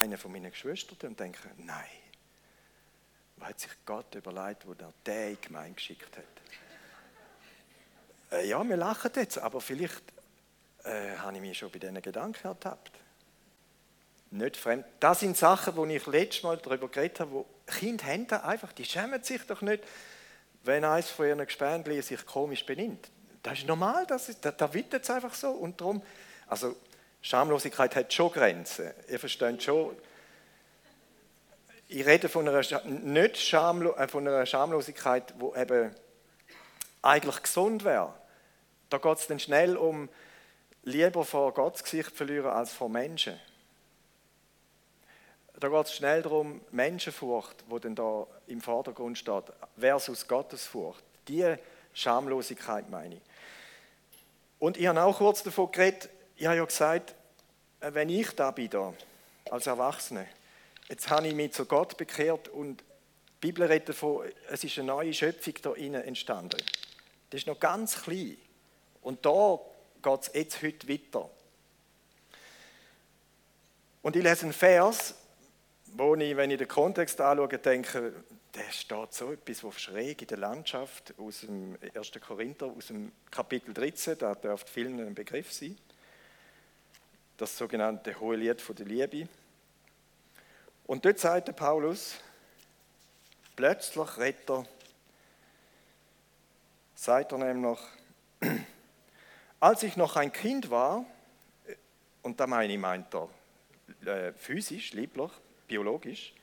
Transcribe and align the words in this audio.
einen 0.00 0.18
von 0.18 0.32
meinen 0.32 0.50
Geschwistern 0.50 1.10
und 1.10 1.20
denke, 1.20 1.38
nein, 1.58 1.84
was 3.36 3.50
hat 3.50 3.60
sich 3.60 3.70
Gott 3.84 4.14
überlegt, 4.14 4.66
wo 4.66 4.72
er 4.72 4.92
den 5.06 5.40
gemein 5.40 5.74
geschickt 5.74 6.16
hat? 6.16 6.24
Äh, 8.32 8.48
ja, 8.48 8.62
wir 8.66 8.76
lachen 8.76 9.10
jetzt, 9.14 9.38
aber 9.38 9.60
vielleicht 9.60 10.02
äh, 10.84 11.16
habe 11.18 11.36
ich 11.36 11.42
mich 11.42 11.58
schon 11.58 11.70
bei 11.70 11.78
diesen 11.78 12.00
Gedanken 12.00 12.46
ertappt. 12.46 12.92
Nicht 14.30 14.56
fremd. 14.56 14.84
Das 15.00 15.20
sind 15.20 15.36
Sachen, 15.36 15.76
wo 15.76 15.84
ich 15.84 16.06
letztes 16.06 16.44
Mal 16.44 16.56
darüber 16.58 16.88
geredet 16.88 17.20
habe, 17.20 17.32
wo 17.32 17.46
Kinder 17.66 18.06
haben 18.06 18.30
einfach, 18.30 18.72
die 18.72 18.84
schämen 18.84 19.22
sich 19.22 19.44
doch 19.46 19.60
nicht, 19.60 19.82
wenn 20.62 20.84
eines 20.84 21.10
von 21.10 21.26
ihren 21.26 21.44
Gespendli 21.44 22.00
sich 22.00 22.24
komisch 22.24 22.64
benimmt. 22.64 23.10
Das 23.42 23.58
ist 23.58 23.66
normal, 23.66 24.06
das 24.06 24.28
ist, 24.28 24.44
da, 24.44 24.52
da 24.52 24.72
wird 24.72 24.94
es 24.94 25.10
einfach 25.10 25.34
so. 25.34 25.50
Und 25.50 25.80
darum, 25.80 26.02
also 26.46 26.76
Schamlosigkeit 27.22 27.94
hat 27.96 28.12
schon 28.12 28.32
Grenzen. 28.32 28.90
Ihr 29.08 29.18
versteht 29.18 29.62
schon, 29.62 29.96
ich 31.88 32.06
rede 32.06 32.28
von 32.28 32.48
einer, 32.48 32.62
nicht 32.84 33.36
Schamlo, 33.36 33.94
äh, 33.96 34.06
von 34.08 34.26
einer 34.26 34.46
Schamlosigkeit, 34.46 35.34
die 35.40 35.60
eben 35.60 35.94
eigentlich 37.02 37.42
gesund 37.42 37.84
wäre. 37.84 38.14
Da 38.88 38.98
geht 38.98 39.18
es 39.18 39.26
dann 39.26 39.40
schnell 39.40 39.76
um 39.76 40.08
lieber 40.84 41.24
vor 41.24 41.52
Gottes 41.52 41.82
Gesicht 41.82 42.12
verlieren 42.12 42.50
als 42.50 42.72
vor 42.72 42.88
Menschen. 42.88 43.38
Da 45.58 45.68
geht 45.68 45.86
es 45.86 45.94
schnell 45.94 46.22
darum, 46.22 46.62
Menschenfurcht, 46.70 47.64
wo 47.68 47.78
dann 47.78 47.94
da 47.94 48.26
im 48.46 48.60
Vordergrund 48.60 49.18
steht, 49.18 49.44
versus 49.76 50.26
Gottesfurcht. 50.26 51.04
Die 51.28 51.54
Schamlosigkeit 51.92 52.88
meine 52.88 53.16
ich. 53.16 53.20
Und 54.58 54.76
ich 54.76 54.86
habe 54.86 55.02
auch 55.02 55.18
kurz 55.18 55.42
davon 55.42 55.70
geredet, 55.70 56.08
ich 56.40 56.46
habe 56.46 56.56
ja 56.56 56.64
gesagt, 56.64 57.14
äh, 57.80 57.92
wenn 57.92 58.08
ich 58.08 58.30
da 58.30 58.50
bin, 58.50 58.70
da, 58.70 58.94
als 59.50 59.66
Erwachsene, 59.66 60.26
jetzt 60.88 61.10
habe 61.10 61.28
ich 61.28 61.34
mich 61.34 61.52
zu 61.52 61.66
Gott 61.66 61.98
bekehrt 61.98 62.48
und 62.48 62.80
die 62.80 63.46
Bibel 63.46 63.66
redet 63.66 63.90
davon, 63.90 64.26
es 64.48 64.64
ist 64.64 64.78
eine 64.78 64.86
neue 64.86 65.12
Schöpfung 65.12 65.54
da 65.60 65.74
innen 65.74 66.02
entstanden. 66.02 66.56
Das 67.28 67.42
ist 67.42 67.46
noch 67.46 67.60
ganz 67.60 68.02
klein. 68.02 68.38
Und 69.02 69.24
da 69.24 69.58
geht 70.02 70.20
es 70.22 70.30
jetzt 70.32 70.62
heute 70.62 70.88
weiter. 70.88 71.28
Und 74.00 74.16
ich 74.16 74.22
lese 74.22 74.44
einen 74.44 74.54
Vers, 74.54 75.14
wo 75.92 76.14
ich, 76.14 76.36
wenn 76.36 76.50
ich 76.50 76.58
den 76.58 76.68
Kontext 76.68 77.20
anschaue, 77.20 77.58
denke, 77.58 78.14
da 78.52 78.60
steht 78.70 79.12
so 79.12 79.32
etwas, 79.32 79.62
was 79.62 79.78
schräg 79.78 80.22
in 80.22 80.28
der 80.28 80.38
Landschaft 80.38 81.12
aus 81.18 81.40
dem 81.40 81.76
1. 81.94 82.12
Korinther, 82.26 82.66
aus 82.66 82.86
dem 82.86 83.12
Kapitel 83.30 83.74
13, 83.74 84.16
da 84.18 84.34
dürfte 84.34 84.72
vielen 84.72 84.98
ein 85.00 85.14
Begriff 85.14 85.52
sein. 85.52 85.76
Das 87.40 87.56
sogenannte 87.56 88.20
Hohe 88.20 88.36
Lied 88.36 88.60
von 88.60 88.76
der 88.76 88.84
Liebe. 88.84 89.26
Und 90.86 91.06
dort 91.06 91.18
sagt 91.18 91.48
der 91.48 91.54
Paulus, 91.54 92.16
plötzlich 93.56 94.18
redet 94.18 94.50
er, 94.50 94.66
sagt 96.94 97.32
er 97.32 97.38
nämlich, 97.38 97.78
als 99.60 99.82
ich 99.84 99.96
noch 99.96 100.16
ein 100.16 100.30
Kind 100.30 100.70
war, 100.70 101.06
und 102.20 102.38
da 102.38 102.46
meine 102.46 102.74
ich, 102.74 102.78
meint 102.78 103.06
er 103.14 103.30
äh, 104.04 104.34
physisch, 104.34 104.92
lieblich, 104.92 105.30
biologisch, 105.66 106.34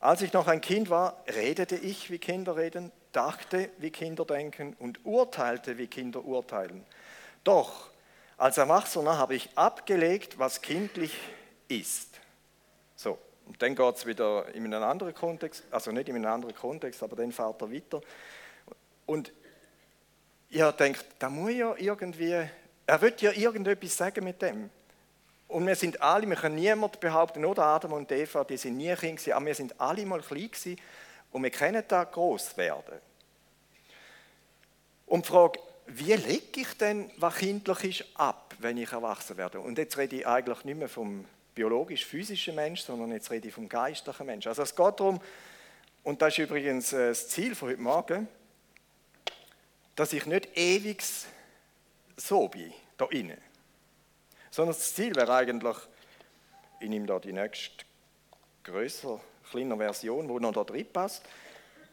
als 0.00 0.22
ich 0.22 0.32
noch 0.32 0.48
ein 0.48 0.62
Kind 0.62 0.88
war, 0.88 1.22
redete 1.28 1.76
ich, 1.76 2.10
wie 2.10 2.18
Kinder 2.18 2.56
reden, 2.56 2.90
dachte, 3.12 3.68
wie 3.76 3.90
Kinder 3.90 4.24
denken 4.24 4.74
und 4.78 5.04
urteilte, 5.04 5.76
wie 5.76 5.88
Kinder 5.88 6.24
urteilen. 6.24 6.86
Doch 7.44 7.91
als 8.42 8.58
Erwachsener 8.58 9.18
habe 9.18 9.36
ich 9.36 9.50
abgelegt, 9.54 10.36
was 10.36 10.60
kindlich 10.60 11.16
ist. 11.68 12.18
So, 12.96 13.16
und 13.46 13.62
dann 13.62 13.76
geht 13.76 13.94
es 13.94 14.04
wieder 14.04 14.52
in 14.52 14.64
einen 14.64 14.82
anderen 14.82 15.14
Kontext, 15.14 15.62
also 15.70 15.92
nicht 15.92 16.08
in 16.08 16.16
einen 16.16 16.26
anderen 16.26 16.52
Kontext, 16.52 17.04
aber 17.04 17.14
dann 17.14 17.30
fährt 17.30 17.62
er 17.62 17.72
weiter. 17.72 18.00
Und 19.06 19.32
ihr 20.50 20.72
denkt, 20.72 21.04
da 21.20 21.30
muss 21.30 21.52
ja 21.52 21.72
irgendwie, 21.78 22.48
er 22.84 23.00
wird 23.00 23.22
ja 23.22 23.30
irgendetwas 23.30 23.96
sagen 23.96 24.24
mit 24.24 24.42
dem. 24.42 24.70
Und 25.46 25.64
wir 25.64 25.76
sind 25.76 26.02
alle, 26.02 26.26
wir 26.26 26.34
können 26.34 26.56
niemand 26.56 26.98
behaupten, 26.98 27.44
oder 27.44 27.62
Adam 27.62 27.92
und 27.92 28.10
Eva, 28.10 28.42
die 28.42 28.56
sind 28.56 28.76
nie 28.76 28.92
Kinder 28.96 29.18
gewesen, 29.18 29.32
aber 29.34 29.46
wir 29.46 29.54
sind 29.54 29.80
alle 29.80 30.04
mal 30.04 30.20
klein 30.20 30.50
gewesen 30.50 30.80
und 31.30 31.44
wir 31.44 31.50
können 31.50 31.84
da 31.86 32.02
groß 32.02 32.56
werden. 32.56 32.98
Und 35.06 35.26
die 35.26 35.30
Frage, 35.30 35.60
wie 35.86 36.14
lege 36.14 36.60
ich 36.60 36.76
denn, 36.78 37.10
was 37.16 37.36
kindlich 37.36 38.00
ist, 38.00 38.18
ab, 38.18 38.54
wenn 38.58 38.76
ich 38.76 38.92
erwachsen 38.92 39.36
werde? 39.36 39.60
Und 39.60 39.78
jetzt 39.78 39.96
rede 39.98 40.16
ich 40.16 40.26
eigentlich 40.26 40.64
nicht 40.64 40.78
mehr 40.78 40.88
vom 40.88 41.24
biologisch-physischen 41.54 42.54
Mensch, 42.54 42.82
sondern 42.82 43.12
jetzt 43.12 43.30
rede 43.30 43.48
ich 43.48 43.54
vom 43.54 43.68
geistlichen 43.68 44.26
Mensch. 44.26 44.46
Also 44.46 44.62
es 44.62 44.74
geht 44.74 45.00
darum, 45.00 45.20
und 46.02 46.22
das 46.22 46.32
ist 46.32 46.38
übrigens 46.38 46.92
äh, 46.92 47.08
das 47.08 47.28
Ziel 47.28 47.54
von 47.54 47.70
heute 47.70 47.80
Morgen, 47.80 48.28
dass 49.94 50.12
ich 50.12 50.26
nicht 50.26 50.56
ewig 50.56 51.02
so 52.16 52.48
bin, 52.48 52.72
da 52.96 53.06
innen. 53.10 53.40
Sondern 54.50 54.74
das 54.74 54.94
Ziel 54.94 55.14
wäre 55.14 55.34
eigentlich, 55.34 55.76
ich 56.80 56.88
nehme 56.88 57.06
da 57.06 57.18
die 57.18 57.32
nächste 57.32 57.84
größere, 58.64 59.20
kleine 59.50 59.76
Version, 59.76 60.28
wo 60.28 60.38
noch 60.38 60.52
da 60.52 60.64
drin 60.64 60.86
passt. 60.92 61.22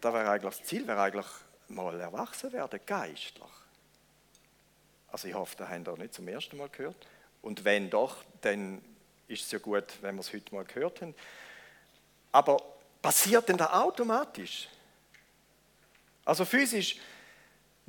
Da 0.01 0.13
wäre 0.13 0.29
eigentlich, 0.29 0.57
das 0.57 0.67
Ziel 0.67 0.87
wäre 0.87 1.01
eigentlich 1.01 1.27
mal 1.67 1.99
erwachsen 1.99 2.51
werden, 2.51 2.79
geistlich. 2.85 3.58
Also 5.11 5.27
ich 5.27 5.33
hoffe, 5.33 5.55
da 5.57 5.67
haben 5.67 5.85
ihr 5.85 5.97
nicht 5.97 6.13
zum 6.13 6.27
ersten 6.27 6.57
Mal 6.57 6.69
gehört. 6.69 7.07
Und 7.41 7.63
wenn 7.63 7.89
doch, 7.89 8.17
dann 8.41 8.81
ist 9.27 9.43
es 9.43 9.51
ja 9.51 9.59
gut, 9.59 9.85
wenn 10.01 10.15
wir 10.15 10.21
es 10.21 10.33
heute 10.33 10.53
mal 10.53 10.65
gehört 10.65 11.01
haben. 11.01 11.15
Aber 12.31 12.61
passiert 13.01 13.47
denn 13.49 13.57
da 13.57 13.81
automatisch? 13.81 14.67
Also 16.25 16.45
physisch 16.45 16.99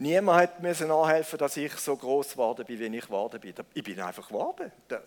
Niemand 0.00 0.40
hat 0.40 0.62
mir 0.62 0.72
nachhelfen, 0.86 1.38
dass 1.38 1.58
ich 1.58 1.74
so 1.74 1.94
groß 1.94 2.30
geworden 2.30 2.64
bin, 2.64 2.80
wie 2.80 2.96
ich 2.96 3.04
geworden 3.04 3.38
bin. 3.38 3.54
Ich 3.74 3.84
bin 3.84 4.00
einfach 4.00 4.26
geworden. 4.26 4.72
Da, 4.88 5.02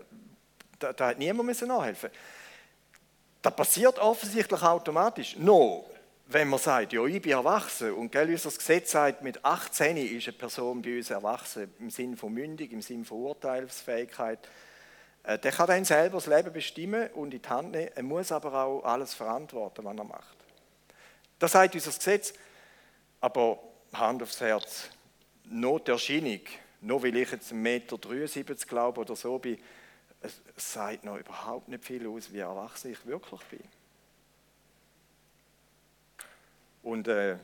da, 0.78 0.94
da 0.94 1.07
hat 1.07 1.18
niemand 1.18 1.59
nachhelfen. 1.63 2.12
Das 3.41 3.56
passiert 3.56 3.97
offensichtlich 3.97 4.62
automatisch. 4.62 5.35
No, 5.38 5.90
wenn 6.25 6.47
man 6.47 6.59
sagt, 6.59 6.94
ja, 6.94 7.06
ich 7.06 7.22
bin 7.22 7.34
erwachsen 7.34 7.94
und 7.94 8.11
gell, 8.11 8.29
unser 8.29 8.50
Gesetz 8.50 8.91
sagt, 8.91 9.22
mit 9.22 9.44
18 9.44 9.97
ist 9.97 10.28
eine 10.28 10.38
Person 10.38 10.81
bei 10.81 10.97
uns 10.97 11.09
erwachsen, 11.09 11.73
im 11.79 11.89
Sinne 11.89 12.17
von 12.17 12.34
mündig, 12.34 12.72
im 12.72 12.81
Sinne 12.81 13.06
von 13.06 13.17
Urteilsfähigkeit, 13.19 14.39
äh, 15.23 15.38
der 15.38 15.51
kann 15.51 15.67
dann 15.67 15.85
selber 15.85 16.17
das 16.17 16.28
Leben 16.28 16.53
bestimmen 16.53 17.09
und 17.11 17.34
in 17.34 17.41
die 17.41 17.50
Hand 17.50 17.72
nehmen. 17.72 17.91
Er 17.95 18.03
muss 18.03 18.31
aber 18.31 18.53
auch 18.53 18.84
alles 18.84 19.13
verantworten, 19.13 19.84
was 19.84 19.97
er 19.97 20.03
macht. 20.03 20.38
Das 21.39 21.51
sagt 21.51 21.75
unser 21.75 21.91
Gesetz. 21.91 22.34
Aber 23.19 23.59
Hand 23.94 24.22
aufs 24.22 24.41
Herz, 24.41 24.90
Noterscheinung, 25.45 26.41
nur 26.81 27.03
weil 27.03 27.16
ich 27.16 27.31
jetzt 27.31 27.53
1,73 27.53 27.53
Meter 27.55 28.55
glaube 28.67 29.01
oder 29.01 29.16
so 29.16 29.40
bin, 29.40 29.57
es 30.22 30.41
sagt 30.57 31.05
noch 31.05 31.17
überhaupt 31.17 31.67
nicht 31.67 31.85
viel 31.85 32.07
aus, 32.07 32.31
wie 32.31 32.40
erwachsen 32.40 32.91
ich 32.91 33.05
wirklich 33.05 33.41
bin. 33.44 33.63
Und 36.84 37.08
äh, 37.08 37.38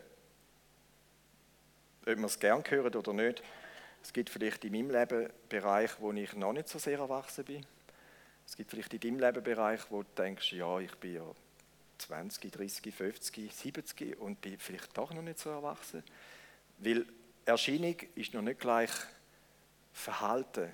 ob 2.06 2.16
man 2.16 2.26
es 2.26 2.40
gern 2.40 2.64
hören 2.68 2.94
oder 2.94 3.14
nicht, 3.14 3.42
es 4.04 4.14
gibt 4.14 4.30
vielleicht 4.30 4.64
in 4.66 4.74
meinem 4.74 4.92
Leben 4.92 5.30
Bereich, 5.50 5.92
wo 6.00 6.12
ich 6.12 6.34
noch 6.34 6.54
nicht 6.54 6.70
so 6.70 6.80
sehr 6.80 7.00
erwachsen 7.00 7.46
bin. 7.46 7.66
Es 8.46 8.56
gibt 8.56 8.72
vielleicht 8.72 8.94
in 8.94 9.00
deinem 9.00 9.20
Leben 9.20 9.44
Bereich, 9.44 9.82
wo 9.90 10.04
du 10.04 10.10
denkst, 10.18 10.54
ja, 10.54 10.80
ich 10.80 10.96
bin 10.96 11.16
ja 11.16 11.36
20, 12.00 12.52
30, 12.52 12.94
50, 12.94 13.54
70 13.54 14.20
und 14.20 14.42
bin 14.42 14.58
vielleicht 14.58 14.98
doch 14.98 15.14
noch 15.14 15.22
nicht 15.22 15.40
so 15.40 15.50
erwachsen. 15.50 16.04
Weil 16.80 17.06
Erscheinung 17.46 17.96
ist 18.16 18.34
noch 18.34 18.42
nicht 18.42 18.60
gleich 18.60 18.92
Verhalten. 19.94 20.72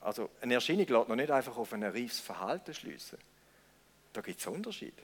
Also 0.00 0.30
eine 0.40 0.54
Erscheinung 0.54 0.86
lässt 0.86 1.08
noch 1.08 1.16
nicht 1.16 1.30
einfach 1.30 1.56
auf 1.56 1.72
ein 1.72 1.82
reifes 1.82 2.20
Verhalten 2.20 2.72
schließen. 2.72 3.18
Da 4.12 4.20
gibt 4.20 4.40
es 4.40 4.46
Unterschiede. 4.46 5.02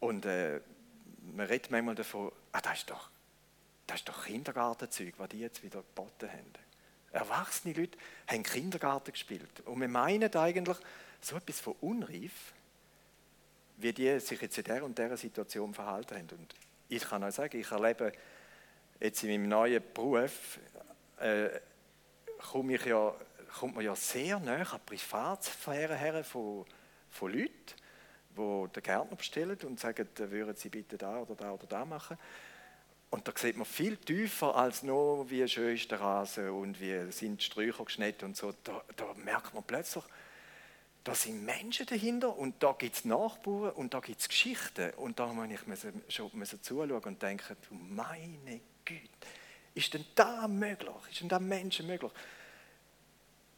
Und 0.00 0.24
äh, 0.24 0.60
man 1.34 1.46
redet 1.46 1.70
manchmal 1.70 1.94
davon, 1.94 2.32
ah, 2.52 2.60
das 2.60 2.78
ist 2.78 2.90
doch, 2.90 3.10
doch 4.04 4.24
Kindergartenzeug, 4.24 5.14
was 5.18 5.28
die 5.28 5.40
jetzt 5.40 5.62
wieder 5.62 5.82
geboten 5.82 6.30
haben. 6.30 6.52
Erwachsene 7.12 7.74
Leute 7.74 7.98
haben 8.28 8.42
Kindergarten 8.42 9.12
gespielt. 9.12 9.60
Und 9.64 9.80
wir 9.80 9.88
meinen 9.88 10.34
eigentlich 10.34 10.76
so 11.20 11.36
etwas 11.36 11.60
von 11.60 11.74
unreif, 11.80 12.52
wie 13.78 13.92
die 13.92 14.20
sich 14.20 14.40
jetzt 14.40 14.58
in 14.58 14.64
der 14.64 14.84
und 14.84 14.96
der 14.96 15.16
Situation 15.16 15.74
verhalten 15.74 16.16
haben. 16.16 16.28
Und 16.38 16.54
ich 16.88 17.02
kann 17.02 17.24
euch 17.24 17.34
sagen, 17.34 17.58
ich 17.58 17.70
erlebe 17.70 18.12
jetzt 19.00 19.22
in 19.24 19.30
meinem 19.30 19.48
neuen 19.48 19.82
Beruf 19.92 20.58
äh, 21.18 21.48
komme 22.38 22.74
ich 22.74 22.84
ja, 22.84 23.14
kommt 23.58 23.74
man 23.74 23.84
ja 23.84 23.94
sehr 23.94 24.38
nah 24.40 24.62
an 24.62 24.80
die 24.86 24.96
Privatsphäre 24.96 25.96
her 25.96 26.24
von, 26.24 26.64
von 27.10 27.32
Leuten, 27.32 27.74
die 28.36 28.72
den 28.72 28.82
Gärtner 28.82 29.16
bestellen 29.16 29.58
und 29.64 29.80
sagen, 29.80 30.08
würden 30.16 30.56
sie 30.56 30.68
bitte 30.68 30.96
da 30.96 31.18
oder 31.18 31.34
da 31.34 31.52
oder 31.52 31.66
da 31.66 31.84
machen. 31.84 32.18
Und 33.10 33.26
da 33.26 33.32
sieht 33.34 33.56
man 33.56 33.66
viel 33.66 33.96
tiefer 33.96 34.54
als 34.54 34.84
nur, 34.84 35.28
wie 35.28 35.46
schön 35.48 35.74
ist 35.74 35.90
der 35.90 36.00
Rasen 36.00 36.50
und 36.50 36.80
wie 36.80 37.10
sind 37.10 37.40
die 37.40 37.44
Sträucher 37.44 37.84
geschnitten 37.84 38.26
und 38.26 38.36
so. 38.36 38.54
Da, 38.62 38.82
da 38.96 39.14
merkt 39.14 39.52
man 39.52 39.64
plötzlich, 39.64 40.04
da 41.02 41.14
sind 41.14 41.44
Menschen 41.44 41.86
dahinter 41.86 42.36
und 42.36 42.62
da 42.62 42.72
gibt 42.72 42.94
es 42.94 43.04
Nachbarn 43.04 43.72
und 43.72 43.94
da 43.94 44.00
gibt 44.00 44.20
es 44.20 44.28
Geschichten. 44.28 44.90
Und 44.94 45.18
da 45.18 45.26
muss 45.26 45.50
ich 45.50 45.66
müssen, 45.66 46.02
schon 46.08 46.30
zuschauen 46.62 46.92
und 46.92 47.20
denken, 47.20 47.56
du 47.68 47.74
meine 47.74 48.60
Güte, 48.84 49.08
ist 49.74 49.92
denn 49.92 50.04
da 50.14 50.46
möglich? 50.46 50.94
Ist 51.10 51.20
denn 51.20 51.28
da 51.28 51.40
Menschen 51.40 51.88
möglich? 51.88 52.12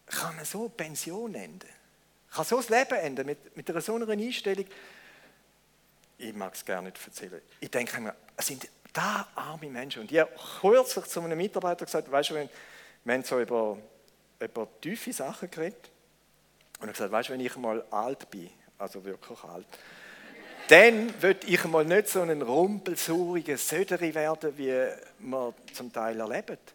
Kann 0.06 0.36
man 0.36 0.44
so 0.46 0.68
Pension 0.68 1.34
enden? 1.34 1.68
Kann 2.34 2.44
so 2.44 2.56
das 2.56 2.68
Leben 2.68 2.94
enden 2.94 3.26
mit, 3.26 3.56
mit 3.56 3.68
einer 3.68 3.80
so 3.80 3.94
einer 3.94 4.08
Einstellung? 4.08 4.66
Ich 6.18 6.34
mag 6.34 6.54
es 6.54 6.64
gerne 6.64 6.88
nicht 6.88 7.04
erzählen. 7.04 7.42
Ich 7.60 7.70
denke 7.70 8.00
mir, 8.00 8.14
es 8.36 8.46
sind 8.46 8.68
da 8.92 9.28
arme 9.34 9.68
Menschen. 9.68 10.02
Und 10.02 10.12
ich 10.12 10.18
habe 10.18 10.30
kürzlich 10.60 11.06
zu 11.06 11.20
einem 11.20 11.36
Mitarbeiter 11.36 11.84
gesagt, 11.84 12.10
weißt 12.10 12.30
du, 12.30 12.34
wir 12.34 13.14
haben 13.14 13.24
so 13.24 13.40
über, 13.40 13.76
über 14.38 14.68
tiefe 14.80 15.12
Sachen 15.12 15.50
geredet. 15.50 15.90
Und 16.78 16.84
er 16.84 16.88
hat 16.88 16.94
gesagt, 16.94 17.12
weißt 17.12 17.28
du, 17.28 17.32
wenn 17.34 17.40
ich 17.40 17.56
mal 17.56 17.84
alt 17.90 18.30
bin, 18.30 18.50
also 18.78 19.04
wirklich 19.04 19.44
alt, 19.44 19.66
dann 20.68 21.20
würde 21.20 21.46
ich 21.46 21.64
mal 21.64 21.84
nicht 21.84 22.08
so 22.08 22.22
ein 22.22 22.40
rumpelsauriger 22.40 23.58
Söderi 23.58 24.14
werden, 24.14 24.56
wie 24.56 24.88
man 25.18 25.52
zum 25.74 25.92
Teil 25.92 26.18
erlebt. 26.18 26.74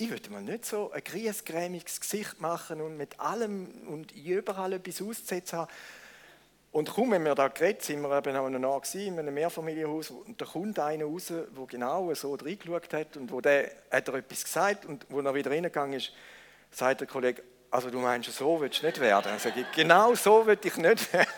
Ich 0.00 0.08
würde 0.08 0.30
mal 0.30 0.40
nicht 0.40 0.64
so 0.64 0.90
ein 0.92 1.04
griesgrämiges 1.04 2.00
Gesicht 2.00 2.40
machen 2.40 2.80
und 2.80 2.96
mit 2.96 3.20
allem 3.20 3.86
und 3.86 4.12
überall 4.12 4.72
etwas 4.72 5.02
auszusetzen 5.02 5.58
haben. 5.58 5.70
Und 6.72 6.88
kaum, 6.88 7.10
wenn 7.10 7.22
wir 7.22 7.34
da 7.34 7.48
geredet 7.48 7.82
sind, 7.82 8.00
wir 8.00 8.16
eben 8.16 8.34
auch 8.34 8.48
noch 8.48 8.94
in 8.94 9.18
einem 9.18 9.34
Mehrfamilienhaus 9.34 10.08
und 10.08 10.40
da 10.40 10.46
kommt 10.46 10.78
einer 10.78 11.04
raus, 11.04 11.26
der 11.26 11.66
genau 11.66 12.14
so 12.14 12.34
reingeschaut 12.34 12.90
hat 12.94 13.18
und 13.18 13.30
wo 13.30 13.42
der 13.42 13.72
hat 13.90 14.08
er 14.08 14.14
etwas 14.14 14.44
gesagt 14.44 14.86
und 14.86 15.04
wo 15.10 15.20
er 15.20 15.34
wieder 15.34 15.50
reingegangen 15.50 15.98
ist, 15.98 16.12
sagt 16.70 17.02
der 17.02 17.06
Kollege, 17.06 17.42
also 17.70 17.90
du 17.90 17.98
meinst, 17.98 18.32
so 18.32 18.58
willst 18.58 18.80
du 18.80 18.86
nicht 18.86 19.00
werden? 19.00 19.30
Also, 19.30 19.50
genau 19.74 20.14
so 20.14 20.46
will 20.46 20.58
ich 20.64 20.76
nicht 20.78 21.12
werden. 21.12 21.28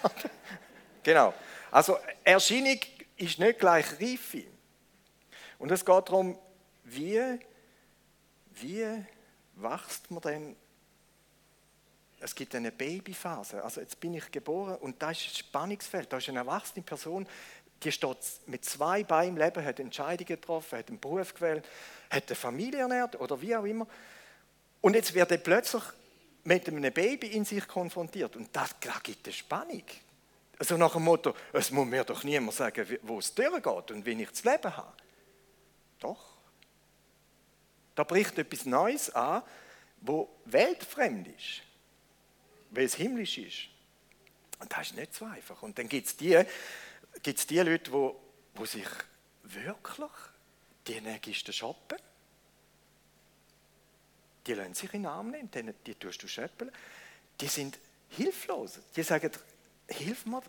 genau. 1.03 1.35
Also 1.73 1.99
Erscheinung 2.23 2.79
ist 3.17 3.41
nicht 3.41 3.59
gleich 3.59 3.87
Reife. 4.01 4.45
Und 5.59 5.73
es 5.73 5.85
geht 5.85 6.09
darum, 6.09 6.39
wie, 6.85 7.41
wie 8.61 9.05
wächst 9.57 10.11
man 10.11 10.21
denn 10.23 10.57
es 12.23 12.35
gibt 12.37 12.55
eine 12.55 12.71
Babyphase. 12.71 13.63
Also 13.65 13.81
jetzt 13.81 13.99
bin 13.99 14.15
ich 14.15 14.31
geboren 14.31 14.77
und 14.77 15.03
da 15.03 15.11
ist 15.11 15.23
ein 15.27 15.35
Spannungsfeld. 15.35 16.13
Da 16.13 16.19
ist 16.19 16.29
eine 16.29 16.39
erwachsene 16.39 16.85
Person, 16.85 17.27
die 17.83 17.91
steht 17.91 18.17
mit 18.47 18.65
zwei 18.65 19.03
Beinen 19.03 19.37
im 19.37 19.43
Leben, 19.43 19.65
hat 19.65 19.81
Entscheidungen 19.81 20.27
getroffen, 20.27 20.79
hat 20.79 20.89
einen 20.89 21.01
Beruf 21.01 21.35
gewählt, 21.35 21.65
hat 22.11 22.29
eine 22.29 22.37
Familie 22.37 22.81
ernährt 22.81 23.21
oder 23.21 23.41
wie 23.41 23.57
auch 23.57 23.65
immer. 23.65 23.89
Und 24.81 24.95
jetzt 24.95 25.15
wird 25.15 25.33
er 25.33 25.39
plötzlich 25.39 25.83
mit 26.45 26.69
einem 26.69 26.93
Baby 26.93 27.29
in 27.29 27.45
sich 27.45 27.67
konfrontiert. 27.67 28.37
Und 28.37 28.55
das, 28.55 28.75
das 28.81 29.03
gibt 29.03 29.27
eine 29.27 29.33
Spannung. 29.33 29.85
Also 30.59 30.77
nach 30.77 30.93
dem 30.93 31.03
Motto, 31.03 31.35
es 31.53 31.73
muss 31.73 31.87
mir 31.87 32.05
doch 32.05 32.23
niemand 32.23 32.55
sagen, 32.55 32.87
wo 33.03 33.19
es 33.19 33.35
durchgeht 33.35 33.91
und 33.91 34.07
wie 34.07 34.23
ich 34.23 34.31
das 34.31 34.45
Leben 34.45 34.77
habe. 34.77 34.93
Doch. 35.99 36.32
Da 37.95 38.05
bricht 38.05 38.39
etwas 38.39 38.65
Neues 38.65 39.11
an, 39.11 39.43
wo 40.01 40.29
weltfremd 40.47 41.29
ist, 41.29 41.63
weil 42.71 42.85
es 42.85 42.95
himmlisch 42.95 43.39
ist. 43.39 43.69
Und 44.59 44.73
das 44.73 44.89
ist 44.89 44.97
nicht 44.97 45.15
so 45.15 45.25
einfach. 45.25 45.63
Und 45.63 45.79
dann 45.79 45.89
gibt 45.89 46.07
es 46.07 46.17
die, 46.17 46.43
gibt's 47.23 47.47
die 47.47 47.59
Leute, 47.59 47.91
die, 47.91 48.11
die 48.61 48.67
sich 48.67 48.89
wirklich 49.45 50.11
die 50.87 50.95
Energisten 50.95 51.53
shoppen 51.53 51.99
die 54.47 54.55
lassen 54.55 54.75
sich 54.75 54.93
in 54.95 55.03
den 55.03 55.07
Arm 55.07 55.31
nehmen, 55.31 55.51
die, 55.51 55.73
die 55.87 55.95
tust 55.95 56.23
du 56.23 56.29
schöppeln. 56.29 56.71
Die 57.41 57.47
sind 57.47 57.79
hilflos. 58.11 58.79
Die 58.97 59.03
sagen, 59.03 59.31
hilf 59.89 60.27
mir, 60.27 60.43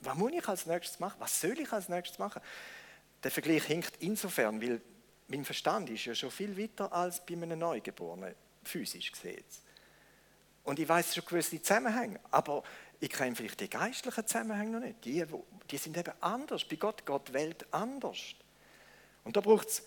was 0.00 0.16
muss 0.16 0.32
ich 0.32 0.48
als 0.48 0.66
nächstes 0.66 1.00
machen? 1.00 1.16
Was 1.18 1.40
soll 1.40 1.58
ich 1.58 1.72
als 1.72 1.88
nächstes 1.88 2.18
machen? 2.18 2.40
Der 3.22 3.30
Vergleich 3.30 3.64
hinkt 3.64 3.94
insofern, 4.00 4.60
weil 4.60 4.80
mein 5.28 5.44
Verstand 5.44 5.90
ist 5.90 6.04
ja 6.04 6.14
schon 6.14 6.30
viel 6.30 6.56
weiter 6.56 6.92
als 6.92 7.24
bei 7.24 7.34
einem 7.34 7.58
Neugeborenen, 7.58 8.34
physisch 8.64 9.12
gesehen. 9.12 9.44
Und 10.64 10.78
ich 10.78 10.88
weiß 10.88 11.14
schon 11.14 11.24
gewisse 11.24 11.60
Zusammenhänge, 11.60 12.20
aber 12.30 12.62
ich 13.00 13.10
kenne 13.10 13.34
vielleicht 13.34 13.60
die 13.60 13.68
geistlichen 13.68 14.26
Zusammenhänge 14.26 14.70
noch 14.70 14.80
nicht. 14.80 15.04
Die, 15.04 15.24
die 15.70 15.76
sind 15.76 15.96
eben 15.96 16.12
anders. 16.20 16.64
Bei 16.64 16.76
Gott 16.76 17.04
geht 17.04 17.28
die 17.28 17.32
Welt 17.32 17.66
anders. 17.72 18.36
Und 19.24 19.36
da 19.36 19.40
braucht 19.40 19.68
es 19.68 19.82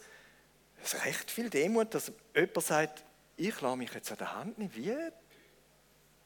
recht 1.06 1.32
viel 1.32 1.50
Demut, 1.50 1.94
dass 1.94 2.12
jemand 2.36 2.62
sagt, 2.62 3.04
ich 3.38 3.62
lasse 3.62 3.78
mich 3.78 3.94
jetzt 3.94 4.12
an 4.12 4.18
der 4.18 4.36
Hand 4.36 4.58
nehmen, 4.58 4.76
wie? 4.76 4.96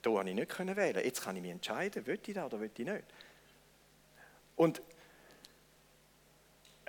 Da 0.01 0.09
konnte 0.09 0.29
ich 0.29 0.35
nicht 0.35 0.75
wählen. 0.75 1.03
Jetzt 1.03 1.21
kann 1.21 1.35
ich 1.35 1.41
mich 1.41 1.51
entscheiden, 1.51 2.05
will 2.05 2.19
ich 2.25 2.33
da 2.33 2.45
oder 2.45 2.59
will 2.59 2.71
ich 2.75 2.85
nicht. 2.85 3.03
Und 4.55 4.81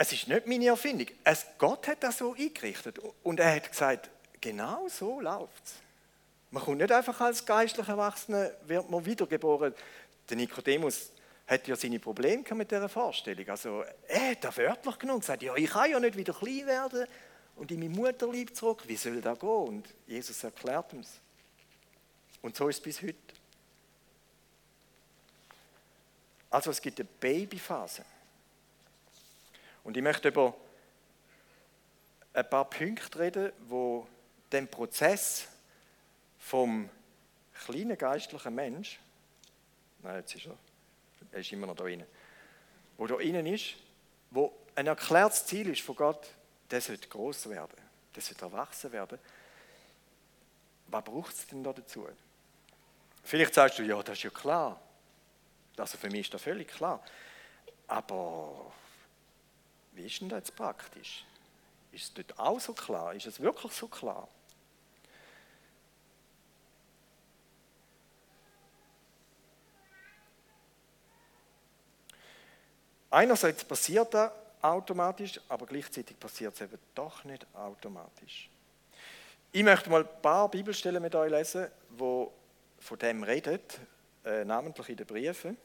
es 0.02 0.14
ist 0.14 0.28
nicht 0.28 0.46
meine 0.46 0.68
Erfindung. 0.68 1.08
Es, 1.24 1.44
Gott 1.58 1.86
hat 1.86 2.02
das 2.02 2.16
so 2.16 2.32
eingerichtet. 2.32 2.98
Und 3.22 3.38
er 3.38 3.56
hat 3.56 3.70
gesagt, 3.70 4.08
genau 4.40 4.88
so 4.88 5.20
läuft 5.20 5.62
es. 5.62 5.74
Man 6.50 6.62
kommt 6.62 6.78
nicht 6.78 6.90
einfach 6.90 7.20
als 7.20 7.44
geistlicher 7.44 7.92
Erwachsener, 7.92 8.50
wird 8.62 8.88
man 8.88 9.04
wiedergeboren. 9.04 9.74
Der 10.26 10.38
Nikodemus 10.38 11.10
hat 11.46 11.68
ja 11.68 11.76
seine 11.76 12.00
Probleme 12.00 12.42
mit 12.54 12.70
dieser 12.70 12.88
Vorstellung. 12.88 13.46
Also 13.50 13.84
er 14.08 14.30
hat 14.30 14.42
da 14.42 14.56
wörtlich 14.56 14.98
genommen 14.98 15.20
gesagt, 15.20 15.42
ja, 15.42 15.54
ich 15.54 15.68
kann 15.68 15.90
ja 15.90 16.00
nicht 16.00 16.16
wieder 16.16 16.32
klein 16.32 16.66
werden 16.66 17.06
und 17.56 17.70
in 17.70 17.80
mein 17.80 17.92
Mutterlieb 17.92 18.56
zurück. 18.56 18.84
Wie 18.86 18.96
soll 18.96 19.20
das 19.20 19.38
gehen? 19.38 19.50
Und 19.50 19.86
Jesus 20.06 20.42
erklärt 20.42 20.94
uns. 20.94 21.20
Und 22.40 22.56
so 22.56 22.70
ist 22.70 22.76
es 22.76 22.82
bis 22.82 23.02
heute. 23.02 23.18
Also 26.48 26.70
es 26.70 26.80
gibt 26.80 26.98
eine 26.98 27.08
Babyphase. 27.20 28.02
Und 29.84 29.96
ich 29.96 30.02
möchte 30.02 30.28
über 30.28 30.54
ein 32.32 32.48
paar 32.48 32.68
Punkte 32.68 33.18
reden, 33.18 33.52
wo 33.68 34.06
den 34.52 34.68
Prozess 34.68 35.48
vom 36.38 36.88
kleinen 37.64 37.96
geistlichen 37.96 38.54
Mensch, 38.54 38.98
nein, 40.02 40.16
jetzt 40.16 40.34
ist 40.34 40.46
er, 40.46 40.56
er 41.32 41.40
ist 41.40 41.52
immer 41.52 41.66
noch 41.66 41.76
da 41.76 41.84
drin, 41.84 42.04
wo 42.96 43.06
da 43.06 43.18
innen 43.18 43.46
ist, 43.46 43.74
wo 44.30 44.52
ein 44.74 44.86
erklärtes 44.86 45.46
Ziel 45.46 45.68
ist 45.68 45.82
von 45.82 45.96
Gott, 45.96 46.26
der 46.70 46.80
sollte 46.80 47.08
groß 47.08 47.48
werden, 47.50 47.76
der 48.14 48.22
sollte 48.22 48.44
erwachsen 48.44 48.92
werden. 48.92 49.18
Was 50.88 51.04
braucht 51.04 51.34
es 51.34 51.46
denn 51.46 51.62
da 51.62 51.72
dazu? 51.72 52.08
Vielleicht 53.22 53.54
sagst 53.54 53.78
du, 53.78 53.82
ja, 53.82 54.02
das 54.02 54.18
ist 54.18 54.24
ja 54.24 54.30
klar. 54.30 54.80
Also 55.76 55.98
für 55.98 56.10
mich 56.10 56.22
ist 56.22 56.34
das 56.34 56.42
völlig 56.42 56.68
klar. 56.68 57.02
Aber 57.86 58.72
wie 60.00 60.06
ist 60.06 60.20
denn 60.20 60.30
das 60.30 60.38
jetzt 60.38 60.56
praktisch? 60.56 61.24
Ist 61.92 62.04
es 62.04 62.14
dort 62.14 62.38
auch 62.38 62.58
so 62.58 62.72
klar? 62.72 63.14
Ist 63.14 63.26
es 63.26 63.38
wirklich 63.40 63.72
so 63.72 63.86
klar? 63.86 64.26
Einerseits 73.10 73.64
passiert 73.64 74.14
das 74.14 74.30
automatisch, 74.62 75.38
aber 75.48 75.66
gleichzeitig 75.66 76.18
passiert 76.18 76.54
es 76.54 76.60
eben 76.60 76.78
doch 76.94 77.24
nicht 77.24 77.46
automatisch. 77.54 78.48
Ich 79.52 79.64
möchte 79.64 79.90
mal 79.90 80.04
ein 80.04 80.22
paar 80.22 80.48
Bibelstellen 80.48 81.02
mit 81.02 81.14
euch 81.14 81.30
lesen, 81.30 81.66
wo 81.90 82.32
von 82.78 82.98
dem 82.98 83.24
redet, 83.24 83.80
äh, 84.24 84.44
namentlich 84.44 84.90
in 84.90 84.96
den 84.96 85.06
Briefen, 85.06 85.58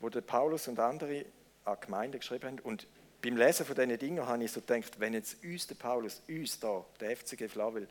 wo 0.00 0.08
der 0.08 0.22
Paulus 0.22 0.66
und 0.66 0.80
andere 0.80 1.26
an 1.66 1.76
Gemeinden 1.80 2.18
geschrieben 2.18 2.46
haben. 2.46 2.58
Und 2.60 2.86
beim 3.24 3.38
Lesen 3.38 3.64
von 3.64 3.74
diesen 3.74 3.98
Dingen 3.98 4.26
habe 4.26 4.44
ich 4.44 4.52
so 4.52 4.60
gedacht, 4.60 5.00
wenn 5.00 5.14
jetzt 5.14 5.42
uns 5.42 5.66
der 5.66 5.76
Paulus, 5.76 6.20
uns 6.28 6.60
da, 6.60 6.84
der 7.00 7.16
FCG 7.16 7.48
Flavel, 7.48 7.88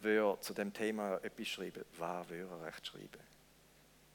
würde 0.00 0.40
zu 0.40 0.52
dem 0.52 0.72
Thema 0.72 1.20
etwas 1.22 1.46
schreiben, 1.46 1.84
was 1.96 2.28
würde 2.28 2.50
er 2.50 2.66
recht 2.66 2.84
schreiben? 2.84 3.22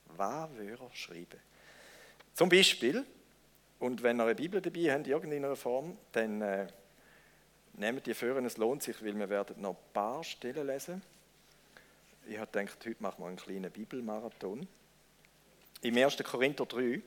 Was 0.08 0.50
würde 0.52 0.84
er 0.84 0.96
schreiben? 0.96 1.40
Zum 2.34 2.50
Beispiel, 2.50 3.06
und 3.80 4.04
wenn 4.04 4.20
ihr 4.20 4.26
eine 4.26 4.36
Bibel 4.36 4.60
dabei 4.60 4.92
habt, 4.92 5.08
in 5.08 5.14
irgendeiner 5.14 5.56
Form, 5.56 5.98
dann 6.12 6.42
äh, 6.42 6.68
nehmt 7.74 8.06
die 8.06 8.14
für, 8.14 8.38
es 8.46 8.58
lohnt 8.58 8.84
sich, 8.84 9.02
weil 9.02 9.18
wir 9.18 9.30
werden 9.30 9.62
noch 9.62 9.78
ein 9.78 9.94
paar 9.94 10.26
Stellen 10.26 10.68
lesen. 10.68 11.02
Ich 12.28 12.38
habe 12.38 12.52
gedacht, 12.52 12.86
heute 12.86 13.02
machen 13.02 13.24
wir 13.24 13.28
einen 13.28 13.38
kleinen 13.38 13.72
Bibelmarathon. 13.72 14.68
Im 15.82 15.98
1. 15.98 16.18
Korinther 16.18 16.66
3, 16.66 17.02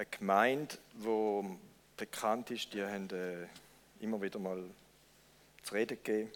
eine 0.00 0.08
Gemeinde, 0.10 0.78
die 0.94 1.58
bekannt 1.98 2.50
ist, 2.50 2.72
die 2.72 2.82
haben 2.82 3.10
äh, 3.10 3.46
immer 4.02 4.20
wieder 4.22 4.38
mal 4.38 4.64
zu 5.62 5.74
reden 5.74 5.98
gegeben. 6.02 6.30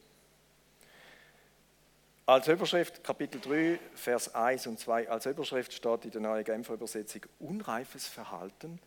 Als 2.26 2.46
Überschrift 2.46 3.02
Kapitel 3.02 3.40
3, 3.40 3.78
Vers 3.94 4.34
1 4.34 4.66
und 4.66 4.78
2, 4.78 5.08
als 5.08 5.24
Überschrift 5.24 5.72
steht 5.72 6.04
in 6.04 6.10
der 6.10 6.20
neuen 6.20 6.44
Genfer 6.44 6.74
Übersetzung 6.74 7.22
Unreifes 7.38 8.06
Verhalten 8.06 8.80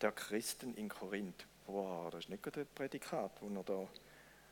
der 0.00 0.12
Christen 0.12 0.74
in 0.74 0.88
Korinth. 0.88 1.46
Boah, 1.66 2.10
das 2.10 2.20
ist 2.20 2.30
nicht 2.30 2.42
gerade 2.42 2.60
ein 2.60 2.66
Prädikat, 2.74 3.32
wo 3.40 3.54
er 3.58 3.64
da 3.64 3.86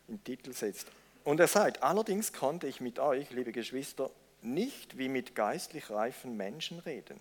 im 0.08 0.22
Titel 0.22 0.52
setzt. 0.52 0.88
Und 1.24 1.40
er 1.40 1.48
sagt, 1.48 1.82
allerdings 1.82 2.34
konnte 2.34 2.66
ich 2.66 2.82
mit 2.82 2.98
euch, 2.98 3.30
liebe 3.30 3.52
Geschwister, 3.52 4.10
nicht 4.42 4.98
wie 4.98 5.08
mit 5.08 5.34
geistlich 5.34 5.88
reifen 5.88 6.36
Menschen 6.36 6.78
reden. 6.80 7.18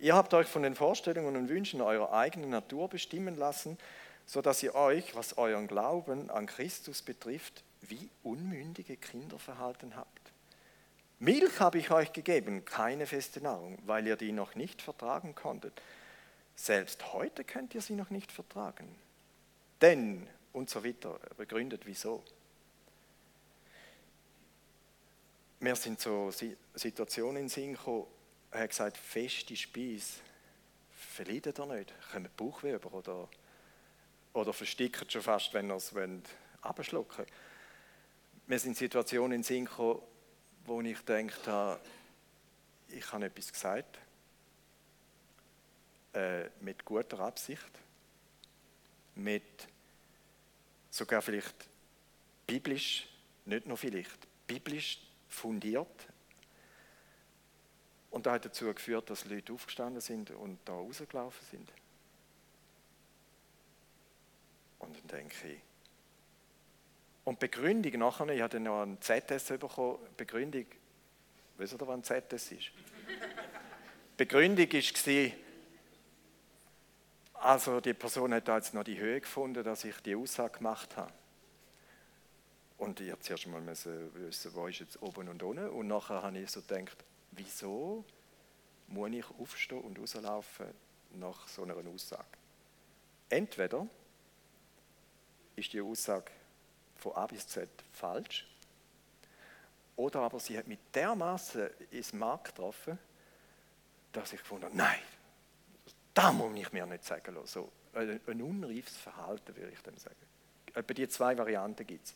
Ihr 0.00 0.14
habt 0.14 0.32
euch 0.32 0.46
von 0.48 0.62
den 0.62 0.74
Vorstellungen 0.74 1.36
und 1.36 1.50
Wünschen 1.50 1.82
eurer 1.82 2.12
eigenen 2.12 2.48
Natur 2.48 2.88
bestimmen 2.88 3.36
lassen, 3.36 3.76
so 4.24 4.40
dass 4.40 4.62
ihr 4.62 4.74
euch, 4.74 5.14
was 5.14 5.36
euren 5.36 5.66
Glauben 5.66 6.30
an 6.30 6.46
Christus 6.46 7.02
betrifft, 7.02 7.62
wie 7.82 8.08
unmündige 8.22 8.96
Kinder 8.96 9.38
verhalten 9.38 9.96
habt. 9.96 10.32
Milch 11.18 11.60
habe 11.60 11.78
ich 11.78 11.90
euch 11.90 12.14
gegeben, 12.14 12.64
keine 12.64 13.06
feste 13.06 13.42
Nahrung, 13.42 13.78
weil 13.84 14.06
ihr 14.06 14.16
die 14.16 14.32
noch 14.32 14.54
nicht 14.54 14.80
vertragen 14.80 15.34
konntet. 15.34 15.82
Selbst 16.56 17.12
heute 17.12 17.44
könnt 17.44 17.74
ihr 17.74 17.82
sie 17.82 17.94
noch 17.94 18.08
nicht 18.08 18.32
vertragen. 18.32 18.88
Denn, 19.82 20.26
und 20.54 20.70
so 20.70 20.82
weiter, 20.82 21.20
begründet 21.36 21.82
wieso. 21.84 22.22
Wir 25.60 25.76
sind 25.76 26.00
so 26.00 26.30
Situationen 26.74 27.42
in 27.42 27.48
Sinn 27.50 27.74
gekommen, 27.74 28.06
er 28.50 28.60
hat 28.60 28.70
gesagt, 28.70 28.96
feste 28.96 29.56
Speise, 29.56 30.20
verleidet 30.90 31.58
er 31.58 31.66
nicht, 31.66 31.92
kommt 32.12 32.36
Bauchweh 32.36 32.74
über 32.74 32.92
oder, 32.92 33.28
oder 34.32 34.52
verstickt 34.52 35.10
schon 35.12 35.22
fast, 35.22 35.54
wenn 35.54 35.70
er 35.70 35.76
es 35.76 35.94
abschlucken. 36.62 37.26
Wir 38.46 38.58
sind 38.58 38.76
Situationen 38.76 39.32
in 39.32 39.42
Sinn 39.42 39.64
gekommen, 39.64 40.02
wo 40.64 40.80
ich 40.80 41.04
gedacht 41.04 41.46
habe, 41.46 41.80
ich 42.88 43.12
habe 43.12 43.26
etwas 43.26 43.52
gesagt, 43.52 43.98
äh, 46.12 46.48
mit 46.60 46.84
guter 46.84 47.20
Absicht, 47.20 47.70
mit 49.14 49.68
sogar 50.90 51.22
vielleicht 51.22 51.54
biblisch, 52.46 53.08
nicht 53.44 53.66
nur 53.66 53.76
vielleicht, 53.76 54.26
biblisch 54.46 54.98
fundiert. 55.28 56.08
Und 58.10 58.26
das 58.26 58.34
hat 58.34 58.44
dazu 58.44 58.72
geführt, 58.74 59.08
dass 59.08 59.24
Leute 59.24 59.52
aufgestanden 59.52 60.00
sind 60.00 60.30
und 60.32 60.58
da 60.64 60.72
rausgelaufen 60.72 61.46
sind. 61.50 61.72
Und 64.80 64.96
dann 64.96 65.18
denke 65.18 65.48
ich, 65.48 65.60
und 67.24 67.38
Begründung 67.38 67.92
nachher, 67.98 68.28
ich 68.30 68.42
hatte 68.42 68.58
noch 68.58 68.82
einen 68.82 69.00
ZS 69.00 69.48
bekommen, 69.58 69.98
Begründung, 70.16 70.66
wisst 71.58 71.74
ihr, 71.74 71.86
was 71.86 71.88
ein 71.88 72.02
ZS 72.02 72.52
ist? 72.52 72.70
Begründung 74.16 74.72
war, 74.72 75.32
also 77.34 77.80
die 77.80 77.94
Person 77.94 78.34
hat 78.34 78.48
da 78.48 78.56
jetzt 78.56 78.74
noch 78.74 78.84
die 78.84 78.98
Höhe 78.98 79.20
gefunden, 79.20 79.62
dass 79.62 79.84
ich 79.84 79.96
die 80.00 80.16
Aussage 80.16 80.58
gemacht 80.58 80.96
habe. 80.96 81.12
Und 82.78 83.00
ich 83.00 83.10
habe 83.10 83.20
zuerst 83.20 83.46
mal 83.46 83.64
wissen, 83.66 84.54
wo 84.54 84.66
ist 84.66 84.80
jetzt 84.80 85.00
oben 85.02 85.28
und 85.28 85.42
unten. 85.42 85.68
Und 85.68 85.86
nachher 85.86 86.22
habe 86.22 86.38
ich 86.38 86.50
so 86.50 86.62
gedacht, 86.62 87.04
wieso 87.32 88.04
muss 88.88 89.10
ich 89.10 89.24
aufstehen 89.38 89.80
und 89.82 89.98
rauslaufen 89.98 90.66
nach 91.14 91.46
so 91.48 91.62
einer 91.62 91.76
Aussage? 91.76 92.24
Entweder 93.28 93.86
ist 95.56 95.72
die 95.72 95.80
Aussage 95.80 96.30
von 96.96 97.14
A 97.14 97.26
bis 97.26 97.46
Z 97.46 97.68
falsch. 97.92 98.46
Oder 99.96 100.20
aber 100.20 100.40
sie 100.40 100.56
hat 100.56 100.66
mich 100.66 100.78
dermaßen 100.94 101.68
ins 101.90 102.12
Markt 102.12 102.46
getroffen, 102.46 102.98
dass 104.12 104.32
ich 104.32 104.40
gefunden 104.40 104.64
habe, 104.64 104.76
nein, 104.76 104.98
da 106.14 106.32
muss 106.32 106.58
ich 106.58 106.72
mir 106.72 106.86
nicht 106.86 107.04
sagen 107.04 107.34
lassen. 107.34 107.46
So, 107.46 107.72
ein, 107.94 108.20
ein 108.26 108.42
unreifes 108.42 108.96
Verhalten, 108.96 109.54
würde 109.54 109.72
ich 109.72 109.82
dann 109.82 109.96
sagen. 109.96 110.16
Etwa 110.74 110.94
die 110.94 111.08
zwei 111.08 111.36
Varianten 111.36 111.86
gibt 111.86 112.06
es. 112.06 112.14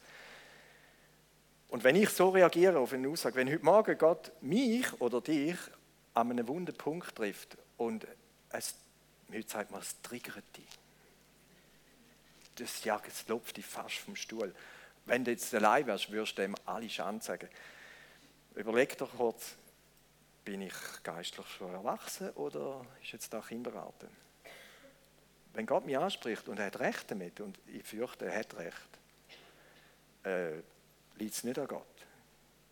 Und 1.75 1.83
wenn 1.83 1.97
ich 1.97 2.11
so 2.11 2.29
reagiere 2.29 2.79
auf 2.79 2.93
eine 2.93 3.09
Aussage, 3.09 3.35
wenn 3.35 3.51
heute 3.51 3.65
Morgen 3.65 3.99
Gott 3.99 4.31
mich 4.41 5.01
oder 5.01 5.21
dich 5.21 5.57
an 6.15 6.31
einem 6.31 6.47
wunden 6.47 6.73
Punkt 6.73 7.17
trifft 7.17 7.59
und 7.79 8.07
es, 8.51 8.77
heute 9.29 9.49
sagt 9.49 9.73
man, 9.73 9.81
es 9.81 10.01
triggert 10.01 10.45
dich. 10.57 10.69
Das 12.55 12.85
jagt, 12.85 13.09
es 13.09 13.27
lupft 13.27 13.57
dich 13.57 13.67
fast 13.67 13.97
vom 13.97 14.15
Stuhl. 14.15 14.55
Wenn 15.05 15.25
du 15.25 15.33
jetzt 15.33 15.53
allein 15.53 15.85
wärst, 15.89 16.13
würdest 16.13 16.39
du 16.39 16.43
dem 16.43 16.55
alle 16.65 16.89
Schande 16.89 17.25
sagen. 17.25 17.49
Überleg 18.55 18.97
doch 18.97 19.11
kurz, 19.17 19.57
bin 20.45 20.63
ich 20.63 20.75
geistlich 21.03 21.49
schon 21.59 21.75
erwachsen 21.75 22.31
oder 22.35 22.87
ist 23.03 23.15
jetzt 23.15 23.33
da 23.33 23.41
Kindergarten? 23.41 24.07
Wenn 25.55 25.67
Gott 25.67 25.87
mich 25.87 25.99
anspricht 25.99 26.47
und 26.47 26.61
er 26.61 26.67
hat 26.67 26.79
Recht 26.79 27.11
damit, 27.11 27.41
und 27.41 27.59
ich 27.67 27.83
fürchte, 27.83 28.27
er 28.27 28.39
hat 28.39 28.55
Recht, 28.59 28.99
äh, 30.23 30.63
liegt 31.17 31.35
es 31.35 31.45
nicht 31.45 31.59
an 31.59 31.69
Gott, 31.69 31.87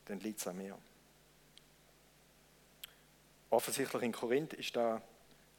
dann 0.06 0.20
liegt 0.20 0.40
es 0.40 0.46
an 0.46 0.56
mir. 0.56 0.76
Offensichtlich 3.50 4.02
in 4.02 4.12
Korinth 4.12 4.54
ist 4.54 4.74
da 4.76 5.02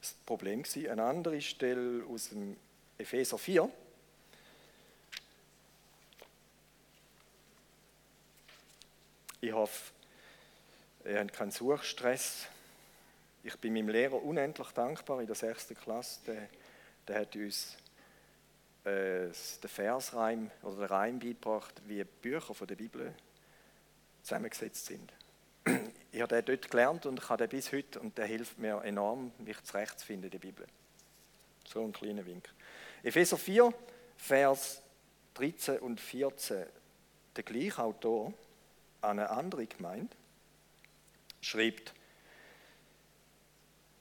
das 0.00 0.14
Problem 0.26 0.62
gewesen. 0.62 0.90
Eine 0.90 1.04
andere 1.04 1.40
Stelle 1.40 2.04
aus 2.06 2.30
dem 2.30 2.56
Epheser 2.98 3.38
4, 3.38 3.70
Ich 9.44 9.52
hoffe, 9.52 9.92
ihr 11.04 11.20
habt 11.20 11.34
keinen 11.34 11.50
Suchstress. 11.50 12.46
Ich 13.42 13.54
bin 13.58 13.74
meinem 13.74 13.90
Lehrer 13.90 14.22
unendlich 14.22 14.68
dankbar 14.68 15.20
in 15.20 15.26
der 15.26 15.36
sechsten 15.36 15.74
Klasse. 15.74 16.20
Der, 16.26 16.48
der 17.06 17.20
hat 17.20 17.36
uns 17.36 17.76
äh, 18.84 19.28
den 19.62 19.68
Versreim 19.68 20.50
oder 20.62 20.76
den 20.76 20.86
Reim 20.86 21.18
beigebracht, 21.18 21.82
wie 21.86 22.04
Bücher 22.04 22.54
von 22.54 22.66
der 22.66 22.76
Bibel 22.76 23.14
zusammengesetzt 24.22 24.86
sind. 24.86 25.12
Ich 26.12 26.20
habe 26.20 26.34
den 26.34 26.44
dort 26.44 26.70
gelernt 26.70 27.06
und 27.06 27.20
kann 27.20 27.38
den 27.38 27.48
bis 27.48 27.72
heute 27.72 27.98
und 27.98 28.16
der 28.18 28.26
hilft 28.26 28.58
mir 28.58 28.82
enorm, 28.84 29.32
mich 29.38 29.62
zurechtzufinden 29.64 30.26
in 30.26 30.30
der 30.30 30.38
Bibel. 30.38 30.66
So 31.66 31.82
ein 31.82 31.92
kleiner 31.92 32.24
Wink. 32.26 32.48
Epheser 33.02 33.36
4, 33.36 33.72
Vers 34.16 34.82
13 35.34 35.78
und 35.78 36.00
14. 36.00 36.66
Der 37.36 37.42
gleiche 37.42 37.82
Autor 37.82 38.32
an 39.00 39.18
eine 39.18 39.30
andere 39.30 39.66
Gemeinde, 39.66 40.14
schreibt, 41.40 41.94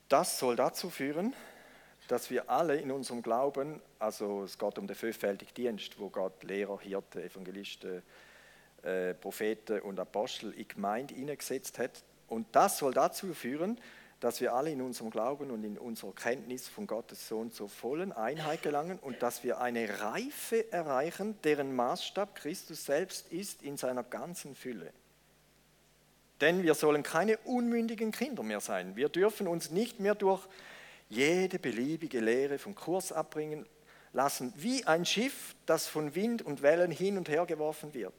das 0.10 0.38
soll 0.38 0.56
dazu 0.56 0.90
führen, 0.90 1.34
dass 2.08 2.30
wir 2.30 2.50
alle 2.50 2.78
in 2.78 2.92
unserem 2.92 3.22
Glauben, 3.22 3.82
also 4.03 4.43
es 4.43 4.57
geht 4.57 4.77
um 4.77 4.86
den 4.86 4.95
fünffältigen 4.95 5.53
Dienst, 5.53 5.98
wo 5.98 6.10
Gott 6.10 6.43
Lehrer, 6.43 6.79
Hirten, 6.79 7.22
Evangelisten, 7.24 8.03
äh, 8.83 9.13
Propheten 9.13 9.79
und 9.79 9.98
Apostel 9.98 10.51
in 10.51 10.67
Gemeinde 10.67 11.15
hineingesetzt 11.15 11.79
hat. 11.79 12.03
Und 12.27 12.48
das 12.51 12.77
soll 12.77 12.93
dazu 12.93 13.33
führen, 13.33 13.79
dass 14.19 14.41
wir 14.41 14.53
alle 14.53 14.72
in 14.72 14.81
unserem 14.81 15.10
Glauben 15.10 15.51
und 15.51 15.63
in 15.63 15.77
unserer 15.77 16.13
Kenntnis 16.13 16.67
von 16.67 16.86
Gottes 16.86 17.27
Sohn 17.27 17.51
zur 17.51 17.69
vollen 17.69 18.12
Einheit 18.12 18.62
gelangen 18.62 19.00
und 19.00 19.22
dass 19.22 19.43
wir 19.43 19.62
eine 19.62 20.01
Reife 20.01 20.72
erreichen, 20.72 21.38
deren 21.43 21.74
Maßstab 21.74 22.36
Christus 22.36 22.86
selbst 22.86 23.31
ist 23.31 23.63
in 23.63 23.77
seiner 23.77 24.03
ganzen 24.03 24.53
Fülle. 24.53 24.91
Denn 26.41 26.63
wir 26.63 26.74
sollen 26.74 27.03
keine 27.03 27.38
unmündigen 27.39 28.12
Kinder 28.12 28.43
mehr 28.43 28.60
sein. 28.60 28.98
Wir 28.98 29.07
dürfen 29.07 29.48
uns 29.48 29.72
nicht 29.72 30.01
mehr 30.01 30.15
durch 30.15 30.45
jede 31.10 31.60
beliebige 31.60 32.19
Lehre 32.19 32.57
vom 32.57 32.75
Kurs 32.75 33.12
abbringen 33.13 33.65
lassen, 34.13 34.53
wie 34.55 34.86
ein 34.86 35.05
Schiff, 35.05 35.55
das 35.65 35.88
von 35.88 36.15
Wind 36.15 36.41
und 36.41 36.62
Wellen 36.62 36.91
hin 36.91 37.17
und 37.17 37.29
her 37.29 37.46
geworfen 37.46 37.93
wird. 37.93 38.13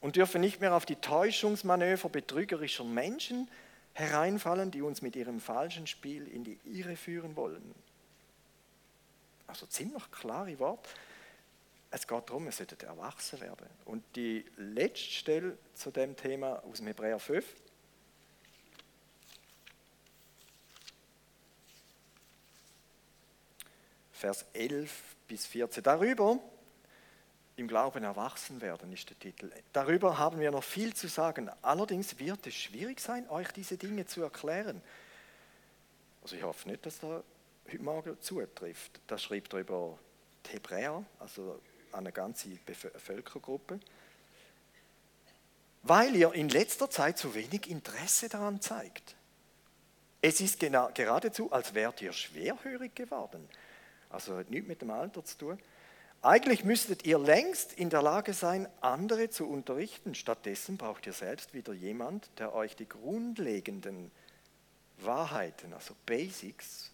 Und 0.00 0.16
dürfen 0.16 0.40
nicht 0.40 0.60
mehr 0.60 0.74
auf 0.74 0.86
die 0.86 0.96
Täuschungsmanöver 0.96 2.08
betrügerischer 2.08 2.84
Menschen 2.84 3.48
hereinfallen, 3.92 4.70
die 4.70 4.82
uns 4.82 5.02
mit 5.02 5.16
ihrem 5.16 5.40
falschen 5.40 5.86
Spiel 5.86 6.26
in 6.28 6.44
die 6.44 6.58
Irre 6.64 6.96
führen 6.96 7.36
wollen. 7.36 7.74
Also 9.46 9.66
ziemlich 9.66 10.10
klare 10.10 10.58
Wort. 10.58 10.88
Es 11.90 12.06
geht 12.06 12.28
darum, 12.28 12.44
wir 12.44 12.52
sollten 12.52 12.80
erwachsen 12.86 13.40
werden. 13.40 13.66
Und 13.84 14.04
die 14.14 14.44
letzte 14.56 15.10
Stelle 15.10 15.58
zu 15.74 15.90
dem 15.90 16.16
Thema 16.16 16.62
aus 16.64 16.78
dem 16.78 16.86
Hebräer 16.86 17.18
5. 17.18 17.44
Vers 24.20 24.44
11 24.52 25.16
bis 25.28 25.46
14. 25.46 25.82
Darüber, 25.82 26.38
im 27.56 27.66
Glauben 27.66 28.04
erwachsen 28.04 28.60
werden, 28.60 28.92
ist 28.92 29.08
der 29.08 29.18
Titel. 29.18 29.50
Darüber 29.72 30.18
haben 30.18 30.40
wir 30.40 30.50
noch 30.50 30.62
viel 30.62 30.92
zu 30.92 31.08
sagen. 31.08 31.50
Allerdings 31.62 32.18
wird 32.18 32.46
es 32.46 32.54
schwierig 32.54 33.00
sein, 33.00 33.26
euch 33.30 33.50
diese 33.52 33.78
Dinge 33.78 34.04
zu 34.04 34.22
erklären. 34.22 34.82
Also 36.22 36.36
ich 36.36 36.42
hoffe 36.42 36.68
nicht, 36.68 36.84
dass 36.84 36.98
da 37.00 37.22
heute 37.66 37.82
Morgen 37.82 38.20
zutrifft. 38.20 39.00
Das 39.06 39.22
schreibt 39.22 39.54
darüber 39.54 39.98
die 40.44 40.50
Hebräer, 40.50 41.02
also 41.18 41.58
eine 41.92 42.12
ganze 42.12 42.50
Bevölkerungsgruppe, 42.66 43.80
weil 45.82 46.14
ihr 46.14 46.34
in 46.34 46.50
letzter 46.50 46.90
Zeit 46.90 47.16
so 47.16 47.34
wenig 47.34 47.70
Interesse 47.70 48.28
daran 48.28 48.60
zeigt. 48.60 49.16
Es 50.20 50.42
ist 50.42 50.60
geradezu, 50.60 51.50
als 51.50 51.72
wärt 51.72 52.02
ihr 52.02 52.12
schwerhörig 52.12 52.94
geworden. 52.94 53.48
Also 54.10 54.36
hat 54.36 54.50
nichts 54.50 54.68
mit 54.68 54.82
dem 54.82 54.90
Alter 54.90 55.24
zu 55.24 55.38
tun. 55.38 55.58
Eigentlich 56.22 56.64
müsstet 56.64 57.06
ihr 57.06 57.18
längst 57.18 57.72
in 57.72 57.88
der 57.88 58.02
Lage 58.02 58.34
sein, 58.34 58.68
andere 58.82 59.30
zu 59.30 59.48
unterrichten. 59.48 60.14
Stattdessen 60.14 60.76
braucht 60.76 61.06
ihr 61.06 61.14
selbst 61.14 61.54
wieder 61.54 61.72
jemand, 61.72 62.28
der 62.38 62.54
euch 62.54 62.76
die 62.76 62.88
grundlegenden 62.88 64.10
Wahrheiten, 64.98 65.72
also 65.72 65.94
Basics 66.04 66.90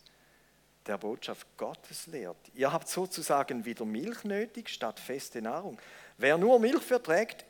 der 0.87 0.99
Botschaft 0.99 1.44
Gottes 1.56 2.06
lehrt. 2.06 2.37
Ihr 2.54 2.73
habt 2.73 2.88
sozusagen 2.88 3.64
wieder 3.64 3.85
Milch 3.85 4.23
nötig 4.23 4.68
statt 4.68 5.00
feste 5.00 5.42
Nahrung. 5.42 5.78
Wer 6.16 6.38
nur 6.38 6.61
Milch 6.61 6.82
verträgt, 6.82 7.44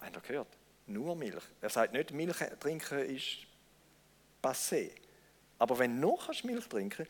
einer 0.00 0.20
gehört, 0.20 0.48
nur 0.86 1.14
Milch. 1.14 1.44
Er 1.60 1.68
sagt 1.68 1.92
nicht, 1.92 2.12
Milch 2.12 2.38
trinken 2.58 3.00
ist 3.00 3.46
passé. 4.42 4.90
Aber 5.58 5.78
wenn 5.78 6.00
du 6.00 6.08
noch 6.08 6.42
Milch 6.44 6.66
trinken 6.68 7.06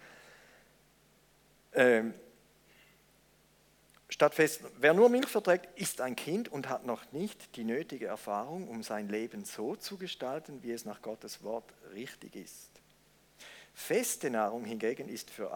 ähm, 1.74 2.14
statt 4.08 4.34
fest, 4.34 4.60
wer 4.78 4.94
nur 4.94 5.08
Milch 5.08 5.28
verträgt, 5.28 5.68
ist 5.78 6.00
ein 6.00 6.16
Kind 6.16 6.48
und 6.48 6.68
hat 6.68 6.84
noch 6.86 7.12
nicht 7.12 7.56
die 7.56 7.64
nötige 7.64 8.06
Erfahrung, 8.06 8.68
um 8.68 8.82
sein 8.82 9.08
Leben 9.08 9.44
so 9.44 9.76
zu 9.76 9.96
gestalten, 9.96 10.62
wie 10.62 10.72
es 10.72 10.84
nach 10.84 11.02
Gottes 11.02 11.42
Wort 11.42 11.72
richtig 11.94 12.36
ist. 12.36 12.70
Feste 13.74 14.30
Nahrung 14.30 14.64
hingegen 14.64 15.08
ist 15.08 15.30
für, 15.30 15.50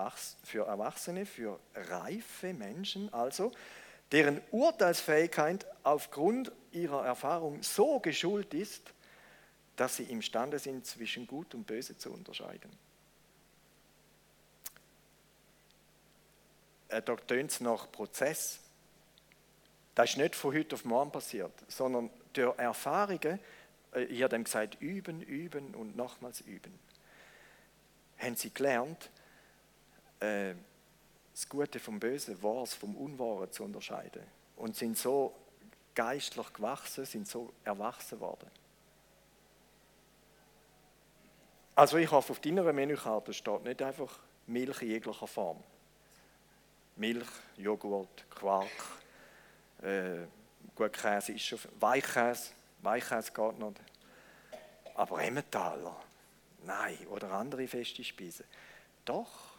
Erwachsene, 0.55 1.27
für 1.27 1.61
reife 1.75 2.55
Menschen 2.55 3.13
also, 3.13 3.53
deren 4.13 4.41
Urteilsfähigkeit 4.51 5.67
aufgrund 5.83 6.53
ihrer 6.73 7.05
Erfahrung 7.05 7.63
so 7.63 8.01
geschult 8.01 8.55
ist, 8.55 8.93
dass 9.77 9.97
sie 9.97 10.05
imstande 10.05 10.59
sind, 10.59 10.87
zwischen 10.87 11.27
Gut 11.27 11.55
und 11.55 11.67
Böse 11.67 11.99
zu 11.99 12.11
unterscheiden. 12.11 12.71
Da 16.89 17.01
tönt 17.01 17.51
es 17.51 17.61
nach 17.61 17.91
Prozess. 17.91 18.61
Das 19.95 20.11
ist 20.11 20.17
nicht 20.19 20.37
von 20.37 20.55
heute 20.55 20.75
auf 20.75 20.85
morgen 20.85 21.11
passiert, 21.11 21.53
sondern 21.69 22.11
durch 22.33 22.57
Erfahrungen, 22.59 23.41
äh, 23.95 24.05
ich 24.05 24.23
habe 24.23 24.37
dem 24.37 24.45
gesagt, 24.45 24.81
üben, 24.81 25.23
üben 25.23 25.75
und 25.75 25.97
nochmals 25.97 26.43
üben, 26.43 26.79
haben 28.19 28.37
sie 28.37 28.53
gelernt, 28.53 29.11
äh, 30.21 30.55
das 31.33 31.49
Gute 31.49 31.81
vom 31.81 31.99
Bösen, 31.99 32.43
Wahres 32.43 32.75
vom 32.75 32.95
Unwahren 32.95 33.51
zu 33.53 33.65
unterscheiden. 33.65 34.23
Und 34.57 34.77
sind 34.77 34.97
so 34.97 35.35
geistlich 35.95 36.53
gewachsen, 36.53 37.05
sind 37.05 37.27
so 37.27 37.53
erwachsen 37.65 38.21
worden. 38.21 38.51
Also 41.75 41.99
ich 41.99 42.11
hoffe, 42.11 42.33
auf 42.33 42.41
deiner 42.41 42.73
Menükarte 42.73 43.35
steht 43.35 43.65
nicht 43.65 43.83
einfach 43.83 44.19
Milch 44.47 44.81
in 44.81 44.89
jeglicher 44.89 45.27
Form. 45.27 45.63
Milch, 46.97 47.29
Joghurt, 47.57 48.29
Quark, 48.31 48.71
äh, 49.83 50.27
gut 50.75 50.93
Käse 50.93 51.33
ist 51.33 51.45
schon, 51.45 51.59
Weichkäse, 51.79 52.51
Weichkäse 52.83 53.33
geht 53.33 53.59
noch. 53.59 53.75
Aber 54.95 55.23
Emmentaler, 55.23 55.97
nein, 56.65 56.99
oder 57.09 57.31
andere 57.33 57.69
feste 57.69 58.03
Speisen. 58.03 58.47
Doch, 59.05 59.57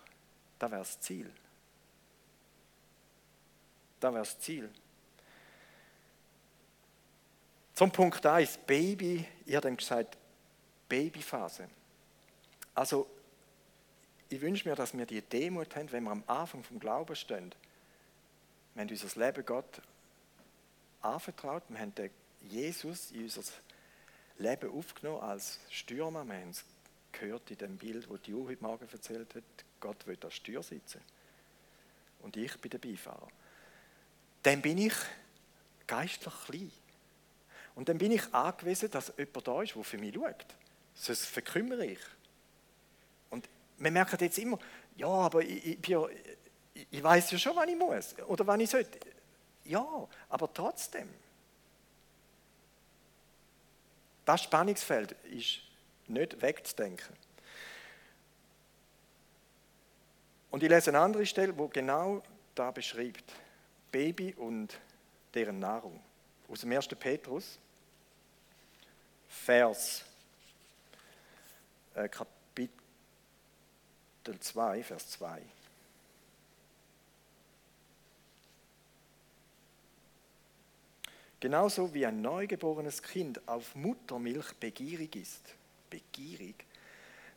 da 0.57 0.69
wäre 0.69 0.81
das 0.81 0.99
Ziel. 0.99 1.31
Da 3.99 4.11
wäre 4.11 4.23
das 4.23 4.39
Ziel. 4.39 4.69
Zum 7.73 7.91
Punkt 7.91 8.25
1, 8.25 8.57
Baby, 8.65 9.23
ihr 9.45 9.57
habt 9.57 9.77
gesagt, 9.77 10.17
Babyphase. 10.89 11.69
Also, 12.73 13.07
ich 14.29 14.41
wünsche 14.41 14.67
mir, 14.67 14.75
dass 14.75 14.97
wir 14.97 15.05
die 15.05 15.21
Demut 15.21 15.75
haben, 15.75 15.91
wenn 15.91 16.03
wir 16.03 16.11
am 16.11 16.23
Anfang 16.27 16.63
vom 16.63 16.79
Glauben 16.79 17.15
stehen. 17.15 17.53
Wir 18.73 18.81
haben 18.81 18.89
unser 18.89 19.19
Leben 19.25 19.45
Gott 19.45 19.81
anvertraut, 21.01 21.63
wir 21.69 21.79
haben 21.79 21.93
Jesus 22.41 23.11
in 23.11 23.23
unser 23.23 23.43
Leben 24.37 24.69
aufgenommen 24.69 25.21
als 25.21 25.59
Stürmer. 25.69 26.25
Wir 26.25 26.35
haben 26.35 26.49
es 26.49 26.63
gehört 27.11 27.49
in 27.49 27.57
dem 27.57 27.77
Bild, 27.77 28.09
das 28.09 28.21
die 28.21 28.33
Uhr 28.33 28.47
heute 28.47 28.63
Morgen 28.63 28.87
erzählt 28.91 29.33
hat. 29.35 29.43
Gott 29.79 30.05
will 30.05 30.17
an 30.21 30.31
Steuer 30.31 30.63
sitzen. 30.63 31.01
Und 32.19 32.37
ich 32.37 32.55
bin 32.57 32.69
der 32.69 32.77
Beifahrer. 32.77 33.29
Dann 34.43 34.61
bin 34.61 34.77
ich 34.77 34.93
geistlich 35.87 36.33
klein. 36.45 36.71
Und 37.75 37.89
dann 37.89 37.97
bin 37.97 38.11
ich 38.11 38.33
angewiesen, 38.33 38.91
dass 38.91 39.13
jemand 39.17 39.47
da 39.47 39.61
ist, 39.61 39.75
der 39.75 39.83
für 39.83 39.97
mich 39.97 40.13
schaut. 40.13 40.45
Sonst 40.95 41.25
verkümmere 41.25 41.85
ich 41.85 41.99
wir 43.77 43.91
merken 43.91 44.17
jetzt 44.19 44.37
immer, 44.37 44.57
ja, 44.95 45.07
aber 45.07 45.41
ich, 45.43 45.65
ich, 45.65 45.95
ich, 46.91 47.03
weiß 47.03 47.31
ja 47.31 47.37
schon, 47.37 47.55
wann 47.55 47.69
ich 47.69 47.77
muss 47.77 48.17
oder 48.27 48.45
wann 48.47 48.59
ich 48.59 48.69
sollte. 48.69 48.99
Ja, 49.63 50.07
aber 50.29 50.53
trotzdem. 50.53 51.09
Das 54.25 54.43
Spannungsfeld 54.43 55.13
ist 55.23 55.59
nicht 56.07 56.41
wegzudenken. 56.41 57.15
Und 60.49 60.63
ich 60.63 60.69
lese 60.69 60.89
eine 60.89 60.99
andere 60.99 61.25
Stelle, 61.25 61.57
wo 61.57 61.67
genau 61.67 62.23
da 62.55 62.71
beschreibt, 62.71 63.33
Baby 63.91 64.33
und 64.33 64.79
deren 65.33 65.59
Nahrung. 65.59 66.01
Aus 66.49 66.61
dem 66.61 66.71
1. 66.71 66.87
Petrus, 66.87 67.59
Vers, 69.27 70.05
äh, 71.93 72.07
Kapitel 72.07 72.36
Kapitel 74.27 74.41
2, 74.41 74.83
Vers 74.83 75.09
2. 75.11 75.41
Genauso 81.39 81.93
wie 81.93 82.05
ein 82.05 82.21
neugeborenes 82.21 83.01
Kind 83.01 83.39
auf 83.47 83.73
Muttermilch 83.75 84.53
begierig 84.59 85.15
ist, 85.15 85.55
begierig, 85.89 86.65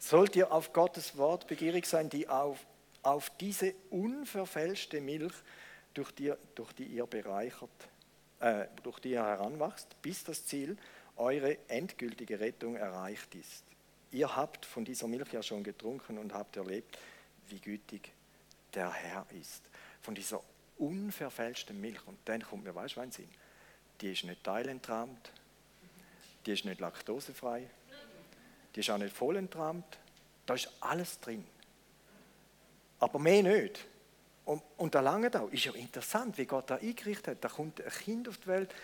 sollt 0.00 0.34
ihr 0.34 0.50
auf 0.50 0.72
Gottes 0.72 1.16
Wort 1.16 1.46
begierig 1.46 1.86
sein, 1.86 2.10
die 2.10 2.28
auf, 2.28 2.58
auf 3.04 3.30
diese 3.38 3.72
unverfälschte 3.90 5.00
Milch, 5.00 5.34
durch 5.94 6.10
die, 6.10 6.32
durch 6.56 6.72
die 6.72 6.86
ihr 6.86 7.06
bereichert, 7.06 7.70
äh, 8.40 8.66
durch 8.82 8.98
die 8.98 9.12
ihr 9.12 9.22
heranwachst, 9.24 9.86
bis 10.02 10.24
das 10.24 10.44
Ziel, 10.44 10.76
eure 11.16 11.56
endgültige 11.68 12.40
Rettung 12.40 12.74
erreicht 12.74 13.36
ist. 13.36 13.69
Ihr 14.12 14.34
habt 14.34 14.66
von 14.66 14.84
dieser 14.84 15.06
Milch 15.06 15.32
ja 15.32 15.42
schon 15.42 15.62
getrunken 15.62 16.18
und 16.18 16.34
habt 16.34 16.56
erlebt, 16.56 16.98
wie 17.48 17.58
gütig 17.58 18.12
der 18.74 18.92
Herr 18.92 19.26
ist. 19.40 19.62
Von 20.02 20.14
dieser 20.14 20.42
unverfälschten 20.78 21.80
Milch. 21.80 22.04
Und 22.06 22.18
dann 22.24 22.42
kommt 22.42 22.64
mir, 22.64 22.74
weißt 22.74 22.96
du, 22.96 23.10
Sinn? 23.10 23.28
Die 24.00 24.12
ist 24.12 24.24
nicht 24.24 24.42
teilentrahmt, 24.42 25.30
die 26.46 26.52
ist 26.52 26.64
nicht 26.64 26.80
laktosefrei, 26.80 27.68
die 28.74 28.80
ist 28.80 28.90
auch 28.90 28.98
nicht 28.98 29.14
vollentrahmt. 29.14 29.98
Da 30.46 30.54
ist 30.54 30.70
alles 30.80 31.20
drin. 31.20 31.44
Aber 32.98 33.18
mehr 33.18 33.42
nicht. 33.42 33.86
Und, 34.44 34.62
und 34.78 34.94
da 34.94 35.00
lange 35.00 35.30
da 35.30 35.46
ist 35.50 35.64
ja 35.64 35.72
interessant, 35.72 36.38
wie 36.38 36.46
Gott 36.46 36.70
da 36.70 36.76
eingerichtet 36.76 37.28
hat. 37.28 37.44
Da 37.44 37.48
kommt 37.48 37.80
ein 37.80 37.90
Kind 37.90 38.28
auf 38.28 38.38
die 38.38 38.46
Welt 38.46 38.74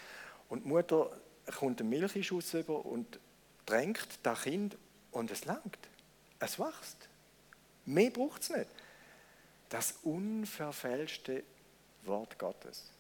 und 0.49 0.65
die 0.65 0.69
Mutter 0.69 1.11
kommt 1.59 1.81
einen 1.81 1.91
Milchschuss 1.91 2.55
über 2.55 2.85
und 2.85 3.19
drängt 3.65 4.07
das 4.23 4.43
Kind 4.43 4.77
und 5.17 5.31
es 5.31 5.47
langt. 5.47 5.79
Es 6.39 6.59
wächst. 6.59 7.09
Mehr 7.87 8.11
braucht 8.11 8.43
es 8.43 8.51
nicht. 8.51 8.69
Das 9.71 9.95
unverfälschte 10.03 11.43
Wort 12.05 12.39
Gottes. 12.39 12.91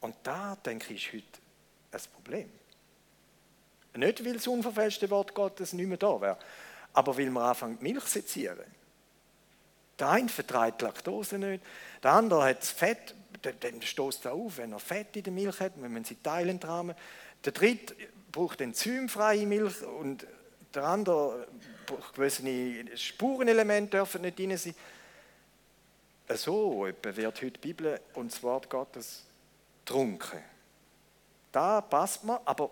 Und 0.00 0.14
da, 0.22 0.56
denke 0.56 0.94
ich, 0.94 1.12
ist 1.12 1.14
heute 1.14 1.26
ein 1.92 2.12
Problem. 2.14 2.50
Nicht, 3.96 4.24
weil 4.24 4.34
das 4.34 4.46
unverfälschte 4.46 5.10
Wort 5.10 5.34
Gottes 5.34 5.72
nicht 5.72 5.88
mehr 5.88 5.98
da 5.98 6.20
wäre, 6.20 6.38
aber 6.92 7.16
weil 7.18 7.30
wir 7.30 7.40
anfangen, 7.40 7.78
Milch 7.80 8.04
sezieren. 8.04 8.60
Der 9.98 10.10
eine 10.10 10.28
vertreibt 10.28 10.82
Laktose 10.82 11.38
nicht, 11.38 11.64
der 12.04 12.12
andere 12.12 12.44
hat 12.44 12.60
das 12.60 12.70
Fett, 12.70 13.16
dann 13.42 13.82
stoßt 13.82 14.26
er 14.26 14.34
auf, 14.34 14.58
wenn 14.58 14.72
er 14.72 14.78
Fett 14.78 15.16
in 15.16 15.24
der 15.24 15.32
Milch 15.32 15.58
hat, 15.58 15.72
wenn 15.76 15.92
man 15.92 16.04
sie 16.04 16.22
teilen 16.22 16.60
tragen. 16.60 16.94
Der 17.44 17.52
dritte 17.52 17.96
braucht 18.30 18.60
enzymfreie 18.60 19.46
Milch 19.46 19.82
und 19.82 20.24
der 20.74 20.84
andere, 20.84 21.46
gewisse 22.14 22.96
Spurenelemente 22.96 23.96
dürfen 23.96 24.22
nicht 24.22 24.38
drin 24.38 24.56
sein. 24.56 24.74
So 26.34 26.84
wird 26.84 27.06
heute 27.06 27.50
die 27.50 27.58
Bibel 27.58 28.00
und 28.14 28.32
das 28.32 28.42
Wort 28.42 28.68
Gottes 28.68 29.24
trunken. 29.84 30.42
Da 31.50 31.80
passt 31.80 32.24
man, 32.24 32.38
aber, 32.44 32.70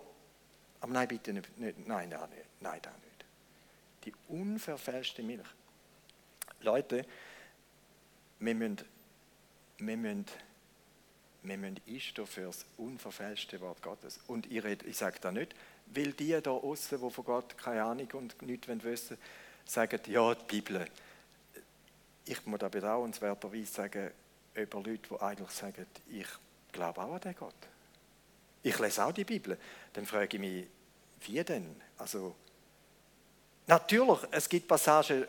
aber 0.79 0.93
nein, 0.93 1.07
bitte 1.07 1.33
nicht, 1.33 1.57
nicht 1.57 1.87
nein, 1.87 2.09
nicht, 2.09 2.21
nein, 2.59 2.79
da 2.81 2.91
nicht. 2.91 3.25
Die 4.05 4.13
unverfälschte 4.27 5.23
Milch. 5.23 5.47
Leute, 6.61 7.05
wir 8.39 8.55
müssen, 8.55 8.77
wir 9.79 9.97
müssen, 9.97 10.25
wir 11.41 11.57
müssen 11.57 11.81
einstehen 11.87 12.27
für 12.27 12.41
das 12.41 12.65
unverfälschte 12.77 13.59
Wort 13.61 13.81
Gottes. 13.81 14.19
Und 14.27 14.51
ich, 14.51 14.63
ich 14.63 14.97
sage 14.97 15.17
da 15.19 15.31
nicht, 15.31 15.55
weil 15.93 16.13
die 16.13 16.39
da 16.41 16.51
außen, 16.51 16.99
die 16.99 17.09
von 17.09 17.25
Gott 17.25 17.57
keine 17.57 17.83
Ahnung 17.83 18.09
und 18.13 18.41
nichts 18.41 18.67
wissen 18.67 19.17
sagen, 19.69 19.99
ja, 20.07 20.33
die 20.33 20.61
Bibel. 20.61 20.87
Ich 22.25 22.45
muss 22.45 22.59
da 22.59 22.69
bedauernswerterweise 22.69 23.71
sagen, 23.71 24.11
über 24.53 24.81
Leute, 24.81 25.09
die 25.09 25.21
eigentlich 25.21 25.49
sagen, 25.51 25.85
ich 26.09 26.27
glaube 26.71 27.01
auch 27.01 27.13
an 27.13 27.21
den 27.21 27.35
Gott. 27.35 27.55
Ich 28.63 28.77
lese 28.79 29.05
auch 29.05 29.11
die 29.11 29.23
Bibel. 29.23 29.57
Dann 29.93 30.05
frage 30.05 30.37
ich 30.37 30.39
mich, 30.39 30.67
wie 31.21 31.43
denn? 31.43 31.81
Also, 31.97 32.35
natürlich, 33.67 34.19
es 34.31 34.49
gibt 34.49 34.67
Passagen, 34.67 35.25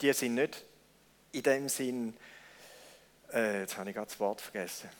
die 0.00 0.12
sind 0.12 0.34
nicht 0.34 0.64
in 1.32 1.42
dem 1.42 1.68
Sinn, 1.68 2.16
äh, 3.32 3.60
jetzt 3.60 3.76
habe 3.76 3.90
ich 3.90 3.96
gerade 3.96 4.08
das 4.08 4.20
Wort 4.20 4.40
vergessen, 4.40 4.90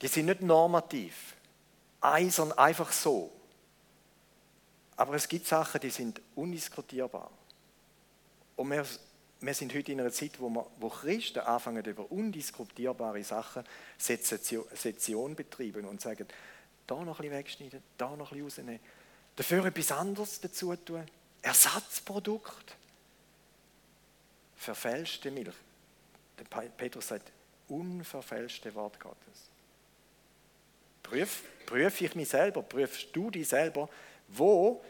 die 0.00 0.08
sind 0.08 0.26
nicht 0.26 0.42
normativ, 0.42 1.35
eisern 2.00 2.52
einfach 2.52 2.92
so. 2.92 3.32
Aber 4.96 5.14
es 5.14 5.28
gibt 5.28 5.46
Sachen, 5.46 5.80
die 5.80 5.90
sind 5.90 6.20
undiskutierbar. 6.34 7.30
Und 8.56 8.70
wir, 8.70 8.86
wir 9.40 9.54
sind 9.54 9.74
heute 9.74 9.92
in 9.92 10.00
einer 10.00 10.12
Zeit, 10.12 10.40
wo, 10.40 10.48
wir, 10.48 10.66
wo 10.78 10.88
Christen 10.88 11.40
anfangen, 11.40 11.84
über 11.84 12.10
undiskutierbare 12.10 13.22
Sachen 13.22 13.64
Sezession 13.98 15.34
betreiben 15.34 15.84
und 15.84 16.00
sagen, 16.00 16.26
da 16.86 16.94
noch 16.96 17.18
ein 17.18 17.22
bisschen 17.22 17.32
wegschneiden, 17.32 17.82
da 17.98 18.16
noch 18.16 18.32
ein 18.32 18.44
bisschen 18.44 18.64
rausnehmen, 18.64 18.80
dafür 19.34 19.66
etwas 19.66 19.92
anderes 19.92 20.40
dazu 20.40 20.74
tun, 20.76 21.04
Ersatzprodukt, 21.42 22.74
verfälschte 24.56 25.30
Milch. 25.30 25.54
Der 26.38 26.44
Petrus 26.70 27.08
sagt, 27.08 27.30
unverfälschte 27.68 28.74
Wort 28.74 28.98
Gottes. 28.98 29.50
Prüf, 31.08 31.42
prüfe 31.66 32.04
ich 32.04 32.14
mich 32.16 32.28
selber, 32.28 32.62
prüfst 32.62 33.08
du 33.12 33.30
dich 33.30 33.46
selber, 33.48 33.88
wo 34.28 34.84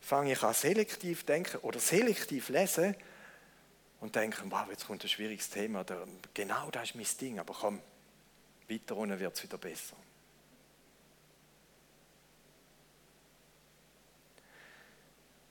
fange 0.00 0.32
ich 0.32 0.42
an 0.42 0.52
selektiv 0.52 1.24
denken 1.24 1.56
oder 1.58 1.80
selektiv 1.80 2.50
lesen 2.50 2.94
und 4.00 4.14
denke, 4.14 4.42
wow, 4.50 4.68
jetzt 4.68 4.86
kommt 4.86 5.02
ein 5.02 5.08
schwieriges 5.08 5.48
Thema, 5.48 5.84
genau 6.34 6.70
das 6.70 6.90
ist 6.90 6.94
mein 6.94 7.06
Ding, 7.20 7.38
aber 7.38 7.54
komm, 7.54 7.80
weiter 8.68 8.96
unten 8.96 9.18
wird 9.18 9.34
es 9.34 9.42
wieder 9.42 9.56
besser. 9.56 9.96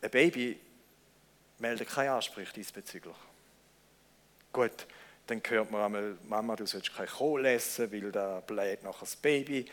Ein 0.01 0.11
Baby 0.11 0.59
meldet 1.57 1.89
keine 1.89 2.11
Ansprüche 2.11 2.53
diesbezüglich. 2.53 3.15
Gut, 4.53 4.85
dann 5.25 5.41
hört 5.47 5.71
man 5.71 5.81
einmal, 5.81 6.17
Mama, 6.25 6.55
du 6.55 6.67
sollst 6.67 6.95
kein 6.95 7.07
Kohl 7.07 7.43
essen, 7.47 7.91
weil 7.91 8.11
da 8.11 8.39
bläht 8.41 8.83
nachher 8.83 8.99
das 8.99 9.15
Baby 9.15 9.65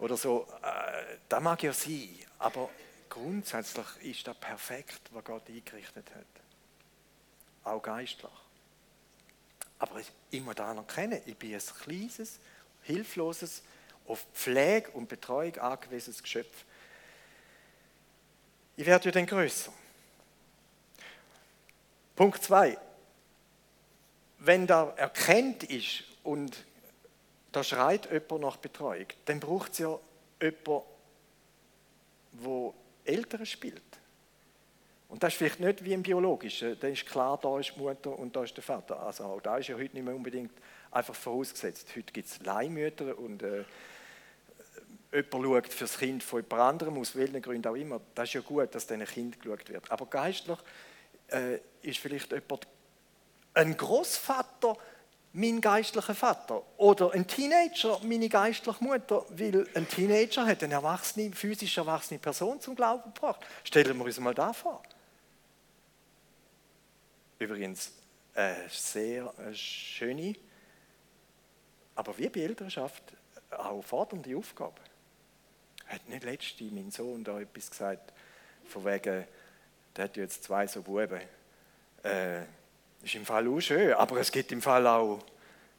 oder 0.00 0.16
so. 0.16 0.46
Äh, 0.62 1.18
das 1.28 1.42
mag 1.42 1.62
ja 1.62 1.72
sein, 1.72 2.08
aber 2.38 2.70
grundsätzlich 3.08 3.86
ist 4.02 4.26
das 4.26 4.36
perfekt, 4.36 5.00
was 5.12 5.24
Gott 5.24 5.48
eingerichtet 5.48 6.10
hat. 6.14 6.26
Auch 7.64 7.82
geistlich. 7.82 8.30
Aber 9.78 10.00
ich 10.30 10.42
muss 10.42 10.54
da 10.56 10.74
erkennen, 10.74 11.20
ich 11.24 11.36
bin 11.36 11.54
ein 11.54 11.60
kleines, 11.82 12.38
hilfloses, 12.82 13.62
auf 14.06 14.26
Pflege 14.34 14.90
und 14.90 15.08
Betreuung 15.08 15.56
angewiesenes 15.58 16.22
Geschöpf. 16.22 16.64
Ich 18.76 18.84
werde 18.84 19.06
ja 19.06 19.10
dann 19.12 19.26
größer. 19.26 19.72
Punkt 22.16 22.42
2. 22.42 22.76
Wenn 24.38 24.66
da 24.66 24.90
erkennt 24.96 25.64
ist 25.64 26.04
und 26.24 26.64
da 27.52 27.64
schreit 27.64 28.10
jemand 28.10 28.40
nach 28.40 28.56
Betreuung, 28.56 29.06
dann 29.24 29.40
braucht 29.40 29.72
es 29.72 29.78
ja 29.78 29.98
jemanden, 30.40 30.82
der 32.32 32.72
Eltern 33.04 33.46
spielt. 33.46 33.82
Und 35.08 35.22
das 35.22 35.32
ist 35.32 35.38
vielleicht 35.38 35.60
nicht 35.60 35.84
wie 35.84 35.92
im 35.92 36.02
Biologischen. 36.02 36.78
Da 36.78 36.86
ist 36.86 37.04
klar, 37.04 37.38
da 37.42 37.58
ist 37.58 37.72
die 37.74 37.80
Mutter 37.80 38.16
und 38.16 38.34
da 38.36 38.44
ist 38.44 38.56
der 38.56 38.62
Vater. 38.62 39.00
Also 39.00 39.24
auch 39.24 39.40
da 39.40 39.58
ist 39.58 39.66
ja 39.66 39.74
heute 39.74 39.94
nicht 39.94 40.04
mehr 40.04 40.14
unbedingt 40.14 40.52
einfach 40.92 41.14
vorausgesetzt. 41.14 41.88
Heute 41.96 42.12
gibt 42.12 42.28
es 42.28 42.40
Leihmütter 42.44 43.18
und 43.18 43.42
äh, 43.42 43.64
jemand 45.12 45.44
schaut 45.44 45.72
für 45.72 45.84
das 45.84 45.98
Kind 45.98 46.22
von 46.22 46.42
jemand 46.42 46.62
anderem, 46.62 46.98
aus 46.98 47.16
welchen 47.16 47.42
Gründen 47.42 47.66
auch 47.66 47.74
immer. 47.74 48.00
Das 48.14 48.28
ist 48.28 48.34
ja 48.34 48.40
gut, 48.40 48.72
dass 48.72 48.86
diesen 48.86 49.04
Kind 49.04 49.40
geschaut 49.40 49.68
wird. 49.68 49.90
Aber 49.90 50.06
geistlich 50.06 50.58
äh, 51.28 51.58
ist 51.82 51.98
vielleicht 51.98 52.30
jemand, 52.30 52.68
ein 53.54 53.76
Großvater, 53.76 54.76
mein 55.32 55.60
geistlicher 55.60 56.14
Vater. 56.14 56.62
Oder 56.76 57.12
ein 57.12 57.26
Teenager, 57.26 58.00
meine 58.02 58.28
geistliche 58.28 58.82
Mutter, 58.82 59.24
weil 59.30 59.66
ein 59.74 59.88
Teenager 59.88 60.46
hat 60.46 60.62
eine 60.62 60.74
erwachsene, 60.74 61.32
physisch 61.32 61.76
erwachsene 61.78 62.18
Person 62.18 62.60
zum 62.60 62.74
Glauben 62.74 63.12
gebracht. 63.14 63.46
Stellen 63.64 63.96
wir 63.96 64.04
uns 64.04 64.18
mal 64.18 64.34
da 64.34 64.52
vor. 64.52 64.82
Übrigens, 67.38 67.92
eine 68.34 68.68
sehr 68.68 69.32
eine 69.38 69.54
schöne, 69.54 70.34
aber 71.94 72.16
wie 72.18 72.28
bei 72.28 72.40
Elternschaft 72.40 73.02
auch 73.50 73.82
fordernde 73.82 74.36
Aufgabe. 74.36 74.80
Hat 75.86 76.08
nicht 76.08 76.24
letztens 76.24 76.72
mein 76.72 76.90
Sohn 76.90 77.24
da 77.24 77.40
etwas 77.40 77.70
gesagt, 77.70 78.12
von 78.64 78.84
wegen, 78.84 79.26
der 79.96 80.04
hat 80.04 80.16
jetzt 80.16 80.44
zwei 80.44 80.66
so 80.66 80.82
Buben. 80.82 81.20
Äh, 82.02 82.42
ist 83.02 83.14
im 83.14 83.24
Fall 83.24 83.48
auch 83.48 83.60
schön, 83.60 83.92
aber 83.94 84.18
es 84.18 84.30
gibt 84.30 84.52
im 84.52 84.62
Fall 84.62 84.86
auch 84.86 85.20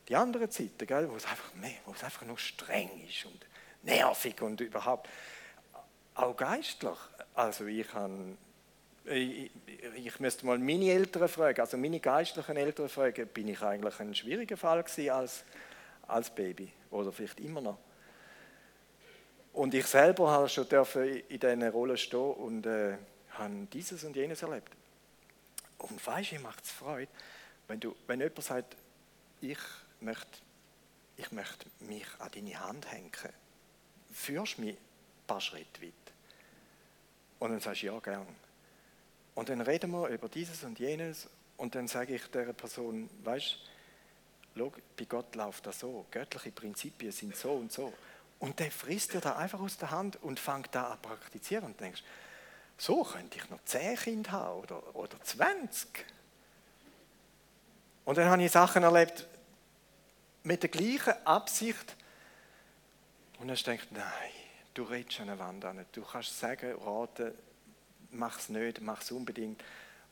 die 0.08 0.16
anderen 0.16 0.50
Zeiten, 0.50 0.86
gell, 0.86 1.10
wo, 1.10 1.16
es 1.16 1.26
einfach, 1.26 1.54
nee, 1.56 1.78
wo 1.86 1.92
es 1.94 2.04
einfach 2.04 2.26
nur 2.26 2.38
streng 2.38 2.90
ist 3.08 3.26
und 3.26 3.46
nervig 3.84 4.42
und 4.42 4.60
überhaupt. 4.62 5.08
Auch 6.16 6.36
geistlich. 6.36 6.98
Also 7.34 7.66
ich 7.66 7.88
kann 7.88 8.38
ich, 9.06 9.52
ich 9.96 10.20
müsste 10.20 10.46
mal 10.46 10.60
meine 10.60 10.92
Eltern 10.92 11.28
fragen, 11.28 11.60
also 11.60 11.78
meine 11.78 12.00
geistlichen 12.00 12.58
Eltern 12.58 12.90
fragen, 12.90 13.28
bin 13.28 13.48
ich 13.48 13.62
eigentlich 13.62 14.00
ein 14.00 14.14
schwieriger 14.14 14.58
Fall 14.58 14.84
gewesen 14.84 15.10
als, 15.10 15.44
als 16.08 16.30
Baby 16.30 16.72
oder 16.92 17.12
vielleicht 17.12 17.40
immer 17.40 17.62
noch. 17.62 17.78
Und 19.54 19.74
ich 19.74 19.86
selber 19.86 20.30
habe 20.30 20.48
schon 20.48 20.66
in 20.66 21.24
dieser 21.30 21.72
Rolle 21.72 21.98
stehen 21.98 22.20
und 22.20 22.66
äh, 22.66 22.98
habe 23.32 23.68
dieses 23.74 24.04
und 24.04 24.16
jenes 24.16 24.42
erlebt. 24.44 24.72
Und 25.82 26.06
weißt 26.06 26.32
du, 26.34 26.40
macht 26.40 26.64
es 26.64 26.72
Freude, 26.72 27.12
wenn, 27.68 27.80
du, 27.80 27.96
wenn 28.08 28.20
jemand 28.20 28.44
sagt, 28.44 28.76
ich 29.42 29.58
möchte, 30.00 30.40
ich 31.18 31.32
möchte 31.32 31.66
mich 31.80 32.08
an 32.20 32.30
deine 32.34 32.60
Hand 32.60 32.92
hängen. 32.92 33.12
Führst 34.12 34.60
mich 34.60 34.76
ein 34.76 35.28
paar 35.28 35.42
Schritte 35.42 35.82
weit. 35.82 35.94
Und 37.40 37.52
dann 37.52 37.60
sagst 37.60 37.82
du, 37.82 37.88
ja, 37.88 38.00
gern. 38.00 38.28
Und 39.34 39.50
dann 39.50 39.62
reden 39.62 39.92
wir 39.92 40.08
über 40.10 40.30
dieses 40.30 40.64
und 40.64 40.78
jenes 40.80 41.28
und 41.58 41.76
dann 41.76 41.88
sage 41.88 42.16
ich 42.16 42.26
der 42.28 42.54
Person, 42.54 43.10
weißt 43.24 43.58
du, 44.56 44.72
bei 44.98 45.06
Gott 45.06 45.34
läuft 45.36 45.66
das 45.66 45.80
so, 45.80 46.06
göttliche 46.12 46.52
Prinzipien 46.52 47.12
sind 47.12 47.36
so 47.36 47.54
und 47.54 47.72
so. 47.72 47.94
Und 48.40 48.60
der 48.60 48.72
frisst 48.72 49.14
dir 49.14 49.22
da 49.22 49.38
einfach 49.38 49.60
aus 49.60 49.78
der 49.78 49.92
Hand 49.92 50.22
und 50.22 50.40
fängt 50.40 50.74
da 50.74 50.90
an 50.90 51.02
praktizieren 51.02 51.66
und 51.66 51.80
denkst, 51.80 52.04
so 52.82 53.04
könnte 53.04 53.38
ich 53.38 53.48
noch 53.52 53.64
10 53.64 53.96
Kinder 53.96 54.32
haben 54.32 54.62
oder, 54.62 54.96
oder 54.96 55.22
20. 55.22 55.88
Und 58.06 58.18
dann 58.18 58.28
habe 58.28 58.44
ich 58.44 58.52
Sachen 58.52 58.82
erlebt 58.82 59.28
mit 60.42 60.64
der 60.64 60.70
gleichen 60.72 61.14
Absicht. 61.24 61.96
Und 63.40 63.50
dann 63.50 63.56
denkst 63.56 63.86
du, 63.88 64.00
nein, 64.00 64.32
du 64.74 64.82
redest 64.82 65.20
an 65.20 65.30
eine 65.30 65.38
Wand 65.38 65.64
an. 65.64 65.86
Du 65.92 66.02
kannst 66.04 66.40
sagen, 66.40 66.76
raten, 66.84 67.34
mach 68.10 68.40
es 68.40 68.50
nicht, 68.50 68.82
mach 68.82 69.02
es 69.02 69.12
unbedingt. 69.12 69.64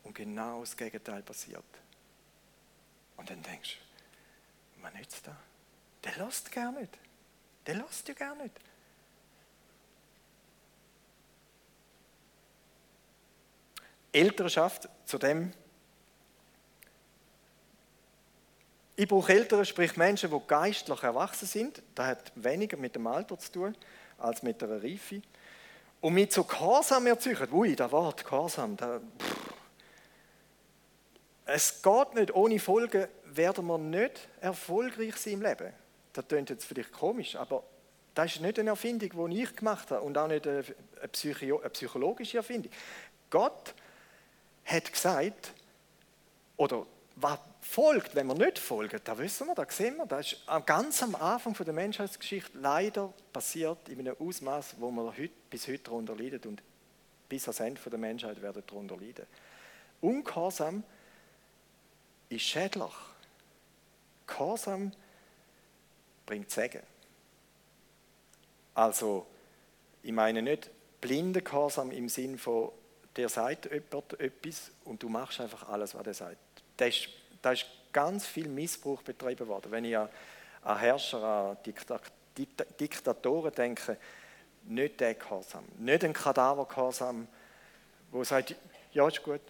Und 0.03 0.13
genau 0.13 0.59
das 0.59 0.77
Gegenteil 0.77 1.23
passiert. 1.23 1.63
Und 3.17 3.31
dann 3.31 3.41
denkst 3.41 3.77
du, 4.75 4.83
was 4.83 4.93
nützt 4.93 5.25
das? 5.25 5.35
Der 6.03 6.23
lässt 6.23 6.51
gar 6.51 6.71
nicht. 6.73 6.95
Der 7.65 7.77
lässt 7.77 8.07
ja 8.07 8.13
gar 8.13 8.35
nicht. 8.35 8.53
Elternschaft, 14.11 14.89
zu 15.05 15.17
dem 15.17 15.53
Ich 18.99 19.07
brauche 19.07 19.31
Eltern, 19.31 19.63
sprich 19.63 19.95
Menschen, 19.95 20.29
die 20.29 20.41
geistlich 20.45 21.03
erwachsen 21.03 21.45
sind. 21.45 21.81
Das 21.95 22.07
hat 22.07 22.33
weniger 22.35 22.75
mit 22.75 22.95
dem 22.95 23.07
Alter 23.07 23.39
zu 23.39 23.49
tun 23.49 23.77
als 24.17 24.43
mit 24.43 24.61
der 24.61 24.83
Reife. 24.83 25.21
Und 26.01 26.15
mit 26.15 26.33
so 26.33 26.43
Gehorsam 26.43 27.07
erzeugen. 27.07 27.47
Ui, 27.53 27.77
das 27.77 27.89
Wort 27.93 28.25
Gehorsam. 28.25 28.75
Da, 28.75 28.99
es 31.45 31.81
geht 31.81 32.13
nicht. 32.15 32.35
Ohne 32.35 32.59
Folgen 32.59 33.07
werden 33.23 33.67
wir 33.67 33.77
nicht 33.77 34.27
erfolgreich 34.41 35.15
sein 35.15 35.35
im 35.35 35.43
Leben. 35.43 35.71
Das 36.11 36.27
klingt 36.27 36.49
jetzt 36.49 36.65
vielleicht 36.65 36.91
komisch, 36.91 37.37
aber 37.37 37.63
das 38.13 38.35
ist 38.35 38.41
nicht 38.41 38.59
eine 38.59 38.71
Erfindung, 38.71 39.29
die 39.29 39.43
ich 39.43 39.55
gemacht 39.55 39.91
habe 39.91 40.01
und 40.01 40.17
auch 40.17 40.27
nicht 40.27 40.45
eine, 40.45 40.65
psychologische 41.69 42.35
Erfindung. 42.35 42.73
Gott 43.29 43.73
hat 44.69 44.91
gesagt, 44.91 45.53
oder 46.57 46.85
was 47.15 47.39
folgt, 47.61 48.15
wenn 48.15 48.27
wir 48.27 48.35
nicht 48.35 48.59
folgen, 48.59 48.99
da 49.03 49.17
wissen 49.17 49.47
wir, 49.47 49.55
da 49.55 49.65
sehen 49.69 49.97
wir, 49.97 50.05
das 50.05 50.33
ist 50.33 50.45
ganz 50.65 51.03
am 51.03 51.15
Anfang 51.15 51.53
der 51.53 51.73
Menschheitsgeschichte 51.73 52.57
leider 52.57 53.13
passiert 53.33 53.89
in 53.89 53.99
einem 53.99 54.15
Ausmaß, 54.19 54.75
wo 54.79 54.91
wir 54.91 55.13
bis 55.49 55.67
heute 55.67 55.79
darunter 55.79 56.15
leiden 56.15 56.41
und 56.45 56.63
bis 57.27 57.43
ans 57.43 57.59
Ende 57.59 57.81
der 57.89 57.99
Menschheit 57.99 58.41
werden 58.41 58.63
darunter 58.65 58.97
leiden. 58.97 59.25
Ungehorsam 60.01 60.83
ist 62.29 62.41
schädlich. 62.41 62.93
Gehorsam 64.25 64.91
bringt 66.25 66.49
Segen. 66.49 66.83
Also, 68.73 69.25
ich 70.03 70.11
meine 70.11 70.41
nicht 70.41 70.69
blinder 71.01 71.41
Gehorsam 71.41 71.91
im 71.91 72.07
Sinn 72.07 72.37
von, 72.37 72.71
der 73.19 73.27
sagt 73.27 73.69
jemand 73.69 74.17
etwas 74.17 74.71
und 74.85 75.03
du 75.03 75.09
machst 75.09 75.41
einfach 75.41 75.67
alles, 75.67 75.93
was 75.93 76.07
er 76.07 76.13
sagt. 76.13 76.37
Da 76.77 76.85
ist, 76.85 77.09
da 77.41 77.51
ist 77.51 77.65
ganz 77.91 78.25
viel 78.25 78.47
Missbrauch 78.47 79.01
betrieben 79.01 79.45
worden. 79.45 79.69
Wenn 79.73 79.83
ich 79.83 79.97
an, 79.97 80.07
an 80.63 80.79
Herrscher, 80.79 81.21
an 81.21 81.57
Diktatoren 82.79 83.53
denke, 83.53 83.97
nicht 84.63 85.01
der 85.01 85.15
Gehorsam, 85.15 85.65
nicht 85.79 86.05
ein 86.05 86.13
Kadavergehorsam, 86.13 87.27
wo 88.11 88.23
sagt, 88.23 88.55
ja, 88.93 89.05
ist 89.05 89.21
gut. 89.21 89.41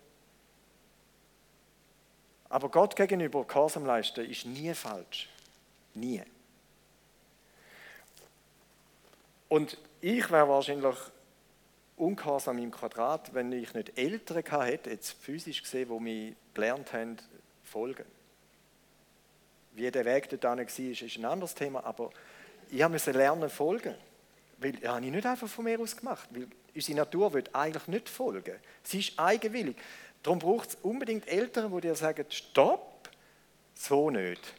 Aber 2.50 2.70
Gott 2.70 2.96
gegenüber 2.96 3.46
Gehorsam 3.46 3.86
leisten 3.86 4.26
ist 4.26 4.46
nie 4.46 4.74
falsch. 4.74 5.30
Nie. 5.94 6.24
Und 9.48 9.78
ich 10.02 10.28
wäre 10.32 10.50
wahrscheinlich 10.50 10.96
ungehorsam 12.00 12.58
im 12.60 12.72
Quadrat, 12.72 13.34
wenn 13.34 13.52
ich 13.52 13.74
nicht 13.74 13.98
Eltern 13.98 14.44
hätte, 14.64 14.90
jetzt 14.90 15.12
physisch 15.12 15.62
gesehen, 15.62 15.90
die 15.90 16.00
mich 16.00 16.36
gelernt 16.54 16.94
haben, 16.94 17.18
folgen. 17.64 18.06
Wie 19.74 19.90
der 19.92 20.06
Weg 20.06 20.30
dort 20.30 20.44
war, 20.44 20.60
ist 20.60 21.18
ein 21.18 21.26
anderes 21.26 21.54
Thema, 21.54 21.84
aber 21.84 22.10
ich 22.70 22.88
musste 22.88 23.12
lernen, 23.12 23.50
folgen. 23.50 23.96
Weil 24.58 24.74
das 24.74 24.92
habe 24.92 25.06
ich 25.06 25.12
nicht 25.12 25.26
einfach 25.26 25.48
von 25.48 25.66
mir 25.66 25.80
aus 25.80 25.96
gemacht, 25.96 26.28
weil 26.32 26.48
unsere 26.76 26.98
Natur 26.98 27.34
will 27.34 27.44
eigentlich 27.54 27.88
nicht 27.88 28.10
folgen. 28.10 28.56
Sie 28.84 29.00
ist 29.00 29.18
eigenwillig. 29.18 29.78
Darum 30.24 30.40
braucht 30.40 30.70
es 30.70 30.76
unbedingt 30.82 31.28
Eltern, 31.28 31.74
die 31.74 31.82
dir 31.82 31.96
sagen, 31.96 32.26
stopp, 32.30 33.10
so 33.74 34.10
nicht. 34.10 34.54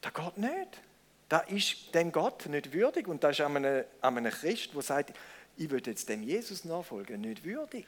Das 0.00 0.12
geht 0.12 0.38
nicht. 0.38 0.80
Das 1.28 1.48
ist 1.50 1.94
dem 1.94 2.12
Gott 2.12 2.46
nicht 2.46 2.72
würdig 2.72 3.08
und 3.08 3.24
das 3.24 3.38
ist 3.38 3.40
an 3.40 3.56
einem, 3.56 3.84
an 4.00 4.18
einem 4.18 4.32
Christ, 4.32 4.74
der 4.74 4.82
sagt, 4.82 5.14
ich 5.56 5.70
würde 5.70 5.90
jetzt 5.90 6.08
dem 6.08 6.22
Jesus 6.22 6.64
nachfolgen, 6.64 7.20
nicht 7.20 7.44
würdig. 7.44 7.86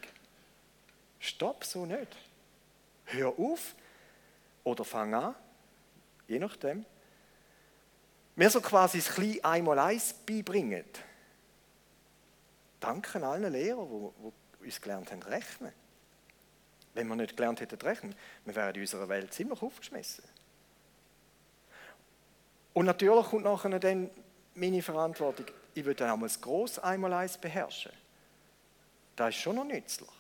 Stopp, 1.19 1.65
so 1.65 1.85
nicht. 1.87 2.17
Hör 3.05 3.39
auf 3.39 3.75
oder 4.65 4.85
fang 4.85 5.15
an, 5.15 5.35
je 6.29 6.39
nachdem. 6.39 6.85
Wir 8.37 8.51
so 8.51 8.61
quasi 8.61 8.99
das 8.99 9.15
kleine 9.15 9.45
Einmal-Eins 9.45 10.15
beibringen. 10.27 10.85
Danke 12.81 13.27
allen 13.27 13.51
Lehrern, 13.51 14.13
die 14.59 14.65
uns 14.65 14.81
gelernt 14.81 15.11
haben, 15.11 15.23
rechnen. 15.23 15.73
Wenn 16.95 17.09
wir 17.09 17.17
nicht 17.17 17.37
gelernt 17.37 17.61
hätten, 17.61 17.81
rechnen, 17.81 18.15
wir 18.45 18.55
wären 18.55 18.75
in 18.75 18.81
unserer 18.83 19.09
Welt 19.09 19.33
ziemlich 19.33 19.61
aufgeschmissen. 19.63 20.25
Und 22.77 22.85
natürlich 22.85 23.25
kommt 23.29 23.45
nachher 23.45 23.81
dann 23.81 24.11
meine 24.55 24.83
Verantwortung, 24.83 25.47
ich 25.73 25.83
will 25.83 25.95
dann 25.95 26.11
auch 26.11 26.19
mal 26.19 26.27
das 26.27 26.39
grosse 26.39 26.85
Einmal-Eins 26.85 27.39
beherrschen. 27.39 27.91
Das 29.17 29.31
ist 29.31 29.41
schon 29.41 29.57
noch 29.57 29.65
nützlich. 29.65 30.11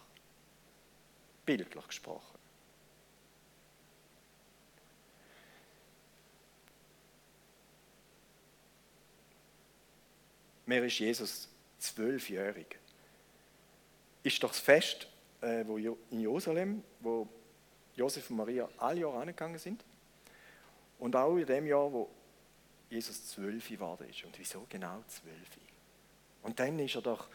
Bildlich 1.44 1.86
gesprochen. 1.86 2.38
Mir 10.64 10.82
ist 10.82 10.98
Jesus 10.98 11.50
zwölfjährig. 11.78 12.78
Ist 14.22 14.42
doch 14.42 14.48
das 14.48 14.60
Fest 14.60 15.06
äh, 15.42 15.62
wo 15.66 15.76
in 15.76 16.20
Jerusalem, 16.20 16.82
wo 17.00 17.28
Josef 17.96 18.30
und 18.30 18.36
Maria 18.36 18.66
alle 18.78 19.00
Jahre 19.00 19.20
angegangen 19.20 19.58
sind. 19.58 19.84
Und 20.98 21.14
auch 21.14 21.36
in 21.36 21.44
dem 21.44 21.66
Jahr, 21.66 21.92
wo 21.92 22.08
Jesus 22.90 23.28
zwölf 23.28 23.68
geworden 23.68 24.08
ist. 24.08 24.24
Und 24.24 24.38
wieso 24.38 24.66
genau 24.68 25.02
zwölf? 25.08 25.48
Und 26.42 26.58
dann 26.60 26.78
ist 26.78 26.94
er 26.94 27.02
doch 27.02 27.28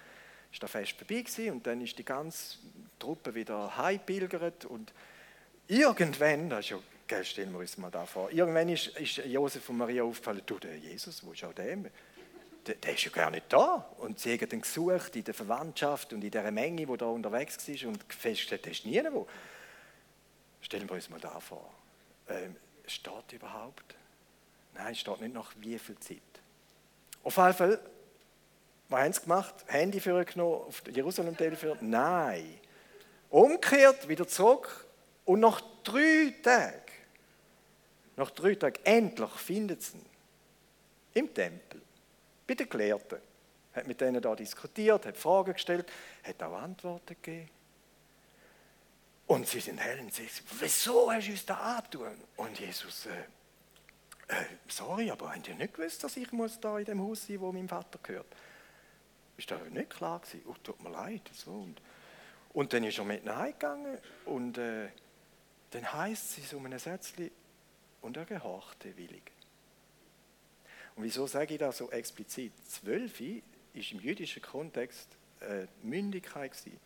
ist 0.52 0.62
das 0.62 0.72
Fest 0.72 0.94
vorbei 0.94 1.22
gewesen, 1.22 1.52
und 1.52 1.66
dann 1.66 1.80
ist 1.82 1.98
die 1.98 2.04
ganze 2.04 2.58
Truppe 3.00 3.34
wieder 3.34 3.78
heimgepilgert 3.78 4.66
und 4.66 4.92
irgendwann, 5.68 6.50
das 6.50 6.70
ist 6.70 6.78
ja, 7.10 7.24
stellen 7.24 7.54
wir 7.54 7.60
uns 7.60 7.78
mal 7.78 7.90
da 7.90 8.06
vor, 8.06 8.30
irgendwann 8.32 8.68
ist, 8.68 8.88
ist 8.98 9.18
Josef 9.26 9.70
und 9.70 9.78
Maria 9.78 10.04
aufgefallen, 10.04 10.42
du, 10.46 10.60
der 10.60 10.78
Jesus, 10.78 11.26
wo 11.26 11.32
ist 11.32 11.44
auch 11.46 11.54
der? 11.54 11.78
der, 12.66 12.76
der 12.76 12.94
ist 12.94 13.04
ja 13.04 13.12
gar 13.12 13.32
nicht 13.32 13.52
da. 13.52 13.90
Und 13.98 14.20
sie 14.20 14.34
haben 14.34 14.50
dann 14.50 14.62
gesucht 14.62 15.16
in 15.16 15.24
der 15.24 15.34
Verwandtschaft 15.34 16.14
und 16.14 16.24
in 16.24 16.32
der 16.32 16.52
Menge, 16.52 16.86
die 16.86 16.98
da 16.98 17.06
unterwegs 17.06 17.68
war 17.68 17.90
und 17.90 18.04
festgestellt, 18.14 18.66
der 18.66 18.72
ist 18.72 18.86
nie 18.86 19.02
wo. 19.12 19.28
Stellen 20.62 20.88
wir 20.88 20.96
uns 20.96 21.10
mal 21.10 21.20
da 21.20 21.40
vor. 21.40 21.74
Ähm, 22.28 22.56
steht 22.86 23.34
überhaupt? 23.34 23.96
Nein, 24.74 24.96
steht 24.96 25.22
nicht 25.22 25.34
nach 25.34 25.54
wie 25.58 25.78
viel 25.78 25.98
Zeit. 26.00 26.22
Auf 27.24 27.38
jeden 27.38 27.54
Fall, 27.54 27.80
was 28.90 29.02
haben 29.02 29.14
sie 29.14 29.22
gemacht? 29.22 29.56
Handy 29.68 30.00
für 30.00 30.24
genommen, 30.26 30.64
auf 30.68 30.84
Jerusalem 30.92 31.38
telefoniert? 31.38 31.82
Nein. 31.82 32.60
Umgekehrt, 33.30 34.08
wieder 34.08 34.28
zurück 34.28 34.86
und 35.26 35.40
nach 35.40 35.62
drei 35.84 36.34
Tagen, 36.42 36.82
nach 38.18 38.32
drei 38.32 38.56
Tagen, 38.56 38.80
endlich 38.84 39.32
findet 39.32 39.82
sie 39.82 39.98
ihn 39.98 40.06
im 41.14 41.34
Tempel 41.34 41.82
bei 42.48 42.56
den 42.56 42.70
Gelehrten. 42.70 43.20
Hat 43.74 43.88
mit 43.88 44.02
denen 44.02 44.22
da 44.22 44.36
diskutiert, 44.36 45.06
hat 45.06 45.18
Fragen 45.18 45.54
gestellt, 45.54 45.90
hat 46.24 46.44
auch 46.44 46.58
Antworten 46.58 47.16
gegeben. 47.22 47.50
Und 49.28 49.48
sie 49.48 49.62
sind 49.62 49.78
hell 49.78 50.02
und 50.02 50.14
sagen, 50.14 50.28
wieso 50.60 51.10
hast 51.10 51.28
du 51.28 51.32
uns 51.32 51.46
da 51.46 51.78
antun? 51.78 52.22
Und 52.36 52.60
Jesus, 52.60 53.06
äh, 53.06 53.12
äh, 54.32 54.46
sorry, 54.68 55.12
aber 55.12 55.34
habt 55.34 55.48
ihr 55.48 55.56
nicht 55.56 55.74
gewusst, 55.74 56.04
dass 56.04 56.18
ich 56.18 56.32
muss 56.32 56.60
da 56.60 56.80
in 56.80 56.86
dem 56.86 57.02
Haus 57.02 57.28
sein, 57.28 57.40
wo 57.42 57.52
mein 57.52 57.68
Vater 57.68 58.00
gehört? 58.02 58.28
Ist 59.38 59.52
das 59.52 59.62
nicht 59.70 59.90
klar 59.90 60.20
gewesen? 60.20 60.42
Oh, 60.48 60.56
tut 60.64 60.82
mir 60.82 60.90
leid. 60.90 61.30
So. 61.34 61.52
Und, 61.52 61.82
und 62.54 62.74
dann 62.74 62.84
ist 62.84 62.98
er 62.98 63.06
mit 63.06 63.24
gegangen 63.24 63.98
und 64.26 64.58
äh, 64.58 64.90
dann 65.72 65.94
heißt 65.94 66.38
es 66.38 66.50
so 66.50 66.58
um 66.58 66.66
ein 66.66 66.78
Sätzchen, 66.80 67.32
und 68.02 68.18
er 68.18 68.26
gehorchte 68.26 68.96
willig. 68.98 69.32
Und 70.96 71.04
wieso 71.04 71.28
sage 71.28 71.54
ich 71.54 71.60
das 71.60 71.78
so 71.78 71.92
explizit? 71.92 72.52
Zwölf 72.68 73.22
ist 73.22 73.92
im 73.92 74.00
jüdischen 74.00 74.42
Kontext 74.42 75.08
äh, 75.40 75.68
Mündigkeit. 75.84 76.52
Gewesen. 76.52 76.80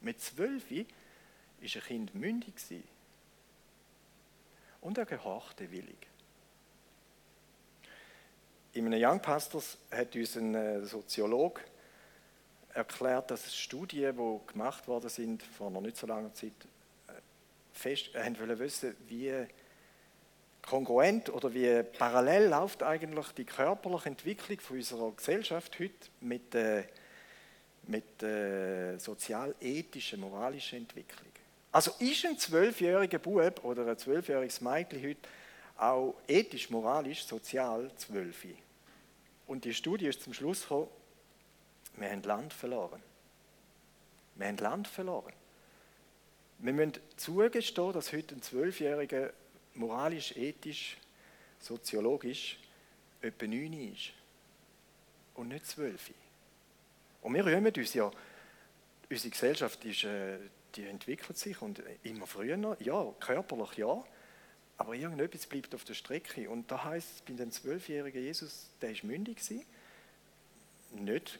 Mit 0.00 0.20
zwölf 0.20 0.70
ist 0.70 1.76
ein 1.76 1.82
Kind 1.82 2.14
mündig. 2.14 2.54
Gewesen. 2.56 2.84
Und 4.82 4.98
er 4.98 5.06
gehorchte 5.06 5.70
willig. 5.70 6.06
In 8.74 8.86
einem 8.86 9.02
Young 9.02 9.20
Pastors 9.20 9.78
hat 9.90 10.14
uns 10.14 10.36
ein 10.36 10.54
äh, 10.54 10.84
Soziologe 10.84 11.60
erklärt, 12.74 13.30
dass 13.30 13.54
Studien, 13.54 14.16
die 14.16 14.52
gemacht 14.52 14.88
worden 14.88 15.08
sind 15.08 15.42
vor 15.42 15.70
noch 15.70 15.82
nicht 15.82 15.96
so 15.96 16.06
langer 16.06 16.32
Zeit, 16.34 16.52
äh, 17.08 17.12
fest, 17.72 18.14
äh, 18.14 18.40
wollen 18.40 18.58
wissen, 18.58 18.96
wie 19.08 19.46
kongruent 20.62 21.28
oder 21.28 21.52
wie 21.52 21.82
parallel 21.82 22.48
läuft 22.48 22.82
eigentlich 22.82 23.32
die 23.32 23.44
körperliche 23.44 24.08
Entwicklung 24.08 24.60
von 24.60 24.76
unserer 24.78 25.12
Gesellschaft 25.12 25.78
heute 25.78 26.08
mit 26.20 26.54
der, 26.54 26.84
mit 27.88 28.22
der 28.22 28.98
sozial-ethischen, 28.98 30.20
moralischen 30.20 30.78
Entwicklung. 30.78 31.31
Also 31.72 31.92
ist 31.98 32.26
ein 32.26 32.38
zwölfjähriger 32.38 33.18
Bub 33.18 33.64
oder 33.64 33.86
ein 33.86 33.98
zwölfjähriges 33.98 34.60
Mädchen 34.60 35.02
heute 35.02 35.28
auch 35.78 36.14
ethisch, 36.28 36.68
moralisch, 36.68 37.24
sozial 37.24 37.90
zwölf? 37.96 38.44
Und 39.46 39.64
die 39.64 39.72
Studie 39.72 40.06
ist 40.06 40.22
zum 40.22 40.34
Schluss 40.34 40.62
gekommen, 40.62 40.88
wir 41.96 42.10
haben 42.10 42.22
Land 42.22 42.52
verloren. 42.52 43.02
Wir 44.34 44.46
haben 44.46 44.58
Land 44.58 44.88
verloren. 44.88 45.32
Wir 46.58 46.72
müssen 46.72 46.92
zugestehen, 47.16 47.92
dass 47.92 48.12
heute 48.12 48.34
ein 48.34 48.42
Zwölfjähriger 48.42 49.32
moralisch, 49.74 50.36
ethisch, 50.36 50.96
soziologisch 51.58 52.58
etwa 53.20 53.46
9 53.46 53.92
ist. 53.92 54.12
Und 55.34 55.48
nicht 55.48 55.66
12. 55.66 56.12
Und 57.22 57.34
wir 57.34 57.44
rühmen 57.44 57.72
uns 57.74 57.94
ja, 57.94 58.10
unsere 59.10 59.30
Gesellschaft 59.30 59.84
ist, 59.84 60.04
äh, 60.04 60.38
die 60.76 60.86
entwickelt 60.86 61.38
sich 61.38 61.60
und 61.62 61.82
immer 62.02 62.26
früher, 62.26 62.76
ja, 62.80 63.14
körperlich 63.20 63.76
ja, 63.76 64.02
aber 64.78 64.94
irgendetwas 64.94 65.46
bleibt 65.46 65.74
auf 65.74 65.84
der 65.84 65.94
Strecke. 65.94 66.50
Und 66.50 66.70
da 66.70 66.84
heißt 66.84 67.08
es, 67.16 67.22
bei 67.22 67.34
dem 67.34 67.50
zwölfjährigen 67.50 68.22
Jesus, 68.22 68.70
der 68.80 68.90
ist 68.90 69.04
mündig 69.04 69.36
gewesen. 69.36 69.64
Nicht, 70.92 71.38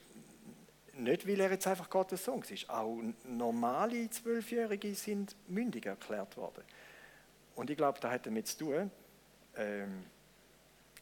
nicht, 0.95 1.27
weil 1.27 1.41
er 1.41 1.51
jetzt 1.51 1.67
einfach 1.67 1.91
Gottes 1.91 2.25
Sohn 2.25 2.43
ist. 2.49 2.69
Auch 2.71 3.03
normale 3.25 4.09
Zwölfjährige 4.11 4.95
sind 4.95 5.35
mündig 5.49 5.87
erklärt 5.87 6.37
worden. 6.37 6.63
Und 7.55 7.71
ich 7.71 7.77
glaube, 7.77 7.99
das 8.01 8.11
hat 8.11 8.27
damit 8.27 8.47
zu 8.47 8.59
tun, 8.59 8.91
ähm, 9.57 10.05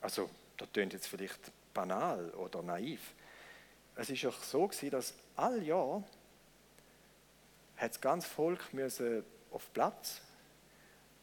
also 0.01 0.31
das 0.57 0.69
klingt 0.73 0.93
jetzt 0.93 1.07
vielleicht 1.07 1.53
banal 1.75 2.31
oder 2.31 2.63
naiv. 2.63 3.15
Es 3.97 4.11
ist 4.11 4.25
auch 4.27 4.43
so 4.43 4.67
gewesen, 4.67 4.91
dass 4.91 5.15
all 5.37 5.63
Jahr 5.63 6.03
hat 7.81 7.91
das 7.93 8.01
ganze 8.01 8.29
Volk 8.29 8.75
müssen 8.75 9.25
auf 9.51 9.73
Platz 9.73 10.21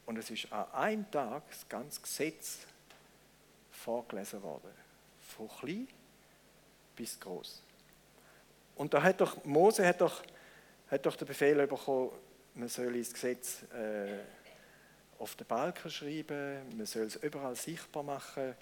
Und 0.05 0.17
es 0.17 0.31
ist 0.31 0.51
an 0.51 0.71
einem 0.71 1.11
Tag 1.11 1.43
das 1.49 1.67
ganze 1.69 2.01
Gesetz 2.01 2.59
vorgelesen 3.71 4.41
worden. 4.41 4.71
Von 5.19 5.49
klein 5.49 5.87
bis 6.95 7.19
groß. 7.19 7.61
Und 8.75 8.93
da 8.93 9.03
hat 9.03 9.21
doch, 9.21 9.43
Mose 9.43 9.85
hat 9.85 10.01
doch, 10.01 10.23
hat 10.89 11.05
doch 11.05 11.15
den 11.15 11.27
Befehl 11.27 11.67
bekommen, 11.67 12.11
man 12.55 12.69
soll 12.69 12.95
ins 12.95 13.13
Gesetz 13.13 13.63
äh, 13.73 14.17
auf 15.19 15.35
den 15.35 15.45
Balken 15.45 15.91
schreiben, 15.91 16.75
man 16.75 16.85
soll 16.85 17.03
es 17.03 17.17
überall 17.17 17.55
sichtbar 17.55 18.03
machen, 18.03 18.55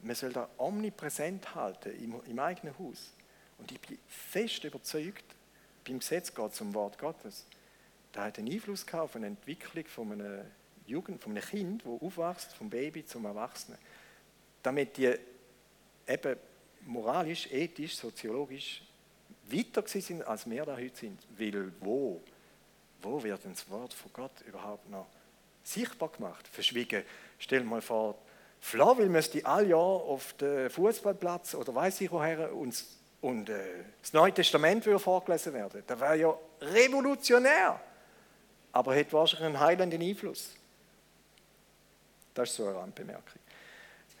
man 0.00 0.14
soll 0.16 0.32
da 0.32 0.48
omnipräsent 0.56 1.54
halten 1.54 1.92
im, 2.02 2.20
im 2.24 2.38
eigenen 2.38 2.76
Haus. 2.78 3.12
Und 3.58 3.70
ich 3.70 3.80
bin 3.80 3.98
fest 4.08 4.64
überzeugt, 4.64 5.35
beim 5.86 6.00
Gesetz 6.00 6.34
geht 6.34 6.52
es 6.52 6.60
um 6.60 6.74
Wort 6.74 6.98
Gottes. 6.98 7.46
Da 8.12 8.24
hat 8.24 8.38
einen 8.38 8.52
Einfluss 8.52 8.86
auf 8.92 9.16
eine 9.16 9.26
Entwicklung 9.26 9.84
von 9.86 10.12
einer 10.12 10.44
Jugend, 10.86 11.22
von 11.22 11.32
einem 11.32 11.42
Kind, 11.42 11.82
das 11.84 12.02
aufwächst, 12.02 12.52
vom 12.54 12.70
Baby 12.70 13.04
zum 13.04 13.24
Erwachsenen. 13.24 13.78
Damit 14.62 14.96
die 14.96 15.14
eben 16.06 16.36
moralisch, 16.86 17.50
ethisch, 17.52 17.96
soziologisch 17.96 18.82
weiter 19.44 19.86
sind, 19.86 20.22
als 20.26 20.48
wir 20.48 20.64
da 20.64 20.76
heute 20.76 20.96
sind. 20.96 21.20
Weil 21.36 21.72
wo? 21.80 22.20
Wo 23.02 23.22
wird 23.22 23.44
denn 23.44 23.52
das 23.52 23.68
Wort 23.70 23.92
von 23.92 24.12
Gott 24.12 24.40
überhaupt 24.46 24.88
noch 24.90 25.06
sichtbar 25.62 26.08
gemacht? 26.08 26.48
Verschwiegen. 26.48 27.02
Stell 27.38 27.62
mal 27.64 27.82
vor, 27.82 28.16
Flaville 28.60 29.08
müsste 29.08 29.44
all 29.44 29.68
Jahr 29.68 29.78
auf 29.78 30.32
den 30.34 30.70
Fußballplatz 30.70 31.54
oder 31.54 31.74
weiß 31.74 32.00
ich 32.00 32.10
woher 32.10 32.52
und, 32.54 32.82
und 33.26 33.48
äh, 33.48 33.82
das 34.00 34.12
Neue 34.12 34.32
Testament 34.32 34.86
würde 34.86 35.00
vorgelesen 35.00 35.52
werden. 35.52 35.82
Das 35.84 35.98
wäre 35.98 36.16
ja 36.16 36.38
revolutionär. 36.60 37.80
Aber 38.70 38.96
hat 38.96 39.12
wahrscheinlich 39.12 39.46
einen 39.46 39.58
heilenden 39.58 40.00
Einfluss. 40.00 40.54
Das 42.32 42.48
ist 42.48 42.54
so 42.54 42.68
eine 42.68 42.76
Randbemerkung. 42.76 43.40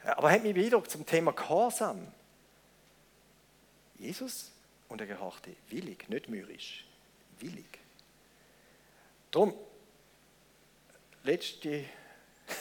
Aber 0.02 0.28
hat 0.28 0.42
mich 0.42 0.56
wieder 0.56 0.82
zum 0.82 1.06
Thema 1.06 1.32
Gehorsam. 1.32 2.08
Jesus 3.96 4.50
und 4.88 5.00
er 5.00 5.06
gehorchte 5.06 5.54
willig, 5.68 6.08
nicht 6.08 6.28
mürrisch, 6.28 6.84
willig. 7.38 7.78
Darum, 9.30 9.54
letzte 11.22 11.84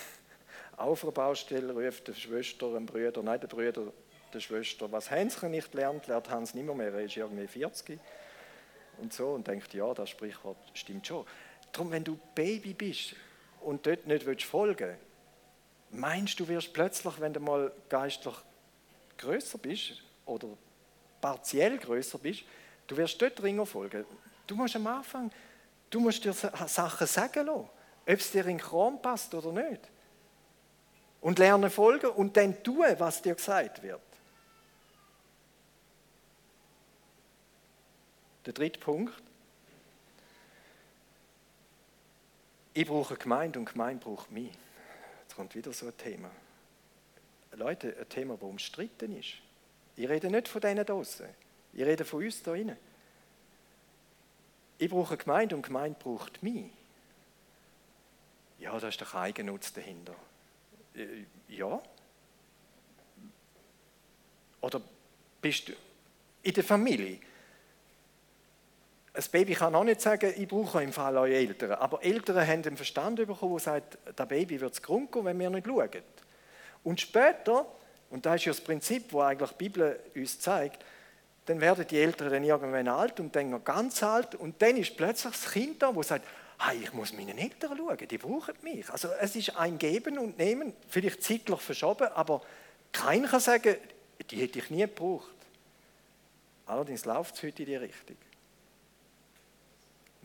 auf 0.77 1.01
der 1.01 1.09
Baustelle 1.09 1.73
ruft 1.73 2.07
der 2.07 2.13
Schwester, 2.13 2.75
ein 2.75 2.85
Bruder, 2.85 3.23
nein, 3.23 3.39
der 3.39 3.47
Bruder 3.47 3.91
der 4.35 4.41
Schwester, 4.41 4.91
was 4.91 5.09
Hänschen 5.09 5.51
nicht 5.51 5.73
lernt, 5.73 6.07
lernt 6.07 6.29
Hans 6.29 6.53
nimmer 6.53 6.75
mehr, 6.75 6.93
er 6.93 7.01
ist 7.01 7.17
irgendwie 7.17 7.47
40 7.47 7.99
und 8.97 9.13
so 9.13 9.29
und 9.29 9.47
denkt, 9.47 9.73
ja, 9.73 9.93
das 9.93 10.09
Sprichwort 10.09 10.57
stimmt 10.73 11.07
schon. 11.07 11.25
Darum, 11.71 11.91
wenn 11.91 12.03
du 12.03 12.19
Baby 12.35 12.73
bist 12.73 13.15
und 13.61 13.85
dort 13.85 14.05
nicht 14.05 14.25
willst 14.25 14.45
folgen 14.45 14.97
meinst 15.91 16.39
du, 16.39 16.47
wirst 16.47 16.73
plötzlich, 16.73 17.19
wenn 17.19 17.33
du 17.33 17.39
mal 17.39 17.71
geistlich 17.89 18.35
größer 19.17 19.57
bist 19.57 20.03
oder 20.25 20.49
partiell 21.21 21.77
größer 21.77 22.17
bist, 22.17 22.43
du 22.87 22.97
wirst 22.97 23.21
dort 23.21 23.41
dringend 23.41 23.67
folgen. 23.67 24.05
Du 24.47 24.55
musst 24.55 24.75
am 24.75 24.87
Anfang, 24.87 25.31
du 25.89 25.99
musst 25.99 26.23
dir 26.23 26.33
Sachen 26.33 27.07
sagen 27.07 27.45
lassen, 27.45 27.69
ob 28.07 28.19
es 28.19 28.31
dir 28.31 28.41
in 28.41 28.57
den 28.57 28.57
Kram 28.57 29.01
passt 29.01 29.33
oder 29.33 29.51
nicht. 29.51 29.81
Und 31.21 31.39
lernen 31.39 31.71
folgen 31.71 32.11
und 32.11 32.37
dann 32.37 32.61
tun, 32.61 32.85
was 32.97 33.21
dir 33.21 33.33
gesagt 33.33 33.81
wird. 33.81 34.01
Der 38.45 38.53
dritte 38.53 38.79
Punkt. 38.79 39.13
Ich 42.73 42.85
brauche 42.85 43.15
Gemeinde 43.15 43.57
und 43.57 43.65
Gemeinde 43.65 44.03
braucht 44.03 44.31
mich. 44.31 44.51
Jetzt 45.21 45.35
kommt 45.35 45.55
wieder 45.55 45.73
so 45.73 45.87
ein 45.87 45.97
Thema. 45.97 46.29
Leute, 47.53 47.95
ein 47.97 48.09
Thema, 48.09 48.35
das 48.35 48.43
umstritten 48.43 49.17
ist. 49.17 49.35
Ich 49.95 50.07
rede 50.09 50.29
nicht 50.29 50.47
von 50.47 50.61
denen 50.61 50.85
draußen. 50.85 51.27
Ich 51.73 51.83
rede 51.83 52.03
von 52.03 52.23
uns 52.23 52.43
da 52.43 52.51
drinnen. 52.51 52.77
Ich 54.77 54.89
brauche 54.89 55.15
Gemeinde 55.15 55.55
und 55.55 55.61
Gemeinde 55.61 55.97
braucht 55.97 56.43
mich. 56.43 56.69
Ja, 58.59 58.77
da 58.77 58.89
ist 58.89 59.01
doch 59.01 59.15
Eigennutz 59.15 59.71
dahinter. 59.73 60.15
Äh, 60.95 61.23
ja. 61.47 61.81
Oder 64.61 64.81
bist 65.41 65.69
du 65.69 65.73
in 66.43 66.53
der 66.53 66.63
Familie? 66.63 67.19
Ein 69.15 69.23
Baby 69.31 69.53
kann 69.53 69.75
auch 69.75 69.83
nicht 69.83 70.01
sagen, 70.01 70.33
ich 70.35 70.47
brauche 70.47 70.83
im 70.83 70.91
Fall 70.91 71.17
eure 71.17 71.33
Eltern. 71.33 71.71
Aber 71.73 72.03
Eltern 72.03 72.45
haben 72.45 72.61
den 72.61 72.75
Verstand 72.75 73.15
bekommen, 73.17 73.53
der 73.53 73.59
sagt, 73.59 73.97
das 74.15 74.27
Baby 74.27 74.59
wird 74.59 74.81
Grund 74.83 75.11
gehen, 75.11 75.25
wenn 75.25 75.39
wir 75.39 75.49
nicht 75.49 75.65
schauen. 75.65 75.89
Und 76.83 77.01
später 77.01 77.65
und 78.09 78.25
das 78.25 78.35
ist 78.35 78.45
ja 78.45 78.51
das 78.53 78.61
Prinzip, 78.61 79.11
das 79.11 79.21
eigentlich 79.21 79.49
die 79.49 79.55
Bibel 79.57 79.99
uns 80.15 80.39
zeigt. 80.39 80.83
Dann 81.45 81.61
werden 81.61 81.85
die 81.87 81.99
Eltern 81.99 82.31
dann 82.31 82.43
irgendwann 82.43 82.87
alt 82.87 83.19
und 83.19 83.35
dann 83.35 83.49
noch 83.49 83.63
ganz 83.63 84.01
alt 84.01 84.35
und 84.35 84.61
dann 84.61 84.77
ist 84.77 84.97
plötzlich 84.97 85.33
das 85.33 85.51
Kind 85.51 85.81
da, 85.81 85.91
das 85.91 86.07
sagt, 86.07 86.25
hey, 86.59 86.79
ich 86.81 86.93
muss 86.93 87.13
meinen 87.13 87.37
Eltern 87.37 87.77
schauen, 87.77 87.97
die 87.97 88.17
brauchen 88.17 88.55
mich. 88.61 88.89
Also 88.89 89.09
es 89.19 89.35
ist 89.35 89.55
ein 89.57 89.77
Geben 89.77 90.17
und 90.17 90.37
Nehmen, 90.37 90.73
vielleicht 90.87 91.21
zeitlich 91.23 91.59
verschoben, 91.59 92.07
aber 92.15 92.41
keiner 92.91 93.27
kann 93.27 93.41
sagen, 93.41 93.75
die 94.29 94.41
hätte 94.41 94.59
ich 94.59 94.69
nie 94.69 94.81
gebraucht. 94.81 95.35
Allerdings 96.65 97.05
läuft 97.05 97.35
es 97.35 97.43
heute 97.43 97.63
in 97.63 97.69
die 97.69 97.75
Richtung. 97.75 98.15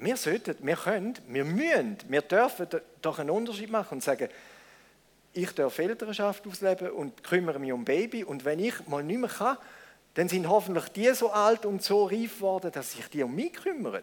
Wir 0.01 0.17
sollten, 0.17 0.57
wir 0.63 0.77
können, 0.77 1.15
wir 1.29 1.45
müssen, 1.45 1.99
wir 2.09 2.23
dürfen 2.23 2.67
doch 3.03 3.19
einen 3.19 3.29
Unterschied 3.29 3.71
machen 3.71 3.97
und 3.97 4.03
sagen, 4.03 4.31
ich 5.35 5.55
darf 5.55 5.79
Elternschaft 5.79 6.47
ausleben 6.47 6.91
und 6.91 7.23
kümmere 7.23 7.59
mich 7.59 7.71
um 7.71 7.85
Baby 7.85 8.25
und 8.25 8.47
wenn 8.47 8.61
ich 8.61 8.87
mal 8.89 9.05
nicht 9.05 9.19
mehr 9.19 9.29
kann, 9.29 9.59
dann 10.15 10.27
sind 10.27 10.49
hoffentlich 10.49 10.89
die 10.89 11.13
so 11.13 11.31
alt 11.31 11.67
und 11.67 11.83
so 11.83 12.07
reif 12.07 12.37
geworden, 12.37 12.73
dass 12.73 12.93
sich 12.93 13.07
die 13.09 13.23
um 13.23 13.35
mich 13.35 13.53
kümmern. 13.53 14.03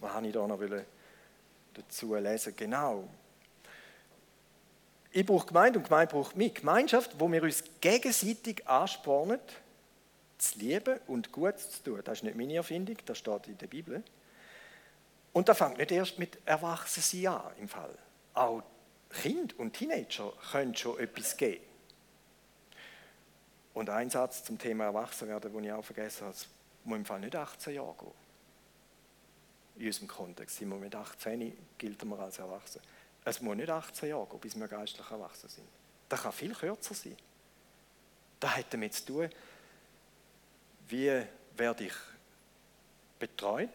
Was 0.00 0.12
habe 0.14 0.26
ich 0.26 0.32
da 0.32 0.46
noch 0.46 0.58
dazu 1.74 2.14
lesen? 2.14 2.54
Genau. 2.56 3.06
Ich 5.12 5.26
brauche 5.26 5.46
Gemeinde 5.46 5.78
und 5.78 5.84
Gemeinde 5.84 6.14
braucht 6.14 6.36
mich. 6.36 6.54
Gemeinschaft, 6.54 7.16
wo 7.18 7.30
wir 7.30 7.42
uns 7.42 7.62
gegenseitig 7.82 8.66
anspornen, 8.66 9.40
zu 10.38 10.58
lieben 10.58 10.98
und 11.06 11.32
gut 11.32 11.58
zu 11.58 11.82
tun. 11.82 12.00
Das 12.04 12.18
ist 12.18 12.24
nicht 12.24 12.36
meine 12.36 12.54
Erfindung, 12.54 12.96
das 13.04 13.18
steht 13.18 13.48
in 13.48 13.58
der 13.58 13.66
Bibel. 13.66 14.02
Und 15.32 15.48
da 15.48 15.54
fängt 15.54 15.78
nicht 15.78 15.90
erst 15.90 16.18
mit 16.18 16.38
Erwachsenen 16.46 17.26
an 17.26 17.52
im 17.58 17.68
Fall. 17.68 17.96
Auch 18.34 18.62
Kinder 19.10 19.54
und 19.58 19.72
Teenager 19.72 20.32
können 20.50 20.74
schon 20.74 20.98
etwas 20.98 21.36
geben. 21.36 21.64
Und 23.74 23.90
ein 23.90 24.08
Satz 24.08 24.42
zum 24.44 24.58
Thema 24.58 24.84
Erwachsenwerden, 24.84 25.52
den 25.52 25.64
ich 25.64 25.72
auch 25.72 25.84
vergessen 25.84 26.22
habe, 26.22 26.34
es 26.34 26.48
muss 26.84 26.96
im 26.96 27.04
Fall 27.04 27.20
nicht 27.20 27.36
18 27.36 27.74
Jahre 27.74 27.94
gehen. 27.98 28.12
In 29.76 29.86
unserem 29.86 30.08
Kontext 30.08 30.56
sind 30.56 30.70
wir 30.70 30.76
mit 30.76 30.94
18, 30.94 31.56
gilt 31.76 32.02
man 32.06 32.18
als 32.18 32.38
Erwachsen. 32.38 32.80
Es 33.24 33.42
muss 33.42 33.56
nicht 33.56 33.68
18 33.68 34.08
Jahre 34.08 34.26
gehen, 34.28 34.40
bis 34.40 34.58
wir 34.58 34.68
geistlich 34.68 35.10
erwachsen 35.10 35.50
sind. 35.50 35.68
Das 36.08 36.22
kann 36.22 36.32
viel 36.32 36.54
kürzer 36.54 36.94
sein. 36.94 37.16
Das 38.40 38.56
hat 38.56 38.66
damit 38.70 38.94
zu 38.94 39.04
tun, 39.04 39.30
wie 40.88 41.22
werde 41.56 41.84
ich 41.84 41.94
betreut, 43.18 43.70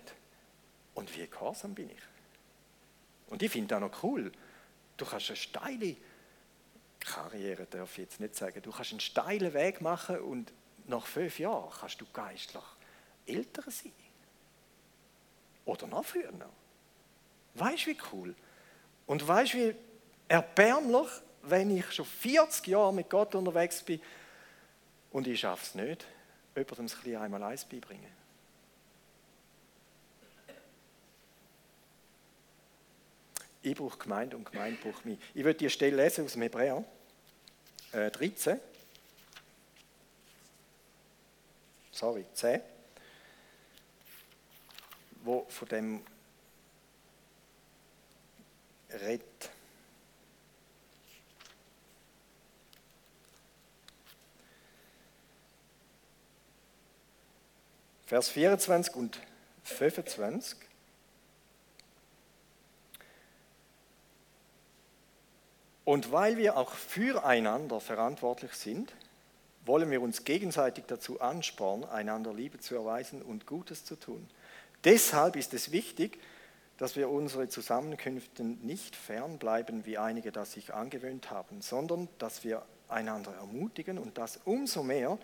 und 0.94 1.16
wie 1.16 1.28
gehorsam 1.28 1.74
bin 1.74 1.90
ich? 1.90 2.02
Und 3.30 3.42
ich 3.42 3.52
finde 3.52 3.70
das 3.70 3.82
noch 3.82 4.04
cool. 4.04 4.32
Du 4.98 5.06
kannst 5.06 5.30
eine 5.30 5.38
steile 5.38 5.96
Karriere, 7.00 7.66
darf 7.66 7.92
ich 7.94 8.04
jetzt 8.04 8.20
nicht 8.20 8.36
sagen, 8.36 8.62
du 8.62 8.72
kannst 8.72 8.92
einen 8.92 9.00
steilen 9.00 9.54
Weg 9.54 9.82
machen 9.82 10.20
und 10.20 10.52
nach 10.86 11.06
fünf 11.06 11.40
Jahren 11.40 11.72
kannst 11.80 12.00
du 12.02 12.06
geistlich 12.12 12.64
älter 13.26 13.70
sein. 13.72 13.94
Oder 15.66 15.88
noch 15.88 16.06
früher. 16.06 16.32
Weißt 17.56 17.86
du, 17.86 17.92
wie 17.92 17.98
cool? 18.12 18.36
Und 19.08 19.28
weißt 19.28 19.54
du, 19.54 19.58
wie 19.58 19.76
erbärmlich, 20.28 21.10
wenn 21.44 21.76
ich 21.76 21.92
schon 21.92 22.06
40 22.06 22.68
Jahre 22.68 22.94
mit 22.94 23.10
Gott 23.10 23.34
unterwegs 23.34 23.82
bin 23.82 24.02
und 25.12 25.28
ich 25.28 25.40
schaffe 25.40 25.64
es 25.64 25.76
nicht, 25.76 26.06
jemandem 26.56 26.88
das 26.88 27.22
einmal 27.22 27.44
eins 27.44 27.66
beibringen. 27.66 28.22
Ich 33.64 33.76
brauche 33.76 33.98
Gemeinde 33.98 34.38
und 34.38 34.50
Gemeinde 34.50 34.80
braucht 34.82 35.06
mich. 35.06 35.20
Ich 35.36 35.44
würde 35.44 35.60
die 35.60 35.70
Stelle 35.70 35.96
lesen 35.96 36.26
aus 36.26 36.34
dem 36.34 36.42
Hebräer 36.42 36.84
äh, 37.92 38.10
13. 38.10 38.60
Sorry, 41.92 42.26
10. 42.34 42.60
Wo 45.24 45.46
von 45.50 45.68
dem 45.68 46.04
redet. 48.90 49.51
Vers 58.12 58.28
24 58.28 58.94
und 58.98 59.22
25. 59.64 60.58
Und 65.86 66.12
weil 66.12 66.36
wir 66.36 66.58
auch 66.58 66.74
füreinander 66.74 67.80
verantwortlich 67.80 68.52
sind, 68.52 68.94
wollen 69.66 69.90
wir 69.92 70.02
uns 70.02 70.26
gegenseitig 70.26 70.84
dazu 70.88 71.22
anspornen, 71.22 71.88
einander 71.88 72.34
Liebe 72.34 72.60
zu 72.60 72.76
erweisen 72.76 73.22
und 73.22 73.46
Gutes 73.46 73.86
zu 73.86 73.96
tun. 73.96 74.30
Deshalb 74.84 75.38
ist 75.38 75.54
es 75.54 75.72
wichtig, 75.72 76.20
dass 76.80 76.98
wir 76.98 77.10
unsere 77.10 77.48
Zusammenkünfte 77.48 78.44
nicht 78.44 78.98
fernbleiben, 78.98 79.86
wie 79.86 79.98
einige 79.98 80.34
das 80.34 80.52
sich 80.52 80.74
angewöhnt 80.74 81.32
haben, 81.32 81.62
sondern 81.62 82.10
dass 82.18 82.44
wir 82.44 82.66
einander 82.90 83.34
ermutigen 83.36 83.98
und 83.98 84.18
das 84.18 84.42
umso 84.44 84.84
mehr, 84.84 85.18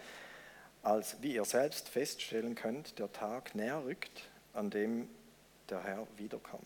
als 0.88 1.22
wie 1.22 1.34
ihr 1.34 1.44
selbst 1.44 1.90
feststellen 1.90 2.56
könnt, 2.56 2.98
der 2.98 3.12
Tag 3.12 3.56
näher 3.56 3.84
rückt, 3.84 4.30
an 4.54 4.70
dem 4.70 5.10
der 5.70 5.84
Herr 5.84 6.08
wiederkommt. 6.16 6.64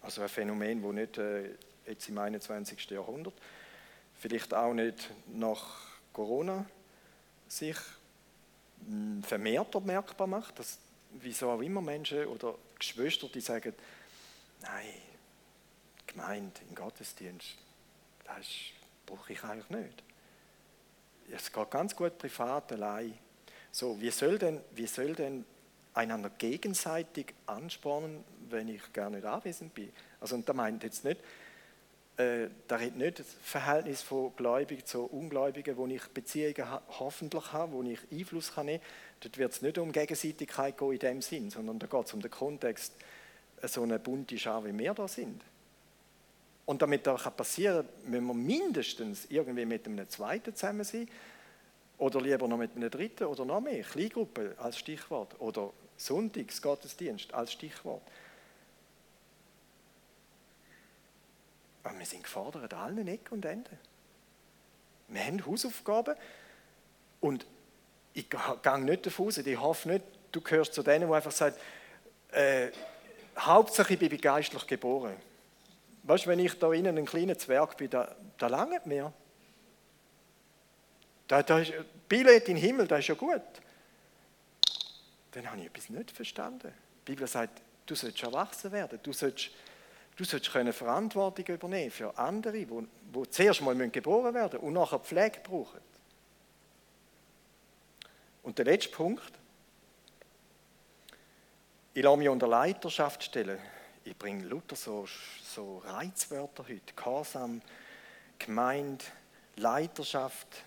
Also 0.00 0.22
ein 0.22 0.28
Phänomen, 0.28 0.80
wo 0.84 0.92
nicht 0.92 1.18
äh, 1.18 1.56
jetzt 1.86 2.08
im 2.08 2.18
21. 2.18 2.88
Jahrhundert, 2.90 3.34
vielleicht 4.14 4.54
auch 4.54 4.74
nicht 4.74 5.10
nach 5.26 5.88
Corona 6.12 6.66
sich 7.48 7.76
hm, 8.86 9.24
vermehrter 9.24 9.80
merkbar 9.80 10.28
macht, 10.28 10.60
dass 10.60 10.78
wieso 11.10 11.50
auch 11.50 11.60
immer 11.60 11.80
Menschen 11.80 12.26
oder 12.26 12.54
Geschwister, 12.78 13.26
die 13.26 13.40
sagen, 13.40 13.74
nein, 14.62 14.94
gemeint 16.06 16.60
im 16.68 16.76
Gottesdienst, 16.76 17.56
das 18.24 18.46
brauche 19.04 19.32
ich 19.32 19.42
eigentlich 19.42 19.70
nicht. 19.70 20.07
Es 21.34 21.52
geht 21.52 21.70
ganz 21.70 21.94
gut 21.94 22.18
privat 22.18 22.72
allein. 22.72 23.14
So, 23.70 24.00
wie 24.00 24.10
soll 24.10 24.38
denn, 24.38 24.60
wie 24.74 24.86
soll 24.86 25.14
denn 25.14 25.44
einander 25.94 26.30
gegenseitig 26.30 27.34
anspornen, 27.46 28.24
wenn 28.48 28.68
ich 28.68 28.92
gar 28.92 29.10
nicht 29.10 29.24
anwesend 29.24 29.74
bin? 29.74 29.92
Also, 30.20 30.36
und 30.36 30.48
da 30.48 30.52
meint 30.52 30.82
jetzt 30.84 31.04
nicht, 31.04 31.20
äh, 32.16 32.48
da 32.66 32.80
hat 32.80 32.96
nicht 32.96 33.20
das 33.20 33.26
Verhältnis 33.42 34.02
von 34.02 34.34
Gläubigen 34.34 34.84
zu 34.84 35.04
Ungläubigen, 35.04 35.76
wo 35.76 35.86
ich 35.86 36.02
Beziehungen 36.08 36.66
hoffentlich 36.98 37.52
habe, 37.52 37.72
wo 37.72 37.82
ich 37.82 38.00
Einfluss 38.10 38.54
kann. 38.54 38.80
Dort 39.20 39.38
wird 39.38 39.52
es 39.52 39.62
nicht 39.62 39.78
um 39.78 39.92
Gegenseitigkeit 39.92 40.76
gehen 40.76 40.92
in 40.92 40.98
dem 40.98 41.22
Sinn, 41.22 41.50
sondern 41.50 41.78
da 41.78 41.86
geht 41.86 42.06
es 42.06 42.12
um 42.14 42.20
den 42.20 42.30
Kontext, 42.30 42.94
äh, 43.62 43.68
so 43.68 43.82
eine 43.82 43.98
bunte 43.98 44.38
Schar, 44.38 44.64
wie 44.64 44.76
wir 44.76 44.94
da 44.94 45.06
sind. 45.06 45.42
Und 46.68 46.82
damit 46.82 47.06
das 47.06 47.22
passieren 47.34 47.88
kann, 48.02 48.10
müssen 48.10 48.26
wir 48.26 48.34
mindestens 48.34 49.24
irgendwie 49.30 49.64
mit 49.64 49.86
einem 49.86 50.06
zweiten 50.06 50.54
zusammen 50.54 50.84
sein 50.84 51.08
oder 51.96 52.20
lieber 52.20 52.46
noch 52.46 52.58
mit 52.58 52.76
einem 52.76 52.90
dritten 52.90 53.24
oder 53.24 53.46
noch 53.46 53.62
mehr. 53.62 53.82
Kleingruppe 53.82 54.54
als 54.58 54.76
Stichwort 54.76 55.40
oder 55.40 55.72
Sonntagsgottesdienst 55.96 57.32
als 57.32 57.54
Stichwort. 57.54 58.02
Aber 61.84 61.98
wir 61.98 62.04
sind 62.04 62.24
gefordert 62.24 62.74
an 62.74 62.80
allen 62.80 63.08
Ecken 63.08 63.36
und 63.36 63.46
Enden. 63.46 63.78
Wir 65.08 65.24
haben 65.24 65.46
Hausaufgaben 65.46 66.16
und 67.20 67.46
ich 68.12 68.28
gehe 68.28 68.78
nicht 68.80 69.06
davon 69.06 69.28
aus, 69.28 69.38
ich 69.38 69.58
hoffe 69.58 69.88
nicht, 69.88 70.04
du 70.32 70.42
gehörst 70.42 70.74
zu 70.74 70.82
denen, 70.82 71.08
die 71.08 71.14
einfach 71.14 71.32
sagen, 71.32 71.56
äh, 72.30 72.68
Hauptsache 73.38 73.94
ich 73.94 73.98
bin 73.98 74.20
geistlich 74.20 74.66
geboren. 74.66 75.16
Weißt 76.08 76.24
du, 76.24 76.30
wenn 76.30 76.38
ich 76.38 76.58
da 76.58 76.72
innen 76.72 76.96
ein 76.96 77.04
kleiner 77.04 77.36
Zwerg 77.36 77.76
bin, 77.76 77.90
da, 77.90 78.16
da 78.38 78.46
langt 78.46 78.86
mir. 78.86 79.12
Da, 81.26 81.42
da 81.42 81.58
ist, 81.58 81.74
Billett 82.08 82.48
in 82.48 82.56
den 82.56 82.64
Himmel, 82.64 82.86
das 82.86 83.00
ist 83.00 83.08
ja 83.08 83.14
gut. 83.14 83.42
Dann 85.32 85.50
habe 85.50 85.60
ich 85.60 85.66
etwas 85.66 85.90
nicht 85.90 86.10
verstanden. 86.10 86.72
Die 87.06 87.12
Bibel 87.12 87.26
sagt, 87.26 87.60
du 87.84 87.94
sollst 87.94 88.22
erwachsen 88.22 88.72
werden, 88.72 88.98
du 89.02 89.12
sollst 89.12 89.50
Du 90.16 90.24
sollst 90.24 90.50
können 90.50 90.72
Verantwortung 90.72 91.46
übernehmen 91.46 91.92
für 91.92 92.18
andere, 92.18 92.52
die, 92.52 92.66
die 92.66 93.30
zuerst 93.30 93.60
mal 93.60 93.76
geboren 93.88 94.34
werden 94.34 94.58
und 94.58 94.72
nachher 94.72 94.98
Pflege 94.98 95.38
brauchen. 95.44 95.78
Und 98.42 98.58
der 98.58 98.64
letzte 98.64 98.90
Punkt. 98.90 99.30
Ich 101.94 102.02
lasse 102.02 102.16
mich 102.16 102.28
unter 102.28 102.48
Leiterschaft 102.48 103.22
stellen. 103.22 103.60
Ich 104.08 104.16
bringe 104.16 104.42
Luther 104.44 104.74
so, 104.74 105.06
so 105.44 105.82
Reizwörter 105.84 106.64
heute. 106.66 106.94
Gehorsam, 106.96 107.60
Gemeinde, 108.38 109.04
Leiterschaft. 109.56 110.64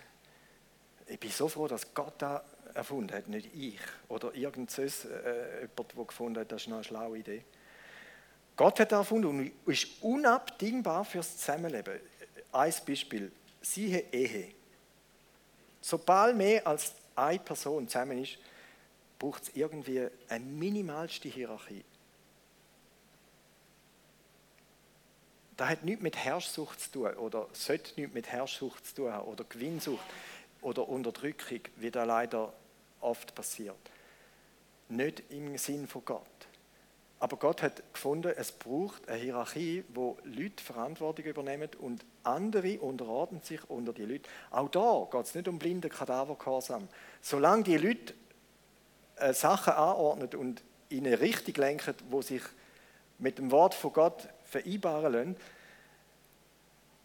Ich 1.08 1.18
bin 1.18 1.30
so 1.32 1.48
froh, 1.48 1.66
dass 1.66 1.92
Gott 1.92 2.14
da 2.18 2.44
erfunden 2.72 3.12
hat, 3.12 3.26
nicht 3.26 3.52
ich. 3.52 3.80
Oder 4.08 4.32
irgend 4.36 4.78
äh, 4.78 4.84
jemand, 4.84 5.96
der 5.96 6.04
gefunden 6.04 6.38
hat, 6.38 6.52
das 6.52 6.62
ist 6.62 6.72
eine 6.72 6.84
schlaue 6.84 7.18
Idee. 7.18 7.42
Gott 8.54 8.78
hat 8.78 8.92
erfunden 8.92 9.26
und 9.26 9.52
ist 9.66 9.88
unabdingbar 10.02 11.04
fürs 11.04 11.36
Zusammenleben. 11.38 11.98
Ein 12.52 12.74
Beispiel, 12.86 13.32
siehe 13.60 14.04
Ehe. 14.12 14.52
Sobald 15.80 16.36
mehr 16.36 16.64
als 16.64 16.94
eine 17.16 17.40
Person 17.40 17.88
zusammen 17.88 18.22
ist, 18.22 18.38
braucht 19.18 19.42
es 19.42 19.56
irgendwie 19.56 20.06
eine 20.28 20.44
minimalste 20.44 21.28
Hierarchie. 21.28 21.84
Das 25.56 25.68
hat 25.68 25.84
nichts 25.84 26.02
mit 26.02 26.16
Herrschsucht 26.16 26.80
zu 26.80 26.90
tun 26.90 27.14
oder 27.14 27.48
sollte 27.52 27.92
nichts 28.00 28.14
mit 28.14 28.28
Herrschsucht 28.28 28.86
zu 28.86 28.94
tun 28.94 29.12
haben 29.12 29.28
oder 29.28 29.44
Gewinnsucht 29.44 30.04
oder 30.62 30.88
Unterdrückung, 30.88 31.60
wie 31.76 31.90
da 31.90 32.04
leider 32.04 32.52
oft 33.00 33.34
passiert. 33.34 33.76
Nicht 34.88 35.22
im 35.30 35.58
Sinn 35.58 35.86
von 35.86 36.04
Gott. 36.04 36.26
Aber 37.22 37.36
Gott 37.36 37.62
hat 37.62 37.82
gefunden, 37.92 38.32
es 38.36 38.50
braucht 38.50 39.08
eine 39.08 39.18
Hierarchie, 39.18 39.84
wo 39.94 40.18
Leute 40.24 40.62
Verantwortung 40.62 41.24
übernehmen 41.24 41.68
und 41.78 42.04
andere 42.24 42.80
unterordnen 42.80 43.42
sich 43.42 43.60
unter 43.70 43.92
die 43.92 44.04
Leute. 44.04 44.28
Auch 44.50 44.68
da 44.68 45.06
geht 45.08 45.26
es 45.26 45.34
nicht 45.36 45.46
um 45.46 45.58
blinde 45.58 45.88
Kadavergehorsam. 45.88 46.88
Solange 47.20 47.62
die 47.62 47.76
Leute 47.76 48.14
äh, 49.16 49.32
Sachen 49.32 49.74
anordnen 49.74 50.34
und 50.34 50.64
in 50.88 51.06
eine 51.06 51.20
Richtung 51.20 51.54
lenken, 51.54 51.94
wo 52.10 52.22
sich 52.22 52.42
mit 53.18 53.38
dem 53.38 53.52
Wort 53.52 53.74
von 53.74 53.92
Gott 53.92 54.28
vereinbaren 54.52 55.12
lassen, 55.12 55.36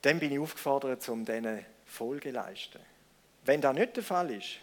dann 0.01 0.19
bin 0.19 0.31
ich 0.31 0.39
aufgefordert, 0.39 1.07
um 1.09 1.25
denen 1.25 1.65
Folge 1.85 2.29
zu 2.29 2.35
leisten. 2.35 2.79
Wenn 3.45 3.61
das 3.61 3.73
nicht 3.73 3.95
der 3.95 4.03
Fall 4.03 4.31
ist, 4.31 4.57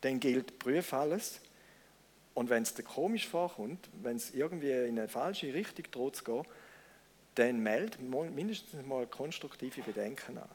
dann 0.00 0.20
gilt, 0.20 0.58
prüf 0.58 0.92
alles 0.92 1.40
und 2.34 2.50
wenn 2.50 2.64
es 2.64 2.74
dir 2.74 2.82
komisch 2.82 3.28
vorkommt, 3.28 3.88
wenn 4.02 4.16
es 4.16 4.34
irgendwie 4.34 4.72
in 4.72 4.98
eine 4.98 5.08
falsche 5.08 5.54
Richtung 5.54 5.84
droht 5.90 6.16
zu 6.16 6.24
gehen, 6.24 6.44
dann 7.36 7.60
meld 7.60 7.98
mindestens 8.00 8.84
mal 8.84 9.06
konstruktive 9.06 9.82
Bedenken 9.82 10.38
an. 10.38 10.48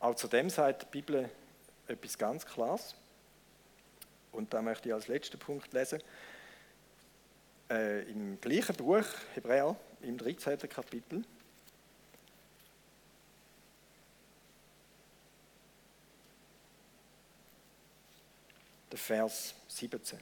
Auch 0.00 0.14
zu 0.14 0.28
sagt 0.50 0.82
die 0.82 0.86
Bibel 0.90 1.30
etwas 1.88 2.18
ganz 2.18 2.44
Klares. 2.44 2.94
Und 4.32 4.52
da 4.52 4.60
möchte 4.60 4.88
ich 4.88 4.94
als 4.94 5.08
letzten 5.08 5.38
Punkt 5.38 5.72
lesen. 5.72 6.02
Äh, 7.70 8.02
Im 8.10 8.38
gleichen 8.42 8.76
Buch, 8.76 9.06
Hebräer, 9.32 9.74
im 10.02 10.18
13. 10.18 10.58
Kapitel, 10.68 11.24
der 18.92 18.98
Vers 18.98 19.54
17. 19.68 20.18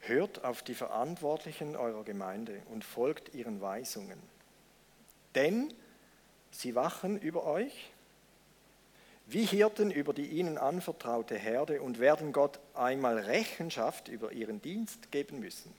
Hört 0.00 0.42
auf 0.42 0.62
die 0.62 0.74
Verantwortlichen 0.74 1.76
eurer 1.76 2.02
Gemeinde 2.02 2.62
und 2.70 2.82
folgt 2.82 3.34
ihren 3.34 3.60
Weisungen. 3.60 4.18
Denn 5.34 5.74
sie 6.50 6.74
wachen 6.74 7.20
über 7.20 7.44
euch 7.44 7.92
wie 9.32 9.44
Hirten 9.44 9.90
über 9.90 10.12
die 10.12 10.26
ihnen 10.26 10.58
anvertraute 10.58 11.36
Herde 11.36 11.82
und 11.82 11.98
werden 11.98 12.32
Gott 12.32 12.58
einmal 12.74 13.18
Rechenschaft 13.18 14.08
über 14.08 14.32
ihren 14.32 14.60
Dienst 14.60 15.12
geben 15.12 15.40
müssen. 15.40 15.72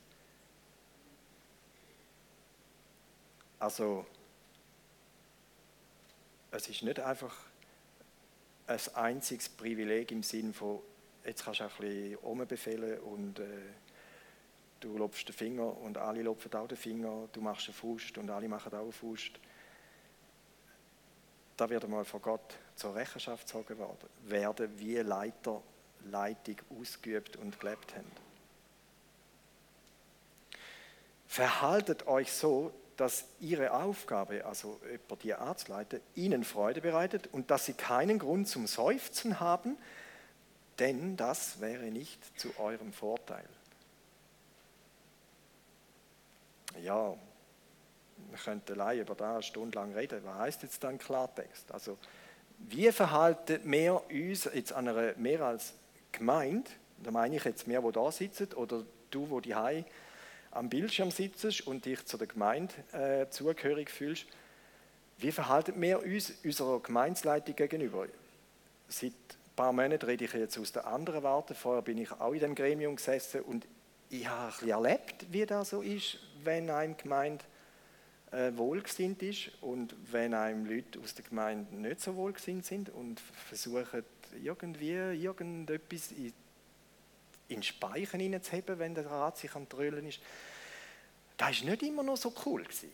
Also, 3.60 4.06
es 6.52 6.68
ist 6.68 6.82
nicht 6.84 7.00
einfach 7.00 7.36
ein 8.68 8.80
einziges 8.96 9.50
Privileg 9.50 10.12
im 10.12 10.24
Sinn 10.24 10.54
von, 10.54 10.80
jetzt 11.26 11.44
kannst 11.46 11.60
du 11.60 11.66
ein 11.66 11.70
bisschen 11.78 12.16
rumbefehlen 12.16 13.00
und 13.02 13.40
äh, 13.40 13.46
du 14.80 14.98
lopfst 14.98 15.26
den 15.28 15.36
Finger 15.36 15.78
und 15.78 15.98
alle 15.98 16.24
lopfen 16.24 16.54
auch 16.54 16.68
den 16.68 16.78
Finger, 16.78 17.28
du 17.32 17.42
machst 17.42 17.68
eine 17.68 17.74
Faust 17.74 18.18
und 18.18 18.30
alle 18.30 18.48
machen 18.48 18.74
auch 18.74 18.84
eine 18.84 18.92
Faust. 18.92 19.40
Da 21.58 21.70
wird 21.70 21.84
einmal 21.84 22.06
von 22.06 22.22
Gott 22.22 22.58
zur 22.82 22.96
Rechenschaft 22.96 23.48
gezogen 23.48 23.78
werden, 24.24 24.80
wie 24.80 24.98
Leiter 24.98 25.62
Leitung 26.10 26.56
ausgeübt 26.80 27.38
und 27.38 27.60
gelebt 27.60 27.96
haben. 27.96 28.12
Verhaltet 31.28 32.08
euch 32.08 32.34
so, 32.34 32.74
dass 32.98 33.26
ihre 33.40 33.72
Aufgabe, 33.72 34.46
also 34.46 34.80
über 34.92 35.16
die 35.16 35.34
anzuleiten, 35.34 36.02
ihnen 36.16 36.44
Freude 36.44 36.82
bereitet 36.82 37.28
und 37.32 37.52
dass 37.52 37.66
sie 37.66 37.74
keinen 37.74 38.20
Grund 38.20 38.48
zum 38.48 38.68
Seufzen 38.68 39.40
haben, 39.40 39.78
denn 40.80 41.16
das 41.16 41.62
wäre 41.62 41.86
nicht 41.86 42.40
zu 42.40 42.50
eurem 42.60 42.92
Vorteil. 42.92 43.48
ja, 46.80 47.16
wir 48.30 48.38
könnten 48.38 48.74
allein 48.74 49.00
über 49.00 49.16
das 49.16 49.34
eine 49.34 49.44
Stunde 49.44 49.78
lang 49.78 49.94
reden. 49.94 50.22
Was 50.24 50.38
heißt 50.38 50.64
jetzt 50.64 50.84
dann 50.84 50.98
Klartext? 50.98 51.72
Also, 51.72 51.98
wie 52.70 52.92
verhalten 52.92 53.60
wir 53.64 54.04
uns 54.10 54.50
jetzt 54.54 54.74
an 54.74 54.88
einer, 54.88 55.14
mehr 55.18 55.42
als 55.42 55.74
Gemeinde, 56.12 56.70
da 57.04 57.12
meine 57.12 57.36
ich 57.36 57.44
jetzt 57.44 57.68
mehr, 57.68 57.84
wo 57.84 57.92
da 57.92 58.12
sitzen, 58.12 58.54
oder 58.54 58.84
du, 59.10 59.30
wo 59.30 59.40
die 59.40 59.54
am 59.54 60.70
Bildschirm 60.70 61.12
sitzt 61.12 61.68
und 61.68 61.86
dich 61.86 62.06
zu 62.06 62.18
der 62.18 62.28
Gemeinde 62.28 62.74
äh, 62.92 63.30
zugehörig 63.30 63.90
fühlst, 63.90 64.26
wie 65.18 65.32
verhalten 65.32 65.80
wir 65.80 66.04
uns 66.04 66.34
unserer 66.44 66.80
Gemeinsleitung 66.80 67.56
gegenüber? 67.56 68.08
Seit 68.88 69.12
ein 69.12 69.56
paar 69.56 69.72
Monaten 69.72 70.06
rede 70.06 70.26
ich 70.26 70.34
jetzt 70.34 70.58
aus 70.58 70.72
der 70.72 70.88
anderen 70.88 71.24
Warte. 71.24 71.54
Vorher 71.54 71.84
bin 71.84 72.00
ich 72.00 72.12
auch 72.12 72.34
in 72.34 72.40
dem 72.40 72.56
Gremium 72.56 72.96
gesessen 72.96 73.42
und 73.42 73.68
ich 74.10 74.28
habe 74.28 74.46
ein 74.46 74.50
bisschen 74.50 74.70
erlebt, 74.70 75.26
wie 75.32 75.46
das 75.46 75.70
so 75.70 75.82
ist, 75.82 76.18
wenn 76.44 76.70
einem 76.70 76.98
Gemeinde 76.98 77.46
äh, 78.32 78.56
wohlgesinnt 78.56 79.22
ist 79.24 79.52
und 79.62 79.96
wenn 80.12 80.34
einem 80.34 80.66
Leute 80.66 81.00
aus 81.00 81.14
der 81.14 81.26
Gemeinde 81.26 81.76
nicht 81.76 82.02
so 82.02 82.16
wohlgesinnt 82.16 82.66
sind 82.66 82.90
und 82.90 83.20
versuchen 83.20 84.04
irgendwie 84.42 84.94
irgendetwas 84.94 86.12
in, 86.12 86.34
in 87.50 87.64
Speichen 87.64 88.20
hineinzuheben, 88.20 88.80
wenn 88.80 88.96
der 88.96 89.06
Rat 89.08 89.38
sich 89.38 89.54
am 89.56 89.68
Trölen 89.68 90.08
ist. 90.08 90.22
Das 91.38 91.62
war 91.62 91.72
nicht 91.72 91.84
immer 91.84 92.04
noch 92.04 92.18
so 92.18 92.34
cool. 92.46 92.64
Gewesen. 92.64 92.92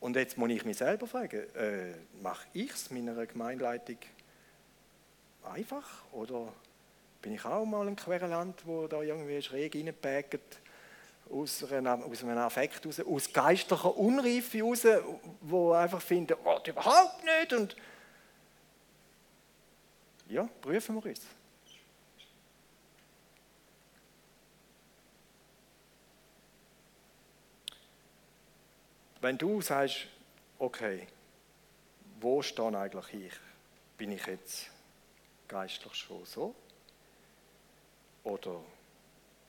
Und 0.00 0.16
jetzt 0.16 0.36
muss 0.36 0.50
ich 0.50 0.64
mich 0.64 0.76
selber 0.76 1.06
fragen, 1.06 1.42
äh, 1.54 1.94
mache 2.22 2.46
ich 2.52 2.70
es 2.70 2.90
meiner 2.90 3.26
Gemeinleitung 3.26 3.98
einfach 5.42 6.04
oder 6.12 6.52
bin 7.22 7.32
ich 7.32 7.44
auch 7.44 7.64
mal 7.64 7.88
ein 7.88 7.96
Quereland, 7.96 8.66
wo 8.66 8.86
da 8.86 9.02
irgendwie 9.02 9.40
schräg 9.40 9.74
reinpägt 9.74 10.60
aus, 11.30 11.62
aus 11.62 11.72
einem 11.72 12.38
Affekt 12.38 12.86
raus, 12.86 13.00
aus 13.00 13.32
geistlicher 13.32 13.96
Unreife 13.96 14.62
raus, 14.62 14.84
wo 15.40 15.72
einfach 15.72 16.00
finden, 16.00 16.36
oh, 16.44 16.58
überhaupt 16.66 17.24
nicht 17.24 17.52
und 17.52 17.76
ja, 20.28 20.48
prüfen 20.60 20.96
wir 20.96 21.06
uns. 21.06 21.20
Wenn 29.20 29.38
du 29.38 29.60
sagst, 29.60 30.06
okay, 30.58 31.06
wo 32.20 32.42
stehe 32.42 32.78
eigentlich 32.78 33.14
ich? 33.14 33.32
Bin 33.96 34.12
ich 34.12 34.26
jetzt 34.26 34.70
geistlich 35.48 35.94
schon 35.94 36.24
so? 36.24 36.54
Oder 38.24 38.60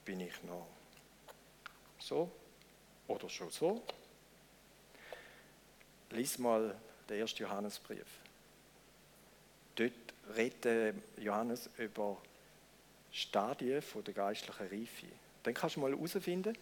bin 0.06 0.22
ich 0.22 0.44
noch 0.44 0.68
so? 2.08 2.32
Oder 3.08 3.30
schon 3.30 3.49
so? 3.49 3.84
Lies 6.12 6.38
mal 6.39 6.76
den 7.10 7.20
ersten 7.20 7.43
Johannesbrief. 7.43 8.08
Dort 9.76 9.91
redet 10.36 10.95
Johannes 11.18 11.70
über 11.78 12.18
Stadien 13.12 13.84
der 14.05 14.14
geistlichen 14.14 14.68
Reife. 14.68 15.08
Dann 15.43 15.53
kannst 15.53 15.76
du 15.76 15.80
mal 15.80 15.91
herausfinden, 15.91 16.58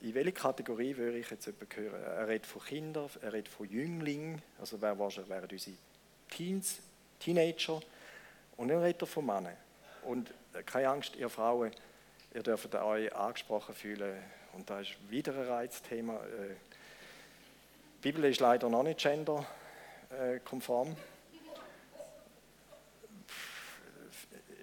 in 0.00 0.14
welche 0.14 0.32
Kategorie 0.32 0.96
würde 0.96 1.18
ich 1.18 1.30
jetzt 1.30 1.46
jemanden 1.46 1.76
hören? 1.76 2.02
Er 2.02 2.28
redet 2.28 2.46
von 2.46 2.62
Kindern, 2.62 3.10
er 3.20 3.32
redet 3.32 3.48
von 3.48 3.68
Jünglingen, 3.68 4.40
also 4.58 4.80
wer 4.80 4.98
wahrscheinlich 4.98 5.30
wären 5.30 5.48
unsere 5.50 5.76
Teens, 6.30 6.78
Teenager, 7.18 7.80
und 8.56 8.68
dann 8.68 8.78
redet 8.78 9.02
er 9.02 9.06
von 9.06 9.26
Männern. 9.26 9.56
Und 10.04 10.30
äh, 10.54 10.62
keine 10.62 10.88
Angst, 10.88 11.16
ihr 11.16 11.28
Frauen, 11.28 11.72
ihr 12.32 12.42
dürft 12.42 12.74
euch 12.74 13.14
angesprochen 13.14 13.74
fühlen. 13.74 14.22
Und 14.60 14.68
da 14.68 14.80
ist 14.80 14.90
wieder 15.08 15.32
ein 15.32 15.46
Reizthema. 15.46 16.16
Äh, 16.16 16.54
die 17.96 18.12
Bibel 18.12 18.26
ist 18.26 18.40
leider 18.40 18.68
noch 18.68 18.82
nicht 18.82 19.00
genderkonform. 19.00 20.94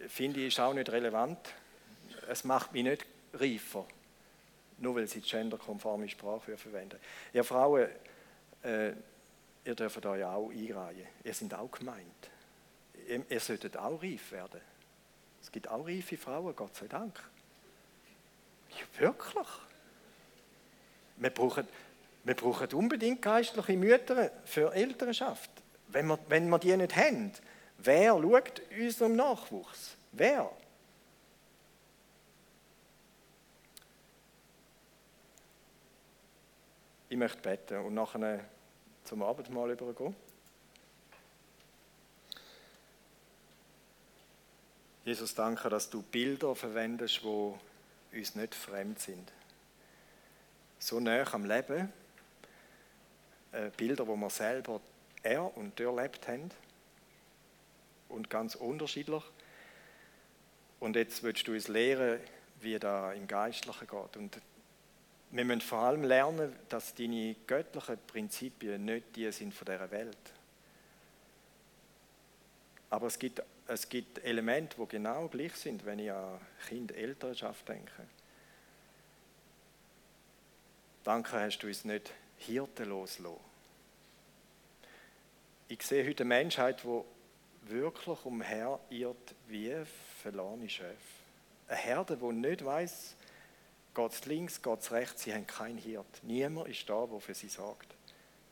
Finde 0.07 0.41
ich 0.41 0.59
auch 0.59 0.75
nicht 0.75 0.91
relevant. 0.91 1.39
Es 2.29 2.43
macht 2.43 2.73
mich 2.73 2.83
nicht 2.83 3.07
reifer 3.33 3.87
nur 4.79 4.95
weil 4.95 5.07
sie 5.07 5.21
genderkonforme 5.21 6.07
Sprache 6.07 6.55
verwenden. 6.55 6.99
Ihr 7.33 7.43
Frauen, 7.43 7.87
äh, 8.61 8.91
ihr 9.65 9.73
dürft 9.73 10.05
euch 10.05 10.23
auch 10.23 10.51
einreihen. 10.51 11.07
Ihr 11.23 11.33
seid 11.33 11.55
auch 11.55 11.71
gemeint. 11.71 12.29
Ihr, 13.07 13.25
ihr 13.27 13.39
solltet 13.39 13.75
auch 13.75 13.99
reif 14.03 14.31
werden. 14.31 14.61
Es 15.41 15.51
gibt 15.51 15.67
auch 15.67 15.83
reife 15.87 16.15
Frauen, 16.15 16.55
Gott 16.55 16.75
sei 16.75 16.87
Dank. 16.87 17.19
Ja, 18.69 19.01
wirklich. 19.01 19.47
Wir 21.17 21.29
brauchen, 21.29 21.67
wir 22.23 22.35
brauchen 22.35 22.73
unbedingt 22.73 23.21
geistliche 23.21 23.73
Mütter 23.73 24.31
für 24.45 24.73
Elternschaft. 24.73 25.49
Wenn 25.89 26.07
wir, 26.07 26.19
wenn 26.27 26.49
wir 26.49 26.59
die 26.59 26.75
nicht 26.75 26.95
haben, 26.95 27.31
wer 27.77 28.11
schaut 28.21 28.61
unserem 28.77 29.15
Nachwuchs? 29.15 29.95
Wer? 30.11 30.51
Ich 37.09 37.17
möchte 37.17 37.37
beten 37.37 37.85
und 37.85 37.93
nachher 37.93 38.43
zum 39.05 39.23
Abendmahl 39.23 39.71
übergehen. 39.71 40.15
Jesus, 45.05 45.33
danke, 45.33 45.69
dass 45.69 45.89
du 45.89 46.01
Bilder 46.01 46.53
verwendest, 46.53 47.21
die 47.23 48.17
uns 48.17 48.35
nicht 48.35 48.53
fremd 48.53 48.99
sind. 48.99 49.31
So 50.79 50.99
nah 50.99 51.23
am 51.33 51.45
Leben, 51.45 51.91
äh, 53.51 53.69
Bilder, 53.75 54.07
wo 54.07 54.15
wir 54.15 54.29
selber 54.29 54.79
er 55.23 55.57
und 55.57 55.79
erlebt 55.79 56.27
haben 56.27 56.51
und 58.09 58.29
ganz 58.29 58.55
unterschiedlich. 58.55 59.23
Und 60.79 60.95
jetzt 60.95 61.23
willst 61.23 61.47
du 61.47 61.53
uns 61.53 61.67
lehren, 61.67 62.19
wie 62.61 62.77
da 62.77 63.13
im 63.13 63.27
Geistlichen 63.27 63.87
geht. 63.87 64.17
Und 64.17 64.39
wir 65.31 65.45
müssen 65.45 65.61
vor 65.61 65.79
allem 65.79 66.03
lernen, 66.03 66.55
dass 66.69 66.93
deine 66.93 67.35
göttlichen 67.47 67.97
Prinzipien 68.07 68.85
nicht 68.85 69.15
die 69.15 69.31
sind 69.31 69.53
von 69.53 69.65
dieser 69.65 69.91
Welt. 69.91 70.17
Aber 72.89 73.07
es 73.07 73.19
gibt, 73.19 73.41
es 73.67 73.89
gibt 73.89 74.23
Elemente, 74.23 74.77
die 74.79 74.87
genau 74.87 75.27
gleich 75.27 75.55
sind, 75.55 75.85
wenn 75.85 75.99
ich 75.99 76.11
an 76.11 76.39
Kind-Elternschaft 76.67 77.67
denke. 77.67 78.07
Danke, 81.07 81.39
hast 81.39 81.59
du 81.59 81.67
uns 81.67 81.85
nicht 81.85 82.11
hirtenlos 82.35 83.19
lassen. 83.19 83.39
Ich 85.69 85.81
sehe 85.81 86.05
heute 86.05 86.23
eine 86.23 86.27
Menschheit, 86.27 86.83
die 86.83 87.71
wirklich 87.71 88.25
umherirrt 88.25 89.33
wie 89.47 89.73
verlorene 90.21 90.67
Schäfe. 90.67 90.97
Eine 91.69 91.77
Herde, 91.77 92.17
die 92.17 92.33
nicht 92.33 92.65
weiß, 92.65 93.15
es 93.95 94.25
links, 94.25 94.59
es 94.61 94.91
rechts, 94.91 95.23
sie 95.23 95.33
haben 95.33 95.47
keinen 95.47 95.77
Hirt. 95.77 96.05
Niemand 96.23 96.67
ist 96.67 96.89
da, 96.89 97.05
der 97.05 97.21
für 97.21 97.33
sie 97.33 97.47
sorgt. 97.47 97.95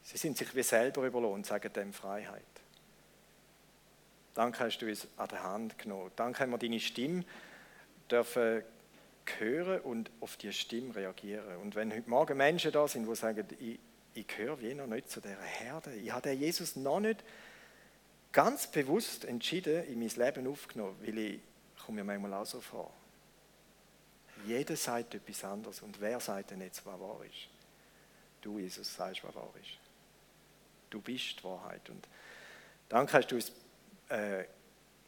Sie 0.03 0.17
sind 0.17 0.37
sich 0.37 0.55
wie 0.55 0.63
selber 0.63 1.05
überlohnt 1.05 1.35
und 1.35 1.45
sagen 1.45 1.73
dem 1.73 1.91
Freiheit. 1.91 2.41
Danke 4.33 4.63
hast 4.63 4.77
du 4.77 4.87
uns 4.87 5.09
an 5.17 5.27
der 5.27 5.43
Hand 5.43 5.77
genommen. 5.77 6.09
Danke 6.15 6.39
haben 6.39 6.51
wir 6.51 6.57
deine 6.57 6.79
Stimme 6.79 7.25
dürfen 8.09 8.63
hören 9.39 9.81
und 9.81 10.11
auf 10.21 10.37
die 10.37 10.53
Stimme 10.53 10.95
reagieren. 10.95 11.57
Und 11.57 11.75
wenn 11.75 11.91
heute 11.93 12.09
Morgen 12.09 12.37
Menschen 12.37 12.71
da 12.71 12.87
sind, 12.87 13.07
die 13.07 13.15
sagen, 13.15 13.45
ich, 13.59 13.79
ich 14.13 14.27
gehöre 14.27 14.61
wie 14.61 14.73
noch 14.73 14.87
nicht 14.87 15.09
zu 15.09 15.21
dieser 15.21 15.41
Herde, 15.41 15.93
ich 15.95 16.11
habe 16.11 16.29
den 16.29 16.39
Jesus 16.39 16.75
noch 16.75 16.99
nicht 16.99 17.23
ganz 18.31 18.67
bewusst 18.67 19.25
entschieden 19.25 19.85
in 19.85 19.99
mein 19.99 20.09
Leben 20.09 20.47
aufgenommen, 20.47 20.97
weil 21.01 21.17
ich 21.17 21.39
komme 21.85 22.03
mir 22.03 22.19
manchmal 22.19 22.41
auch 22.41 22.45
so 22.45 22.59
vor. 22.61 22.91
Jeder 24.45 24.75
sagt 24.75 25.15
etwas 25.15 25.43
anderes. 25.43 25.81
Und 25.81 25.99
wer 26.01 26.19
sagt 26.19 26.51
denn 26.51 26.61
jetzt, 26.61 26.85
was 26.85 26.99
wahr 26.99 27.19
ist? 27.23 27.47
Du, 28.41 28.59
Jesus, 28.59 28.93
sagst, 28.93 29.23
was 29.23 29.33
wahr 29.33 29.53
ist. 29.61 29.71
Du 30.89 31.01
bist 31.01 31.39
die 31.39 31.43
Wahrheit. 31.43 31.89
Und 31.89 32.07
danke 32.89 33.13
hast 33.13 33.31
du 33.31 33.35
uns 33.35 33.51
äh, 34.09 34.43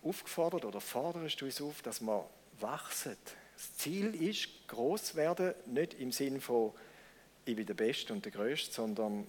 aufgefordert 0.04 0.66
oder 0.66 0.82
forderst 0.82 1.40
du 1.42 1.46
uns 1.46 1.62
auf, 1.62 1.82
dass 1.82 2.02
wir 2.02 2.28
wachsen. 2.60 3.18
Das 3.58 3.76
Ziel 3.78 4.14
ist, 4.22 4.68
groß 4.68 5.16
werden, 5.16 5.56
nicht 5.66 5.96
im 5.96 6.12
Sinn 6.12 6.40
von, 6.40 6.74
ich 7.44 7.56
bin 7.56 7.66
der 7.66 7.74
Beste 7.74 8.14
und 8.14 8.24
der 8.24 8.32
Größte, 8.32 8.72
sondern 8.72 9.26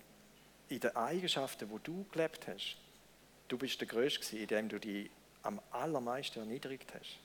in 0.68 0.81
den 0.81 0.95
Eigenschaften, 0.95 1.70
wo 1.70 1.79
du 1.79 2.05
gelebt 2.12 2.47
hast. 2.47 2.76
Du 3.49 3.57
bist 3.57 3.81
der 3.81 3.89
Größte, 3.89 4.37
indem 4.37 4.68
du 4.68 4.79
dich 4.79 5.09
am 5.43 5.61
allermeisten 5.70 6.41
erniedrigt 6.41 6.93
hast. 6.93 7.18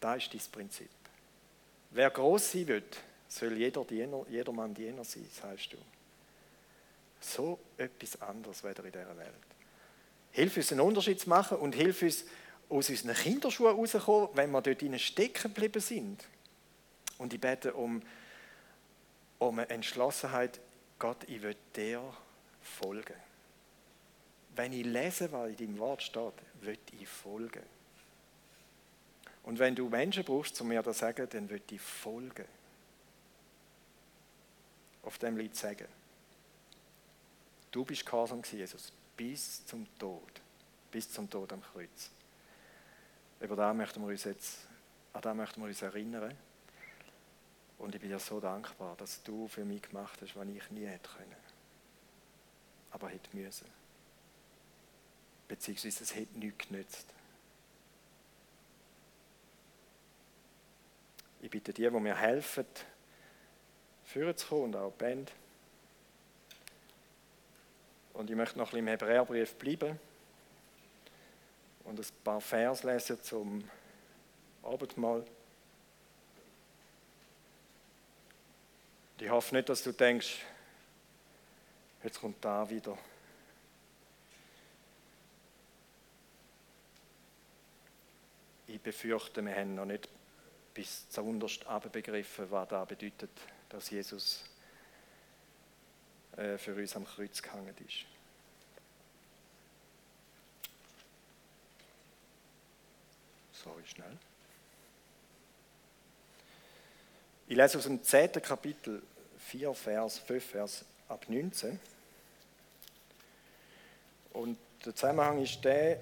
Das 0.00 0.22
ist 0.22 0.32
dein 0.32 0.52
Prinzip. 0.52 0.90
Wer 1.90 2.10
groß 2.10 2.52
sein 2.52 2.68
will, 2.68 2.84
soll 3.26 3.56
jeder 3.58 3.84
Diener, 3.84 4.24
jedermann 4.30 4.72
Diener 4.72 5.02
sein, 5.02 5.26
sagst 5.28 5.72
du. 5.72 5.78
So 7.18 7.58
etwas 7.76 8.20
anderes 8.22 8.62
weder 8.62 8.84
in 8.84 8.92
dieser 8.92 9.16
Welt. 9.16 9.32
Hilf 10.30 10.56
uns 10.56 10.70
einen 10.70 10.80
Unterschied 10.82 11.18
zu 11.18 11.28
machen 11.28 11.58
und 11.58 11.74
hilf 11.74 12.02
uns, 12.02 12.24
aus 12.72 12.88
unseren 12.88 13.14
Kinderschuhen 13.14 13.76
rauszukommen, 13.76 14.30
wenn 14.34 14.50
wir 14.50 14.62
dort 14.62 15.00
stecken 15.00 15.54
geblieben 15.54 15.80
sind. 15.80 16.24
Und 17.18 17.34
ich 17.34 17.40
bete 17.40 17.74
um, 17.74 18.02
um 19.38 19.58
eine 19.58 19.68
Entschlossenheit, 19.68 20.58
Gott, 20.98 21.18
ich 21.28 21.42
will 21.42 21.56
dir 21.76 22.02
folgen. 22.62 23.14
Wenn 24.56 24.72
ich 24.72 24.86
lese, 24.86 25.30
was 25.32 25.50
in 25.50 25.56
deinem 25.56 25.78
Wort 25.78 26.02
steht, 26.02 26.32
will 26.62 26.78
ich 26.98 27.08
folgen. 27.08 27.62
Und 29.42 29.58
wenn 29.58 29.74
du 29.74 29.88
Menschen 29.88 30.24
brauchst, 30.24 30.60
um 30.60 30.68
mir 30.68 30.82
das 30.82 30.96
zu 30.96 31.00
sagen, 31.00 31.28
dann 31.28 31.50
will 31.50 31.62
ich 31.70 31.80
folgen. 31.80 32.46
Auf 35.02 35.18
dem 35.18 35.36
Lied 35.36 35.56
sagen. 35.56 35.88
Du 37.70 37.84
bist 37.84 38.06
gehorsam 38.06 38.42
Jesus, 38.50 38.92
bis 39.16 39.66
zum 39.66 39.86
Tod. 39.98 40.40
Bis 40.90 41.10
zum 41.10 41.28
Tod 41.28 41.52
am 41.52 41.62
Kreuz. 41.62 42.10
Über 43.42 43.56
das 43.56 43.74
möchten 43.74 44.00
wir 44.00 44.08
uns 44.08 44.22
jetzt, 44.22 44.68
an 45.12 45.20
das 45.20 45.34
möchten 45.34 45.60
wir 45.60 45.66
uns 45.66 45.82
erinnern. 45.82 46.32
Und 47.76 47.92
ich 47.92 48.00
bin 48.00 48.08
dir 48.08 48.20
so 48.20 48.38
dankbar, 48.38 48.94
dass 48.96 49.20
du 49.24 49.48
für 49.48 49.64
mich 49.64 49.82
gemacht 49.82 50.20
hast, 50.22 50.36
was 50.36 50.46
ich 50.46 50.70
nie 50.70 50.86
hätte 50.86 51.10
können. 51.10 51.34
Aber 52.92 53.08
hätte 53.08 53.36
müssen. 53.36 53.66
Beziehungsweise 55.48 56.04
es 56.04 56.14
hätte 56.14 56.38
nichts 56.38 56.68
genützt. 56.68 57.06
Ich 61.40 61.50
bitte 61.50 61.72
die, 61.72 61.82
die 61.82 61.90
mir 61.90 62.14
helfen, 62.14 62.66
führen 64.04 64.36
zu 64.36 64.46
kommen 64.46 64.62
und 64.66 64.76
auch 64.76 64.92
die 64.92 64.98
Band. 64.98 65.32
Und 68.12 68.30
ich 68.30 68.36
möchte 68.36 68.56
noch 68.56 68.66
ein 68.66 68.70
bisschen 68.70 68.86
im 68.86 68.88
Hebräerbrief 68.88 69.56
bleiben 69.56 69.98
und 71.84 71.98
ein 71.98 72.06
paar 72.24 72.40
Vers 72.40 72.82
lesen 72.82 73.20
zum 73.22 73.68
Abendmahl. 74.62 75.24
Ich 79.18 79.30
hoffe 79.30 79.54
nicht, 79.54 79.68
dass 79.68 79.82
du 79.82 79.92
denkst, 79.92 80.40
jetzt 82.02 82.20
kommt 82.20 82.44
da 82.44 82.68
wieder. 82.68 82.98
Ich 88.66 88.80
befürchte, 88.80 89.44
wir 89.44 89.54
haben 89.54 89.76
noch 89.76 89.84
nicht 89.84 90.08
bis 90.74 91.08
zuunterst 91.10 91.64
begriffen, 91.92 92.50
was 92.50 92.68
da 92.68 92.84
bedeutet, 92.84 93.30
dass 93.68 93.90
Jesus 93.90 94.44
äh, 96.36 96.58
für 96.58 96.74
uns 96.74 96.96
am 96.96 97.04
Kreuz 97.04 97.40
gehangen 97.40 97.74
ist. 97.86 98.11
Sorry, 103.62 103.82
schnell. 103.86 104.18
Ich 107.46 107.56
lese 107.56 107.78
aus 107.78 107.84
dem 107.84 108.02
10. 108.02 108.32
Kapitel 108.42 109.02
4, 109.38 109.72
Vers 109.74 110.18
5, 110.18 110.44
Vers 110.44 110.84
ab 111.08 111.26
19. 111.28 111.78
Und 114.32 114.58
der 114.84 114.94
Zusammenhang 114.96 115.40
ist 115.42 115.64
der, 115.64 116.00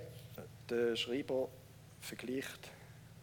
der 0.70 0.96
Schreiber 0.96 1.50
vergleicht 2.00 2.70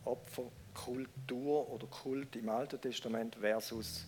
Opferkultur 0.05 1.69
oder 1.69 1.87
Kult 1.87 2.35
im 2.35 2.49
Alten 2.49 2.79
Testament 2.79 3.35
versus 3.37 4.05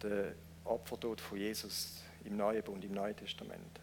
der 0.00 0.34
Opfertod 0.64 1.20
von 1.20 1.38
Jesus 1.38 2.02
im 2.24 2.36
Neuen 2.36 2.62
Bund, 2.62 2.84
im 2.84 2.92
Neuen 2.92 3.16
Testament. 3.16 3.80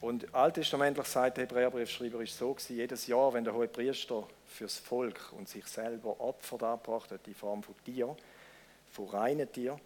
Und 0.00 0.34
alttestamentlich 0.34 1.06
sagt 1.06 1.36
der 1.36 1.44
Hebräerbriefschreiber, 1.44 2.22
ist 2.22 2.38
so 2.38 2.54
gewesen, 2.54 2.76
jedes 2.76 3.06
Jahr, 3.06 3.34
wenn 3.34 3.44
der 3.44 3.54
hohe 3.54 3.68
Priester 3.68 4.26
fürs 4.46 4.78
Volk 4.78 5.32
und 5.32 5.48
sich 5.48 5.66
selber 5.66 6.18
Opfer 6.20 6.56
darbracht 6.56 7.10
hat, 7.10 7.26
in 7.28 7.34
Form 7.34 7.62
von 7.62 7.74
Tier, 7.84 8.16
von 8.90 9.08
reinen 9.08 9.50
Tier, 9.52 9.78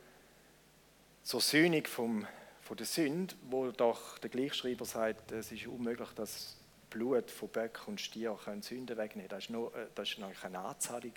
zur 1.24 1.40
Sühnung 1.40 1.84
vom, 1.86 2.26
von 2.60 2.76
der 2.76 2.86
Sünde, 2.86 3.34
wo 3.50 3.70
doch 3.72 4.18
der 4.18 4.30
Gleichschreiber 4.30 4.84
sagt, 4.84 5.32
es 5.32 5.50
ist 5.50 5.66
unmöglich, 5.66 6.10
dass 6.14 6.56
Blut 6.90 7.28
von 7.30 7.48
Böck 7.48 7.80
und 7.86 8.00
Stier 8.00 8.38
können 8.44 8.62
Sünden 8.62 8.96
wegnehmen. 8.96 9.28
Das 9.28 9.50
war 9.50 9.56
nur, 9.56 9.74
äh, 9.74 10.46
eine 10.46 10.58
Anzahlung 10.60 11.12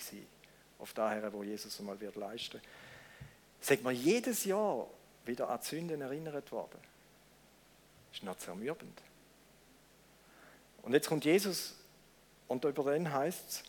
auf 0.79 0.93
daher, 0.93 1.31
wo 1.33 1.43
Jesus 1.43 1.79
einmal 1.79 1.99
wird 1.99 2.15
leisten. 2.15 2.61
Sagt 3.59 3.83
man 3.83 3.95
jedes 3.95 4.45
Jahr 4.45 4.87
wieder 5.25 5.49
an 5.49 5.59
die 5.61 5.67
Sünden 5.67 6.01
erinnert 6.01 6.51
worden. 6.51 6.79
Das 8.09 8.19
ist 8.19 8.23
noch 8.23 8.37
zermürbend. 8.37 9.01
Und 10.81 10.93
jetzt 10.93 11.07
kommt 11.07 11.25
Jesus 11.25 11.75
und 12.47 12.63
über 12.63 12.91
den 12.91 13.11
heißt 13.11 13.49
es, 13.49 13.63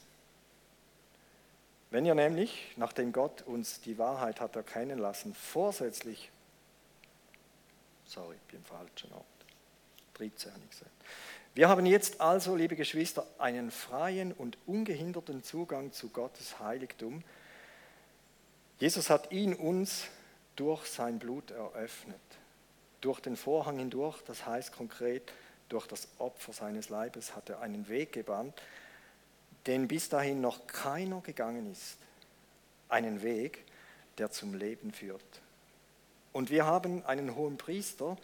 wenn 1.91 2.05
ihr 2.05 2.15
nämlich, 2.15 2.73
nachdem 2.77 3.13
Gott 3.13 3.43
uns 3.43 3.81
die 3.81 3.97
Wahrheit 3.97 4.41
hat 4.41 4.57
erkennen 4.57 4.99
lassen, 4.99 5.35
vorsätzlich, 5.35 6.31
sorry, 8.05 8.37
ich 8.37 8.53
bin 8.53 8.59
im 8.59 8.65
falschen 8.65 9.13
Ort, 9.13 9.25
13 10.15 10.53
habe 10.53 10.67
gesagt. 10.67 10.91
Wir 11.55 11.69
haben 11.69 11.87
jetzt 11.87 12.21
also, 12.21 12.55
liebe 12.55 12.77
Geschwister, 12.77 13.27
einen 13.39 13.71
freien 13.71 14.33
und 14.33 14.59
ungehinderten 14.67 15.43
Zugang 15.43 15.93
zu 15.93 16.11
Gottes 16.11 16.61
Heiligtum. 16.61 17.25
Jesus 18.79 19.11
hat 19.11 19.33
ihn 19.33 19.55
uns 19.55 20.05
durch 20.57 20.87
sein 20.87 21.19
Blut 21.19 21.51
eröffnet. 21.51 22.21
Durch 23.01 23.21
den 23.21 23.37
Vorhang 23.37 23.79
hindurch, 23.79 24.23
das 24.27 24.47
heißt 24.47 24.73
konkret, 24.73 25.33
durch 25.69 25.87
das 25.87 26.09
Opfer 26.19 26.53
seines 26.53 26.89
Leibes 26.89 27.37
hat 27.37 27.51
er 27.51 27.61
einen 27.61 27.89
Weg 27.89 28.13
gebannt, 28.13 28.55
den 29.67 29.87
bis 29.87 30.09
dahin 30.09 30.41
noch 30.41 30.67
keiner 30.67 31.21
gegangen 31.21 31.71
ist. 31.71 31.99
Einen 32.89 33.23
Weg, 33.23 33.65
der 34.17 34.31
zum 34.31 34.55
Leben 34.55 34.93
führt. 34.93 35.23
Und 36.33 36.51
wir 36.51 36.65
haben 36.65 37.05
einen 37.05 37.35
hohen 37.35 37.59
Priester, 37.59 38.17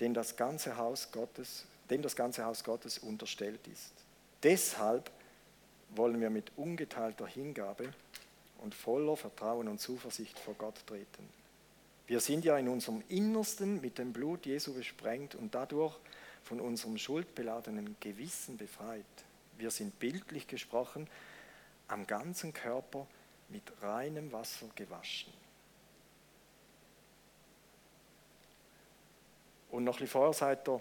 dem 0.00 0.14
das 0.14 0.36
ganze 0.36 0.76
Haus 0.76 1.10
Gottes, 1.12 1.64
dem 1.90 2.02
das 2.02 2.14
ganze 2.16 2.44
Haus 2.44 2.64
Gottes 2.64 2.98
unterstellt 2.98 3.66
ist. 3.68 3.92
Deshalb 4.42 5.10
wollen 5.90 6.20
wir 6.20 6.30
mit 6.30 6.52
ungeteilter 6.56 7.26
Hingabe 7.26 7.92
und 8.58 8.74
voller 8.74 9.16
Vertrauen 9.16 9.68
und 9.68 9.80
Zuversicht 9.80 10.38
vor 10.38 10.54
Gott 10.54 10.74
treten. 10.86 11.28
Wir 12.06 12.20
sind 12.20 12.44
ja 12.44 12.56
in 12.56 12.68
unserem 12.68 13.02
Innersten 13.08 13.80
mit 13.80 13.98
dem 13.98 14.12
Blut 14.12 14.46
Jesu 14.46 14.74
besprengt 14.74 15.34
und 15.34 15.54
dadurch 15.54 15.96
von 16.44 16.60
unserem 16.60 16.98
schuldbeladenen 16.98 17.96
Gewissen 17.98 18.56
befreit. 18.56 19.04
Wir 19.58 19.70
sind 19.70 19.98
bildlich 19.98 20.46
gesprochen 20.46 21.08
am 21.88 22.06
ganzen 22.06 22.52
Körper 22.52 23.06
mit 23.48 23.62
reinem 23.82 24.30
Wasser 24.32 24.66
gewaschen. 24.74 25.32
Und 29.70 29.84
noch 29.84 30.00
ein 30.00 30.06
vorher 30.06 30.32
sagt 30.32 30.68
er, 30.68 30.80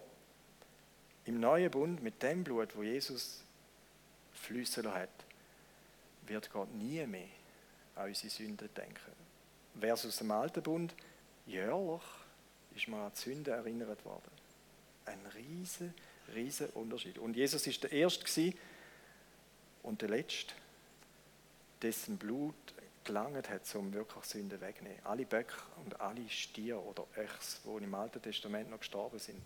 im 1.25 1.39
neuen 1.39 1.71
Bund 1.71 2.03
mit 2.03 2.21
dem 2.21 2.43
Blut, 2.43 2.75
wo 2.75 2.83
Jesus 2.83 3.41
flüssen 4.33 4.93
hat, 4.93 5.09
wird 6.27 6.51
Gott 6.51 6.73
nie 6.75 7.05
mehr 7.07 7.27
an 7.95 8.09
unsere 8.09 8.29
Sünden 8.29 8.69
denken. 8.75 9.11
Versus 9.79 10.17
dem 10.17 10.31
alten 10.31 10.61
Bund, 10.61 10.95
jährlich 11.45 12.01
ist 12.75 12.87
man 12.87 13.01
an 13.01 13.11
die 13.15 13.21
Sünde 13.21 13.51
erinnert 13.51 14.03
worden. 14.05 14.31
Ein 15.05 15.19
riesen, 15.35 15.93
riesen 16.33 16.67
Unterschied. 16.69 17.17
Und 17.17 17.35
Jesus 17.35 17.67
ist 17.67 17.83
der 17.83 17.91
Erste 17.91 18.53
und 19.83 20.01
der 20.01 20.09
Letzte, 20.09 20.53
dessen 21.81 22.17
Blut 22.17 22.55
gelangt 23.03 23.49
hat, 23.49 23.75
um 23.75 23.93
wirklich 23.93 24.23
Sünden 24.25 24.59
wegzunehmen. 24.59 24.99
Alle 25.03 25.25
Böcke 25.25 25.55
und 25.83 26.01
alle 26.01 26.27
Stiere 26.29 26.79
oder 26.79 27.05
Echs, 27.15 27.61
die 27.63 27.83
im 27.83 27.93
Alten 27.93 28.21
Testament 28.21 28.69
noch 28.69 28.79
gestorben 28.79 29.19
sind, 29.19 29.45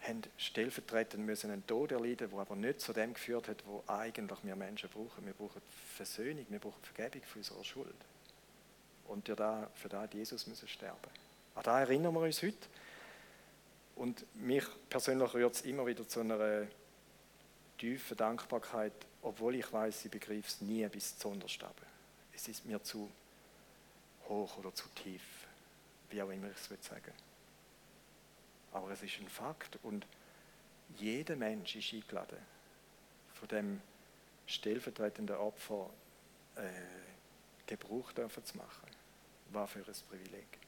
haben 0.00 0.22
stellvertretend 0.36 1.24
müssen 1.24 1.50
einen 1.50 1.66
Tod 1.66 1.92
erleiden, 1.92 2.30
der 2.30 2.38
aber 2.38 2.54
nicht 2.54 2.80
zu 2.80 2.92
dem 2.92 3.14
geführt 3.14 3.48
hat, 3.48 3.64
wo 3.66 3.82
eigentlich 3.86 4.38
wir 4.44 4.54
Menschen 4.54 4.90
brauchen. 4.90 5.24
Wir 5.24 5.32
brauchen 5.32 5.62
Versöhnung, 5.96 6.46
wir 6.48 6.58
brauchen 6.58 6.82
Vergebung 6.82 7.22
für 7.26 7.38
unsere 7.38 7.64
Schuld 7.64 7.94
und 9.08 9.26
für 9.26 9.36
das, 9.36 9.68
für 9.74 9.88
das 9.88 10.02
hat 10.02 10.14
Jesus 10.14 10.46
müssen 10.46 10.68
sterben. 10.68 11.10
An 11.54 11.62
das 11.62 11.88
erinnern 11.88 12.14
wir 12.14 12.20
uns 12.20 12.42
heute. 12.42 12.68
Und 13.96 14.24
mich 14.36 14.64
persönlich 14.88 15.34
rührt 15.34 15.54
es 15.54 15.62
immer 15.62 15.86
wieder 15.86 16.06
zu 16.06 16.20
einer 16.20 16.66
tiefen 17.78 18.16
Dankbarkeit, 18.16 18.92
obwohl 19.22 19.56
ich 19.56 19.72
weiß, 19.72 20.04
ich 20.04 20.10
begreife 20.10 20.46
es 20.46 20.60
nie 20.60 20.86
bis 20.88 21.18
zu 21.18 21.28
runterstaben. 21.28 21.86
Es 22.32 22.46
ist 22.46 22.64
mir 22.64 22.82
zu 22.82 23.10
hoch 24.28 24.56
oder 24.58 24.72
zu 24.72 24.86
tief, 24.90 25.22
wie 26.10 26.22
auch 26.22 26.30
immer 26.30 26.48
ich 26.48 26.70
es 26.70 26.86
sagen. 26.86 27.12
Aber 28.72 28.90
es 28.90 29.02
ist 29.02 29.18
ein 29.18 29.28
Fakt 29.28 29.78
und 29.82 30.06
jeder 30.98 31.34
Mensch 31.34 31.74
ist 31.74 31.92
eingeladen, 31.92 32.38
von 33.34 33.48
dem 33.48 33.80
stellvertretenden 34.46 35.36
Opfer 35.36 35.90
äh, 36.56 36.62
Gebrauch 37.66 38.12
zu 38.12 38.56
machen. 38.56 38.87
var 39.52 39.66
for 39.66 39.80
das 39.80 40.02
Privileg. 40.02 40.67